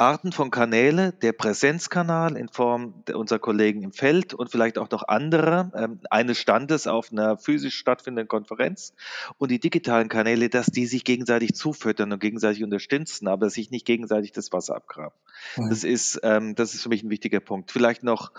Arten 0.00 0.32
von 0.32 0.50
Kanäle, 0.50 1.12
der 1.12 1.32
Präsenzkanal 1.32 2.36
in 2.36 2.48
Form 2.48 3.04
unserer 3.12 3.38
Kollegen 3.38 3.82
im 3.82 3.92
Feld 3.92 4.32
und 4.32 4.50
vielleicht 4.50 4.78
auch 4.78 4.90
noch 4.90 5.06
andere, 5.06 5.70
ähm, 5.74 6.00
eines 6.08 6.38
Standes 6.38 6.86
auf 6.86 7.12
einer 7.12 7.36
physisch 7.36 7.76
stattfindenden 7.76 8.26
Konferenz 8.26 8.94
und 9.36 9.50
die 9.50 9.60
digitalen 9.60 10.08
Kanäle, 10.08 10.48
dass 10.48 10.66
die 10.66 10.86
sich 10.86 11.04
gegenseitig 11.04 11.54
zufüttern 11.54 12.12
und 12.12 12.18
gegenseitig 12.18 12.64
unterstützen, 12.64 13.28
aber 13.28 13.50
sich 13.50 13.70
nicht 13.70 13.84
gegenseitig 13.84 14.32
das 14.32 14.52
Wasser 14.52 14.74
abgraben. 14.74 15.14
Mhm. 15.56 15.68
Das, 15.68 15.84
ist, 15.84 16.18
ähm, 16.22 16.54
das 16.54 16.74
ist 16.74 16.82
für 16.82 16.88
mich 16.88 17.02
ein 17.02 17.10
wichtiger 17.10 17.40
Punkt. 17.40 17.70
Vielleicht 17.70 18.02
noch 18.02 18.32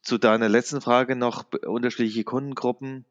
zu 0.00 0.18
deiner 0.18 0.48
letzten 0.48 0.80
Frage 0.80 1.14
noch 1.14 1.44
unterschiedliche 1.66 2.24
Kundengruppen. 2.24 3.04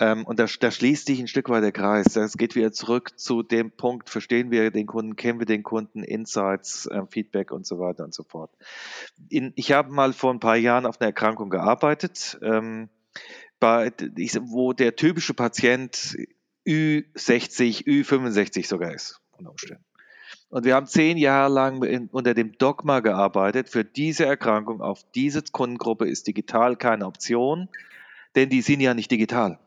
Ähm, 0.00 0.24
und 0.24 0.38
da, 0.38 0.46
da, 0.60 0.70
schließt 0.70 1.06
sich 1.06 1.18
ein 1.18 1.28
Stück 1.28 1.48
weit 1.48 1.64
der 1.64 1.72
Kreis. 1.72 2.14
Es 2.14 2.36
geht 2.36 2.54
wieder 2.54 2.72
zurück 2.72 3.18
zu 3.18 3.42
dem 3.42 3.72
Punkt, 3.72 4.08
verstehen 4.10 4.50
wir 4.50 4.70
den 4.70 4.86
Kunden, 4.86 5.16
kennen 5.16 5.40
wir 5.40 5.46
den 5.46 5.64
Kunden, 5.64 6.04
Insights, 6.04 6.86
äh, 6.86 7.02
Feedback 7.10 7.50
und 7.50 7.66
so 7.66 7.80
weiter 7.80 8.04
und 8.04 8.14
so 8.14 8.22
fort. 8.22 8.50
In, 9.28 9.52
ich 9.56 9.72
habe 9.72 9.90
mal 9.90 10.12
vor 10.12 10.32
ein 10.32 10.40
paar 10.40 10.56
Jahren 10.56 10.86
auf 10.86 11.00
einer 11.00 11.08
Erkrankung 11.08 11.50
gearbeitet, 11.50 12.38
ähm, 12.42 12.88
bei, 13.58 13.92
wo 14.42 14.72
der 14.72 14.94
typische 14.94 15.34
Patient 15.34 16.16
Ü60, 16.64 17.86
Ü65 17.86 18.68
sogar 18.68 18.94
ist, 18.94 19.20
unter 19.36 19.50
Umständen. 19.50 19.84
Und 20.50 20.64
wir 20.64 20.74
haben 20.74 20.86
zehn 20.86 21.16
Jahre 21.16 21.52
lang 21.52 21.82
in, 21.82 22.08
unter 22.08 22.34
dem 22.34 22.56
Dogma 22.56 23.00
gearbeitet, 23.00 23.68
für 23.68 23.84
diese 23.84 24.26
Erkrankung 24.26 24.80
auf 24.80 25.02
diese 25.14 25.42
Kundengruppe 25.42 26.08
ist 26.08 26.26
digital 26.26 26.76
keine 26.76 27.06
Option, 27.06 27.68
denn 28.36 28.48
die 28.48 28.62
sind 28.62 28.80
ja 28.80 28.94
nicht 28.94 29.10
digital. 29.10 29.58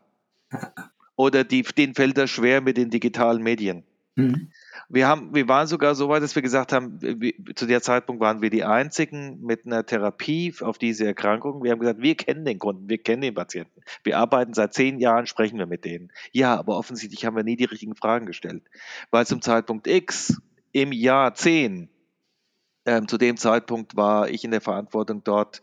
Oder 1.16 1.44
die, 1.44 1.62
denen 1.62 1.94
fällt 1.94 2.16
das 2.18 2.30
schwer 2.30 2.60
mit 2.60 2.76
den 2.76 2.90
digitalen 2.90 3.42
Medien. 3.42 3.84
Mhm. 4.14 4.50
Wir, 4.88 5.08
haben, 5.08 5.34
wir 5.34 5.48
waren 5.48 5.66
sogar 5.66 5.94
so 5.94 6.08
weit, 6.08 6.22
dass 6.22 6.34
wir 6.34 6.42
gesagt 6.42 6.72
haben, 6.72 7.00
wir, 7.00 7.32
zu 7.54 7.66
der 7.66 7.80
Zeitpunkt 7.80 8.20
waren 8.20 8.42
wir 8.42 8.50
die 8.50 8.64
Einzigen 8.64 9.40
mit 9.40 9.64
einer 9.64 9.86
Therapie 9.86 10.54
auf 10.60 10.76
diese 10.76 11.06
Erkrankung. 11.06 11.62
Wir 11.62 11.72
haben 11.72 11.80
gesagt, 11.80 12.02
wir 12.02 12.14
kennen 12.14 12.44
den 12.44 12.58
Kunden, 12.58 12.88
wir 12.90 12.98
kennen 12.98 13.22
den 13.22 13.34
Patienten. 13.34 13.80
Wir 14.04 14.18
arbeiten 14.18 14.52
seit 14.52 14.74
zehn 14.74 14.98
Jahren, 14.98 15.26
sprechen 15.26 15.58
wir 15.58 15.66
mit 15.66 15.84
denen. 15.84 16.12
Ja, 16.32 16.56
aber 16.56 16.76
offensichtlich 16.76 17.24
haben 17.24 17.36
wir 17.36 17.44
nie 17.44 17.56
die 17.56 17.64
richtigen 17.64 17.96
Fragen 17.96 18.26
gestellt. 18.26 18.64
Weil 19.10 19.26
zum 19.26 19.40
Zeitpunkt 19.40 19.86
X 19.86 20.42
im 20.72 20.92
Jahr 20.92 21.34
10 21.34 21.88
ähm, 22.86 23.08
zu 23.08 23.18
dem 23.18 23.36
Zeitpunkt 23.36 23.96
war 23.96 24.28
ich 24.28 24.44
in 24.44 24.50
der 24.50 24.60
Verantwortung, 24.60 25.22
dort 25.24 25.62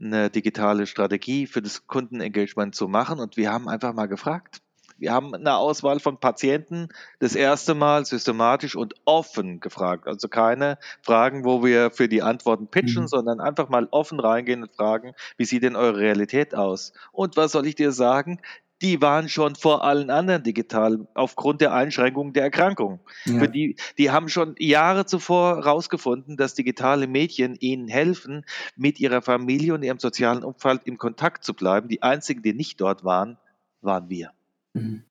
eine 0.00 0.30
digitale 0.30 0.86
Strategie 0.86 1.46
für 1.46 1.62
das 1.62 1.86
Kundenengagement 1.86 2.74
zu 2.74 2.88
machen. 2.88 3.20
Und 3.20 3.36
wir 3.36 3.52
haben 3.52 3.68
einfach 3.68 3.92
mal 3.92 4.06
gefragt. 4.06 4.62
Wir 4.98 5.12
haben 5.12 5.34
eine 5.34 5.56
Auswahl 5.56 6.00
von 6.00 6.18
Patienten 6.18 6.88
das 7.18 7.34
erste 7.34 7.74
Mal 7.74 8.06
systematisch 8.06 8.76
und 8.76 8.94
offen 9.04 9.60
gefragt. 9.60 10.06
Also 10.06 10.28
keine 10.28 10.78
Fragen, 11.02 11.44
wo 11.44 11.62
wir 11.62 11.90
für 11.90 12.08
die 12.08 12.22
Antworten 12.22 12.68
pitchen, 12.68 13.02
mhm. 13.02 13.08
sondern 13.08 13.40
einfach 13.40 13.68
mal 13.68 13.88
offen 13.90 14.20
reingehen 14.20 14.62
und 14.62 14.74
fragen, 14.74 15.12
wie 15.36 15.44
sieht 15.44 15.64
denn 15.64 15.76
eure 15.76 15.98
Realität 15.98 16.54
aus? 16.54 16.94
Und 17.12 17.36
was 17.36 17.52
soll 17.52 17.66
ich 17.66 17.74
dir 17.74 17.92
sagen? 17.92 18.40
Die 18.82 19.00
waren 19.00 19.28
schon 19.28 19.54
vor 19.54 19.84
allen 19.84 20.10
anderen 20.10 20.42
digital 20.42 21.08
aufgrund 21.14 21.60
der 21.60 21.72
Einschränkungen 21.72 22.34
der 22.34 22.44
Erkrankung. 22.44 23.00
Ja. 23.24 23.38
Für 23.38 23.48
die, 23.48 23.76
die 23.96 24.10
haben 24.10 24.28
schon 24.28 24.54
Jahre 24.58 25.06
zuvor 25.06 25.56
herausgefunden, 25.56 26.36
dass 26.36 26.54
digitale 26.54 27.06
Medien 27.06 27.56
ihnen 27.58 27.88
helfen, 27.88 28.44
mit 28.76 29.00
ihrer 29.00 29.22
Familie 29.22 29.72
und 29.74 29.82
ihrem 29.82 29.98
sozialen 29.98 30.44
Umfeld 30.44 30.82
in 30.84 30.98
Kontakt 30.98 31.44
zu 31.44 31.54
bleiben. 31.54 31.88
Die 31.88 32.02
einzigen, 32.02 32.42
die 32.42 32.52
nicht 32.52 32.80
dort 32.80 33.02
waren, 33.02 33.38
waren 33.80 34.10
wir. 34.10 34.32
Mhm. 34.74 35.05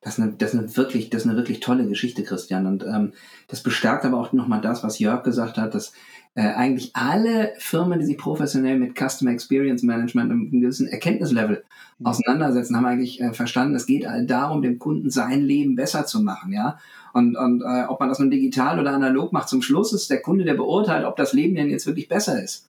Das 0.00 0.16
ist, 0.16 0.22
eine, 0.22 0.32
das, 0.32 0.54
ist 0.54 0.58
eine 0.60 0.76
wirklich, 0.76 1.10
das 1.10 1.22
ist 1.22 1.28
eine 1.28 1.36
wirklich 1.36 1.60
tolle 1.60 1.86
Geschichte, 1.86 2.22
Christian. 2.22 2.66
Und 2.66 2.84
ähm, 2.84 3.12
das 3.48 3.62
bestärkt 3.62 4.04
aber 4.04 4.18
auch 4.18 4.32
nochmal 4.32 4.60
das, 4.60 4.84
was 4.84 5.00
Jörg 5.00 5.24
gesagt 5.24 5.58
hat, 5.58 5.74
dass 5.74 5.92
äh, 6.34 6.42
eigentlich 6.54 6.94
alle 6.94 7.52
Firmen, 7.58 7.98
die 7.98 8.06
sich 8.06 8.16
professionell 8.16 8.78
mit 8.78 8.96
Customer 8.96 9.32
Experience 9.32 9.82
Management 9.82 10.30
im 10.30 10.60
gewissen 10.60 10.86
Erkenntnislevel 10.86 11.64
mhm. 11.98 12.06
auseinandersetzen, 12.06 12.76
haben 12.76 12.86
eigentlich 12.86 13.20
äh, 13.20 13.32
verstanden, 13.32 13.74
es 13.74 13.86
geht 13.86 14.06
darum, 14.26 14.62
dem 14.62 14.78
Kunden 14.78 15.10
sein 15.10 15.42
Leben 15.42 15.74
besser 15.74 16.06
zu 16.06 16.22
machen, 16.22 16.52
ja. 16.52 16.78
Und, 17.12 17.36
und 17.36 17.62
äh, 17.62 17.86
ob 17.88 17.98
man 17.98 18.08
das 18.08 18.20
nun 18.20 18.30
digital 18.30 18.78
oder 18.78 18.92
analog 18.92 19.32
macht, 19.32 19.48
zum 19.48 19.62
Schluss 19.62 19.92
ist 19.92 20.10
der 20.10 20.22
Kunde, 20.22 20.44
der 20.44 20.54
beurteilt, 20.54 21.06
ob 21.06 21.16
das 21.16 21.32
Leben 21.32 21.56
denn 21.56 21.70
jetzt 21.70 21.86
wirklich 21.86 22.08
besser 22.08 22.40
ist. 22.40 22.68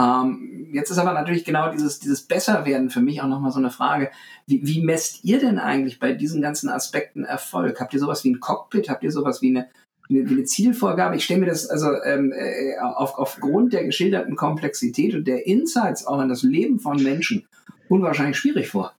Ähm, 0.00 0.68
jetzt 0.72 0.90
ist 0.90 0.98
aber 0.98 1.12
natürlich 1.12 1.44
genau 1.44 1.70
dieses, 1.70 1.98
dieses 1.98 2.22
Besserwerden 2.22 2.90
für 2.90 3.00
mich 3.00 3.20
auch 3.20 3.26
nochmal 3.26 3.52
so 3.52 3.58
eine 3.58 3.70
Frage. 3.70 4.10
Wie, 4.46 4.66
wie 4.66 4.82
messt 4.82 5.24
ihr 5.24 5.38
denn 5.38 5.58
eigentlich 5.58 5.98
bei 5.98 6.12
diesen 6.12 6.40
ganzen 6.40 6.68
Aspekten 6.68 7.24
Erfolg? 7.24 7.80
Habt 7.80 7.92
ihr 7.92 8.00
sowas 8.00 8.24
wie 8.24 8.30
ein 8.30 8.40
Cockpit? 8.40 8.88
Habt 8.88 9.02
ihr 9.02 9.12
sowas 9.12 9.42
wie 9.42 9.50
eine, 9.50 9.68
wie 10.08 10.20
eine 10.20 10.44
Zielvorgabe? 10.44 11.16
Ich 11.16 11.24
stelle 11.24 11.40
mir 11.40 11.46
das 11.46 11.68
also 11.68 11.90
ähm, 12.04 12.32
äh, 12.32 12.78
auf, 12.78 13.18
aufgrund 13.18 13.72
der 13.72 13.84
geschilderten 13.84 14.36
Komplexität 14.36 15.14
und 15.14 15.26
der 15.26 15.46
Insights 15.46 16.06
auch 16.06 16.20
in 16.22 16.28
das 16.28 16.42
Leben 16.42 16.78
von 16.78 17.02
Menschen 17.02 17.46
unwahrscheinlich 17.88 18.38
schwierig 18.38 18.68
vor. 18.68 18.94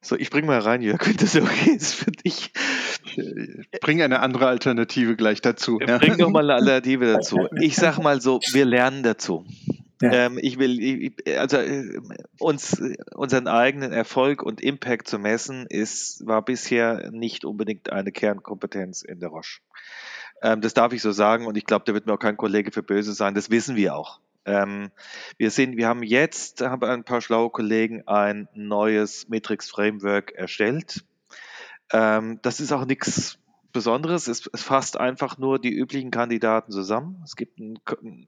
So, 0.00 0.16
ich 0.16 0.28
bringe 0.28 0.46
mal 0.46 0.58
rein, 0.58 0.82
Jörg, 0.82 1.06
wenn 1.06 1.16
das 1.16 1.34
okay 1.34 1.70
ist 1.70 1.94
für 1.94 2.12
dich. 2.12 2.52
Bring 3.80 4.02
eine 4.02 4.20
andere 4.20 4.48
Alternative 4.48 5.16
gleich 5.16 5.40
dazu. 5.40 5.78
Ja. 5.80 5.98
Bring 5.98 6.18
doch 6.18 6.28
mal 6.30 6.44
eine 6.44 6.54
Alternative 6.54 7.06
dazu. 7.06 7.48
Ich 7.58 7.76
sag 7.76 7.98
mal 7.98 8.20
so, 8.20 8.38
wir 8.52 8.66
lernen 8.66 9.02
dazu. 9.02 9.46
Ja. 10.02 10.12
Ähm, 10.12 10.38
ich 10.40 10.58
will, 10.58 10.80
ich, 10.82 11.38
also 11.38 11.58
äh, 11.58 12.00
uns, 12.38 12.82
unseren 13.14 13.46
eigenen 13.46 13.92
Erfolg 13.92 14.42
und 14.42 14.60
Impact 14.60 15.08
zu 15.08 15.18
messen, 15.18 15.66
ist, 15.68 16.26
war 16.26 16.44
bisher 16.44 17.10
nicht 17.12 17.44
unbedingt 17.44 17.92
eine 17.92 18.10
Kernkompetenz 18.10 19.02
in 19.02 19.20
der 19.20 19.28
Roche. 19.28 19.60
Ähm, 20.42 20.60
das 20.60 20.74
darf 20.74 20.92
ich 20.92 21.02
so 21.02 21.12
sagen 21.12 21.46
und 21.46 21.56
ich 21.56 21.64
glaube, 21.64 21.84
da 21.86 21.94
wird 21.94 22.06
mir 22.06 22.14
auch 22.14 22.18
kein 22.18 22.36
Kollege 22.36 22.72
für 22.72 22.82
böse 22.82 23.12
sein. 23.12 23.34
Das 23.34 23.50
wissen 23.50 23.76
wir 23.76 23.94
auch. 23.94 24.20
Ähm, 24.46 24.90
wir 25.38 25.50
sind, 25.50 25.76
wir 25.76 25.88
haben 25.88 26.02
jetzt, 26.02 26.60
haben 26.60 26.84
ein 26.84 27.04
paar 27.04 27.20
schlaue 27.20 27.50
Kollegen 27.50 28.06
ein 28.06 28.48
neues 28.54 29.28
Matrix 29.28 29.70
Framework 29.70 30.32
erstellt. 30.32 31.04
Ähm, 31.92 32.40
das 32.42 32.60
ist 32.60 32.72
auch 32.72 32.84
nichts 32.84 33.38
Besonderes. 33.74 34.28
Es, 34.28 34.48
es, 34.52 34.62
fasst 34.62 34.98
einfach 34.98 35.36
nur 35.36 35.58
die 35.58 35.72
üblichen 35.74 36.10
Kandidaten 36.10 36.70
zusammen. 36.70 37.20
Es 37.24 37.36
gibt 37.36 37.58
ein 37.58 37.78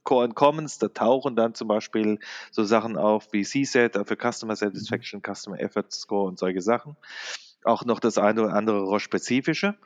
Core 0.04 0.24
and 0.24 0.34
Commons, 0.34 0.78
da 0.78 0.88
tauchen 0.88 1.36
dann 1.36 1.54
zum 1.54 1.68
Beispiel 1.68 2.18
so 2.50 2.64
Sachen 2.64 2.98
auf 2.98 3.32
wie 3.32 3.44
CSAT 3.44 4.06
für 4.06 4.16
Customer 4.16 4.56
Satisfaction, 4.56 5.22
Customer 5.22 5.58
Effort 5.60 5.90
Score 5.90 6.26
und 6.26 6.38
solche 6.38 6.60
Sachen. 6.60 6.96
Auch 7.64 7.84
noch 7.84 8.00
das 8.00 8.18
eine 8.18 8.42
oder 8.42 8.54
andere 8.54 8.82
Roche-spezifische. 8.82 9.76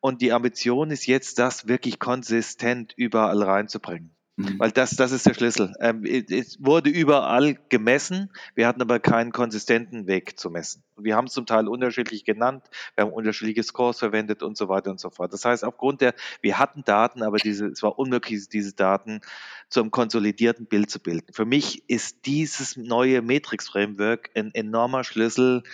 Und 0.00 0.22
die 0.22 0.32
Ambition 0.32 0.90
ist 0.90 1.06
jetzt, 1.06 1.38
das 1.38 1.66
wirklich 1.66 1.98
konsistent 1.98 2.94
überall 2.96 3.42
reinzubringen. 3.42 4.17
Mhm. 4.38 4.60
Weil 4.60 4.70
das, 4.70 4.90
das 4.90 5.10
ist 5.10 5.26
der 5.26 5.34
Schlüssel. 5.34 5.74
Ähm, 5.80 6.04
es 6.04 6.64
wurde 6.64 6.90
überall 6.90 7.58
gemessen, 7.70 8.30
wir 8.54 8.68
hatten 8.68 8.80
aber 8.80 9.00
keinen 9.00 9.32
konsistenten 9.32 10.06
Weg 10.06 10.38
zu 10.38 10.48
messen. 10.48 10.84
Wir 10.96 11.16
haben 11.16 11.26
es 11.26 11.32
zum 11.32 11.44
Teil 11.44 11.66
unterschiedlich 11.66 12.24
genannt, 12.24 12.62
wir 12.94 13.04
haben 13.04 13.12
unterschiedliche 13.12 13.64
Scores 13.64 13.98
verwendet 13.98 14.44
und 14.44 14.56
so 14.56 14.68
weiter 14.68 14.92
und 14.92 15.00
so 15.00 15.10
fort. 15.10 15.32
Das 15.32 15.44
heißt, 15.44 15.64
aufgrund 15.64 16.02
der, 16.02 16.14
wir 16.40 16.56
hatten 16.56 16.84
Daten, 16.84 17.24
aber 17.24 17.38
diese, 17.38 17.66
es 17.66 17.82
war 17.82 17.98
unmöglich, 17.98 18.48
diese 18.48 18.74
Daten 18.74 19.22
zum 19.68 19.90
konsolidierten 19.90 20.66
Bild 20.66 20.88
zu 20.88 21.00
bilden. 21.00 21.32
Für 21.32 21.44
mich 21.44 21.88
ist 21.88 22.24
dieses 22.26 22.76
neue 22.76 23.22
Matrix-Framework 23.22 24.30
ein 24.36 24.54
enormer 24.54 25.02
Schlüssel, 25.02 25.64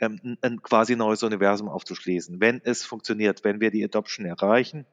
ähm, 0.00 0.38
ein 0.40 0.62
quasi 0.62 0.96
neues 0.96 1.22
Universum 1.22 1.68
aufzuschließen. 1.68 2.40
Wenn 2.40 2.62
es 2.64 2.86
funktioniert, 2.86 3.44
wenn 3.44 3.60
wir 3.60 3.70
die 3.70 3.84
Adoption 3.84 4.24
erreichen, 4.24 4.86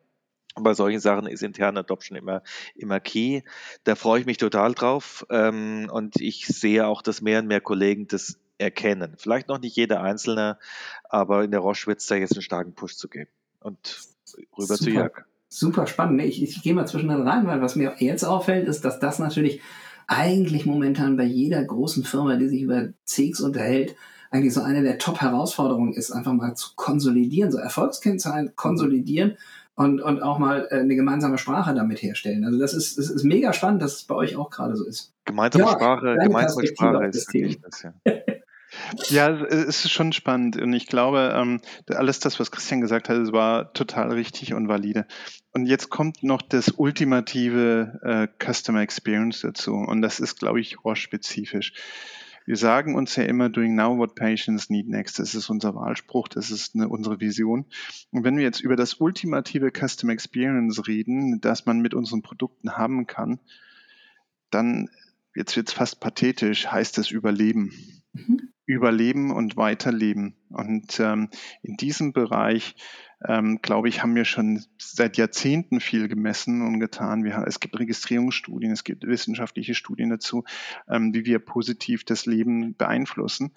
bei 0.56 0.74
solchen 0.74 1.00
Sachen 1.00 1.28
ist 1.28 1.44
interne 1.44 1.80
Adoption 1.80 2.18
immer, 2.18 2.44
immer 2.76 3.00
key. 3.00 3.42
Da 3.84 3.96
freue 3.96 4.20
ich 4.20 4.26
mich 4.26 4.38
total 4.38 4.74
drauf. 4.74 5.26
Ähm, 5.30 5.90
und 5.92 6.20
ich 6.20 6.46
sehe 6.48 6.86
auch, 6.88 7.02
dass 7.02 7.22
mehr 7.22 7.40
und 7.40 7.48
mehr 7.48 7.62
Kollegen 7.62 8.08
das 8.08 8.38
erkennen. 8.58 9.16
Vielleicht 9.18 9.48
noch 9.48 9.60
nicht 9.60 9.76
jeder 9.76 10.02
Einzelne, 10.02 10.58
aber 11.10 11.44
in 11.44 11.52
der 11.52 11.62
Roche 11.62 11.88
wird 11.88 12.00
es 12.00 12.08
da 12.08 12.16
jetzt 12.16 12.34
einen 12.34 12.42
starken 12.42 12.74
Push 12.74 12.96
zu 12.96 13.08
geben. 13.08 13.30
Und 13.60 14.02
rüber 14.58 14.76
Super. 14.76 14.84
zu 14.84 14.90
Jörg. 14.90 15.26
Super 15.50 15.88
spannend. 15.88 16.22
Ich, 16.22 16.42
ich 16.42 16.62
gehe 16.62 16.74
mal 16.74 16.88
zwischendrin 16.88 17.28
rein, 17.28 17.46
weil 17.48 17.62
was 17.62 17.76
mir 17.76 17.96
jetzt 17.98 18.24
auffällt, 18.24 18.68
ist, 18.68 18.86
dass 18.86 19.00
das 19.00 19.20
natürlich 19.20 19.62
eigentlich 20.08 20.66
momentan 20.66 21.18
bei 21.18 21.24
jeder 21.24 21.64
großen 21.64 22.04
Firma, 22.04 22.38
die 22.38 22.48
sich 22.48 22.62
über 22.62 22.90
CX 23.06 23.42
unterhält, 23.42 23.96
eigentlich 24.30 24.54
so 24.54 24.62
eine 24.62 24.82
der 24.82 24.98
Top-Herausforderungen 24.98 25.94
ist, 25.94 26.12
einfach 26.12 26.32
mal 26.32 26.56
zu 26.56 26.70
konsolidieren, 26.76 27.52
so 27.52 27.58
Erfolgskennzahlen 27.58 28.56
konsolidieren 28.56 29.38
und, 29.76 30.02
und 30.02 30.22
auch 30.22 30.38
mal 30.38 30.68
äh, 30.70 30.80
eine 30.80 30.96
gemeinsame 30.96 31.38
Sprache 31.38 31.74
damit 31.74 32.02
herstellen. 32.02 32.46
Also 32.46 32.60
das 32.60 32.74
ist, 32.74 32.98
das 32.98 33.10
ist 33.10 33.24
mega 33.24 33.54
spannend, 33.54 33.82
dass 33.82 33.94
es 33.94 34.04
bei 34.04 34.16
euch 34.16 34.36
auch 34.36 34.50
gerade 34.50 34.76
so 34.76 34.86
ist. 34.86 35.14
Gemeinsame 35.26 35.66
ja, 35.66 35.72
Sprache, 35.72 36.18
gemeinsame 36.22 36.68
Sprache 36.68 37.06
ist 37.06 37.34
wirklich 37.34 37.60
das, 37.62 37.84
ja. 37.84 37.94
Ja, 39.10 39.30
es 39.30 39.84
ist 39.84 39.92
schon 39.92 40.14
spannend 40.14 40.56
und 40.62 40.72
ich 40.72 40.88
glaube, 40.88 41.34
ähm, 41.36 41.60
alles 41.88 42.20
das, 42.20 42.40
was 42.40 42.52
Christian 42.52 42.80
gesagt 42.80 43.10
hat, 43.10 43.32
war 43.34 43.74
total 43.74 44.14
richtig 44.14 44.54
und 44.54 44.70
valide. 44.70 45.06
Und 45.52 45.66
jetzt 45.66 45.90
kommt 45.90 46.24
noch 46.24 46.42
das 46.42 46.70
ultimative 46.70 48.00
äh, 48.02 48.28
Customer 48.44 48.80
Experience 48.82 49.42
dazu 49.42 49.74
und 49.74 50.02
das 50.02 50.22
ist, 50.22 50.40
glaube 50.40 50.62
ich, 50.62 50.86
Roche-spezifisch. 50.86 51.74
Wir 52.46 52.58
sagen 52.58 52.96
uns 52.96 53.16
ja 53.16 53.24
immer, 53.24 53.50
doing 53.50 53.76
now 53.76 53.98
what 53.98 54.16
patients 54.16 54.70
need 54.70 54.88
next. 54.88 55.20
Das 55.20 55.36
ist 55.36 55.50
unser 55.50 55.76
Wahlspruch, 55.76 56.28
das 56.28 56.52
ist 56.52 56.76
eine, 56.76 56.90
unsere 56.90 57.20
Vision. 57.20 57.66
Und 58.12 58.24
wenn 58.24 58.38
wir 58.38 58.44
jetzt 58.44 58.62
über 58.62 58.76
das 58.76 58.96
ultimative 58.96 59.72
Custom 59.72 60.10
Experience 60.10 60.88
reden, 60.88 61.40
das 61.42 61.66
man 61.66 61.80
mit 61.80 61.94
unseren 61.94 62.22
Produkten 62.22 62.78
haben 62.78 63.08
kann, 63.08 63.40
dann, 64.50 64.90
jetzt 65.36 65.56
wird 65.56 65.70
es 65.70 65.74
fast 65.74 66.00
pathetisch, 66.00 66.68
heißt 66.68 66.98
es 66.98 67.12
Überleben. 67.12 67.72
Mhm. 68.14 68.50
Überleben 68.66 69.32
und 69.32 69.58
Weiterleben. 69.58 70.36
Und 70.50 71.00
ähm, 71.00 71.30
in 71.62 71.78
diesem 71.78 72.14
Bereich 72.14 72.76
ähm, 73.28 73.60
glaube 73.62 73.90
ich, 73.90 74.02
haben 74.02 74.16
wir 74.16 74.26
schon 74.26 74.64
seit 74.78 75.18
Jahrzehnten 75.18 75.80
viel 75.80 76.08
gemessen 76.08 76.62
und 76.62 76.80
getan. 76.80 77.24
Wir, 77.24 77.44
es 77.48 77.60
gibt 77.60 77.80
Registrierungsstudien, 77.80 78.72
es 78.72 78.84
gibt 78.84 79.06
wissenschaftliche 79.06 79.76
Studien 79.76 80.10
dazu, 80.10 80.44
ähm, 80.90 81.14
wie 81.14 81.26
wir 81.26 81.40
positiv 81.40 82.04
das 82.04 82.26
Leben 82.26 82.76
beeinflussen. 82.76 83.52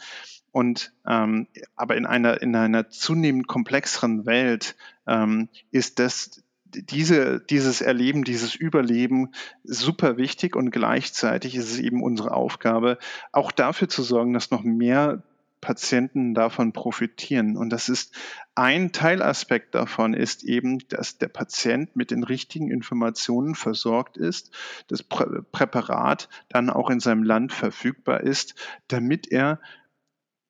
Und 0.53 0.93
ähm, 1.07 1.49
aber 1.75 1.97
in 1.97 2.07
einer 2.07 2.41
in 2.41 2.55
einer 2.55 2.89
zunehmend 2.89 3.49
komplexeren 3.49 4.25
Welt 4.27 4.77
ähm, 5.07 5.49
ist 5.73 5.99
das 5.99 6.45
diese, 6.83 7.41
dieses 7.41 7.81
Erleben, 7.81 8.25
dieses 8.25 8.55
Überleben 8.55 9.31
super 9.63 10.17
wichtig 10.17 10.57
und 10.57 10.71
gleichzeitig 10.71 11.55
ist 11.57 11.71
es 11.71 11.79
eben 11.79 12.03
unsere 12.03 12.33
Aufgabe, 12.33 12.99
auch 13.33 13.53
dafür 13.53 13.89
zu 13.89 14.03
sorgen, 14.03 14.33
dass 14.33 14.51
noch 14.51 14.63
mehr 14.63 15.23
Patienten 15.65 16.35
davon 16.35 16.75
profitieren. 16.75 17.57
Und 17.57 17.71
das 17.71 17.89
ist 17.89 18.15
ein 18.55 18.93
Teilaspekt 18.93 19.75
davon 19.75 20.13
ist 20.13 20.45
eben, 20.45 20.79
dass 20.89 21.17
der 21.17 21.29
Patient 21.29 21.97
mit 21.97 22.11
den 22.11 22.23
richtigen 22.23 22.71
Informationen 22.71 23.55
versorgt 23.55 24.19
ist, 24.19 24.55
das 24.89 25.03
Prä 25.03 25.25
Präparat 25.51 26.29
dann 26.51 26.69
auch 26.69 26.91
in 26.91 27.01
seinem 27.01 27.23
Land 27.23 27.53
verfügbar 27.53 28.21
ist, 28.21 28.55
damit 28.89 29.33
er 29.33 29.59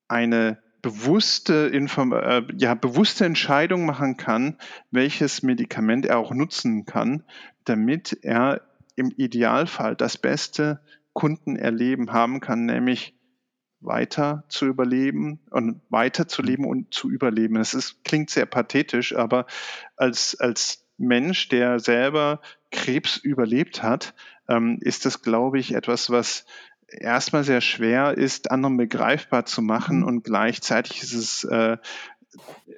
eine 0.09 0.59
bewusste, 0.83 1.69
Inform 1.69 2.12
äh, 2.12 2.43
ja, 2.59 2.75
bewusste 2.75 3.25
Entscheidung 3.25 3.87
machen 3.87 4.17
kann, 4.17 4.59
welches 4.91 5.45
Medikament 5.45 6.07
er 6.07 6.19
auch 6.19 6.33
nutzen 6.33 6.87
kann, 6.87 7.23
damit 7.65 8.19
er 8.23 8.62
im 8.97 9.12
Idealfall 9.17 9.95
das 9.95 10.19
beste 10.19 10.81
Kundenerleben 11.12 12.12
haben 12.12 12.41
kann, 12.41 12.67
nämlich 12.67 13.15
weiter 13.85 14.45
zu 14.49 14.66
überleben 14.66 15.41
und 15.51 15.80
weiter 15.89 16.28
zu 16.28 16.43
leben 16.43 16.64
und 16.66 16.93
zu 16.93 17.11
überleben. 17.11 17.55
Das 17.55 17.74
ist, 17.74 18.05
klingt 18.05 18.30
sehr 18.30 18.47
pathetisch, 18.47 19.14
aber 19.14 19.47
als, 19.97 20.39
als 20.41 20.85
Mensch, 20.97 21.49
der 21.49 21.80
selber 21.80 22.41
Krebs 22.70 23.16
überlebt 23.16 23.82
hat, 23.82 24.14
ähm, 24.49 24.78
ist 24.80 25.07
das, 25.07 25.22
glaube 25.22 25.59
ich, 25.59 25.74
etwas, 25.74 26.11
was 26.11 26.45
erstmal 26.89 27.45
sehr 27.45 27.61
schwer 27.61 28.16
ist, 28.16 28.51
anderen 28.51 28.76
begreifbar 28.76 29.47
zu 29.47 29.62
machen 29.62 29.99
mhm. 29.99 30.05
und 30.05 30.24
gleichzeitig 30.24 31.03
ist 31.03 31.14
es 31.14 31.45
äh, 31.45 31.76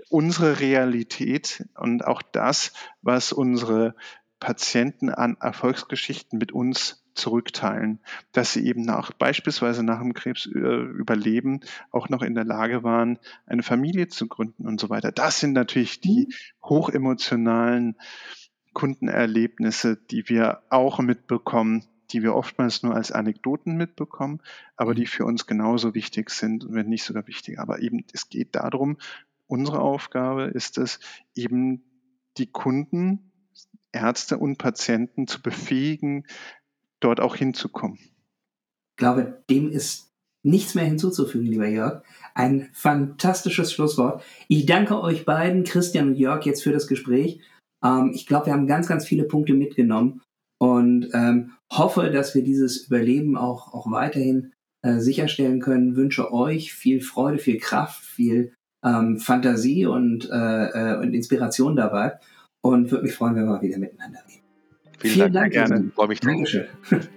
unsere 0.08 0.60
Realität 0.60 1.66
und 1.76 2.04
auch 2.04 2.22
das, 2.22 2.72
was 3.02 3.32
unsere 3.32 3.94
Patienten 4.38 5.08
an 5.10 5.36
Erfolgsgeschichten 5.40 6.38
mit 6.38 6.52
uns 6.52 7.05
zurückteilen, 7.16 8.00
dass 8.32 8.52
sie 8.52 8.66
eben 8.66 8.82
nach, 8.82 9.12
beispielsweise 9.12 9.82
nach 9.82 10.00
dem 10.00 10.14
Krebsüberleben 10.14 11.62
äh, 11.62 11.66
auch 11.90 12.08
noch 12.08 12.22
in 12.22 12.34
der 12.34 12.44
Lage 12.44 12.82
waren, 12.82 13.18
eine 13.46 13.62
Familie 13.62 14.08
zu 14.08 14.28
gründen 14.28 14.66
und 14.66 14.80
so 14.80 14.90
weiter. 14.90 15.12
Das 15.12 15.40
sind 15.40 15.52
natürlich 15.52 16.00
die 16.00 16.28
mhm. 16.28 16.68
hochemotionalen 16.68 17.96
Kundenerlebnisse, 18.72 19.96
die 19.96 20.28
wir 20.28 20.62
auch 20.68 20.98
mitbekommen, 20.98 21.86
die 22.10 22.22
wir 22.22 22.34
oftmals 22.34 22.82
nur 22.82 22.94
als 22.94 23.10
Anekdoten 23.10 23.76
mitbekommen, 23.76 24.40
aber 24.76 24.94
die 24.94 25.06
für 25.06 25.24
uns 25.24 25.46
genauso 25.46 25.94
wichtig 25.94 26.30
sind, 26.30 26.66
wenn 26.68 26.88
nicht 26.88 27.04
sogar 27.04 27.26
wichtiger. 27.26 27.60
Aber 27.62 27.80
eben, 27.80 28.04
es 28.12 28.28
geht 28.28 28.54
darum, 28.54 28.98
unsere 29.46 29.80
Aufgabe 29.80 30.44
ist 30.44 30.78
es, 30.78 31.00
eben 31.34 31.82
die 32.36 32.46
Kunden, 32.46 33.32
Ärzte 33.92 34.38
und 34.38 34.58
Patienten 34.58 35.26
zu 35.26 35.40
befähigen, 35.40 36.26
dort 37.06 37.20
auch 37.20 37.36
hinzukommen. 37.36 37.98
Ich 37.98 38.98
glaube, 38.98 39.42
dem 39.48 39.70
ist 39.70 40.10
nichts 40.42 40.74
mehr 40.74 40.84
hinzuzufügen, 40.84 41.46
lieber 41.46 41.66
Jörg. 41.66 42.02
Ein 42.34 42.68
fantastisches 42.72 43.72
Schlusswort. 43.72 44.22
Ich 44.48 44.66
danke 44.66 45.00
euch 45.00 45.24
beiden, 45.24 45.64
Christian 45.64 46.08
und 46.08 46.14
Jörg, 46.16 46.44
jetzt 46.44 46.62
für 46.62 46.72
das 46.72 46.86
Gespräch. 46.86 47.40
Ähm, 47.84 48.12
ich 48.14 48.26
glaube, 48.26 48.46
wir 48.46 48.52
haben 48.52 48.66
ganz, 48.66 48.86
ganz 48.86 49.06
viele 49.06 49.24
Punkte 49.24 49.54
mitgenommen 49.54 50.22
und 50.58 51.08
ähm, 51.12 51.52
hoffe, 51.72 52.10
dass 52.10 52.34
wir 52.34 52.42
dieses 52.42 52.86
Überleben 52.86 53.36
auch, 53.36 53.72
auch 53.72 53.90
weiterhin 53.90 54.52
äh, 54.82 54.98
sicherstellen 54.98 55.60
können. 55.60 55.96
Wünsche 55.96 56.32
euch 56.32 56.72
viel 56.72 57.00
Freude, 57.00 57.38
viel 57.38 57.58
Kraft, 57.58 58.04
viel 58.04 58.52
ähm, 58.84 59.18
Fantasie 59.18 59.86
und, 59.86 60.30
äh, 60.30 60.94
äh, 60.94 60.98
und 60.98 61.14
Inspiration 61.14 61.76
dabei 61.76 62.18
und 62.62 62.90
würde 62.90 63.04
mich 63.04 63.14
freuen, 63.14 63.34
wenn 63.34 63.46
wir 63.46 63.52
mal 63.52 63.62
wieder 63.62 63.78
miteinander 63.78 64.20
reden. 64.28 64.45
Vielen, 64.98 65.14
Vielen 65.14 65.32
Dank, 65.32 65.52
Dank 65.52 65.68
gerne. 65.68 65.90
Freue 65.94 66.08
mich 66.08 66.20
drauf. 66.20 66.32
Dankeschön. 66.32 66.66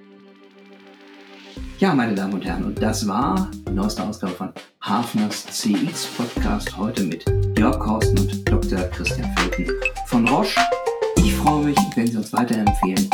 Ja, 1.79 1.95
meine 1.95 2.13
Damen 2.13 2.33
und 2.33 2.43
Herren, 2.43 2.65
und 2.65 2.81
das 2.81 3.07
war 3.07 3.49
die 3.65 3.71
neueste 3.71 4.03
Ausgabe 4.03 4.33
von 4.33 4.51
Hafners 4.81 5.45
CX 5.45 6.07
Podcast 6.07 6.77
heute 6.77 7.03
mit 7.03 7.23
Jörg 7.57 7.79
Korsten 7.79 8.19
und 8.19 8.51
Dr. 8.51 8.79
Christian 8.89 9.33
Felten 9.37 9.73
von 10.07 10.27
Roche. 10.27 10.59
Ich 11.15 11.33
freue 11.35 11.63
mich, 11.63 11.77
wenn 11.95 12.05
Sie 12.05 12.17
uns 12.17 12.33
weiterempfehlen 12.33 13.09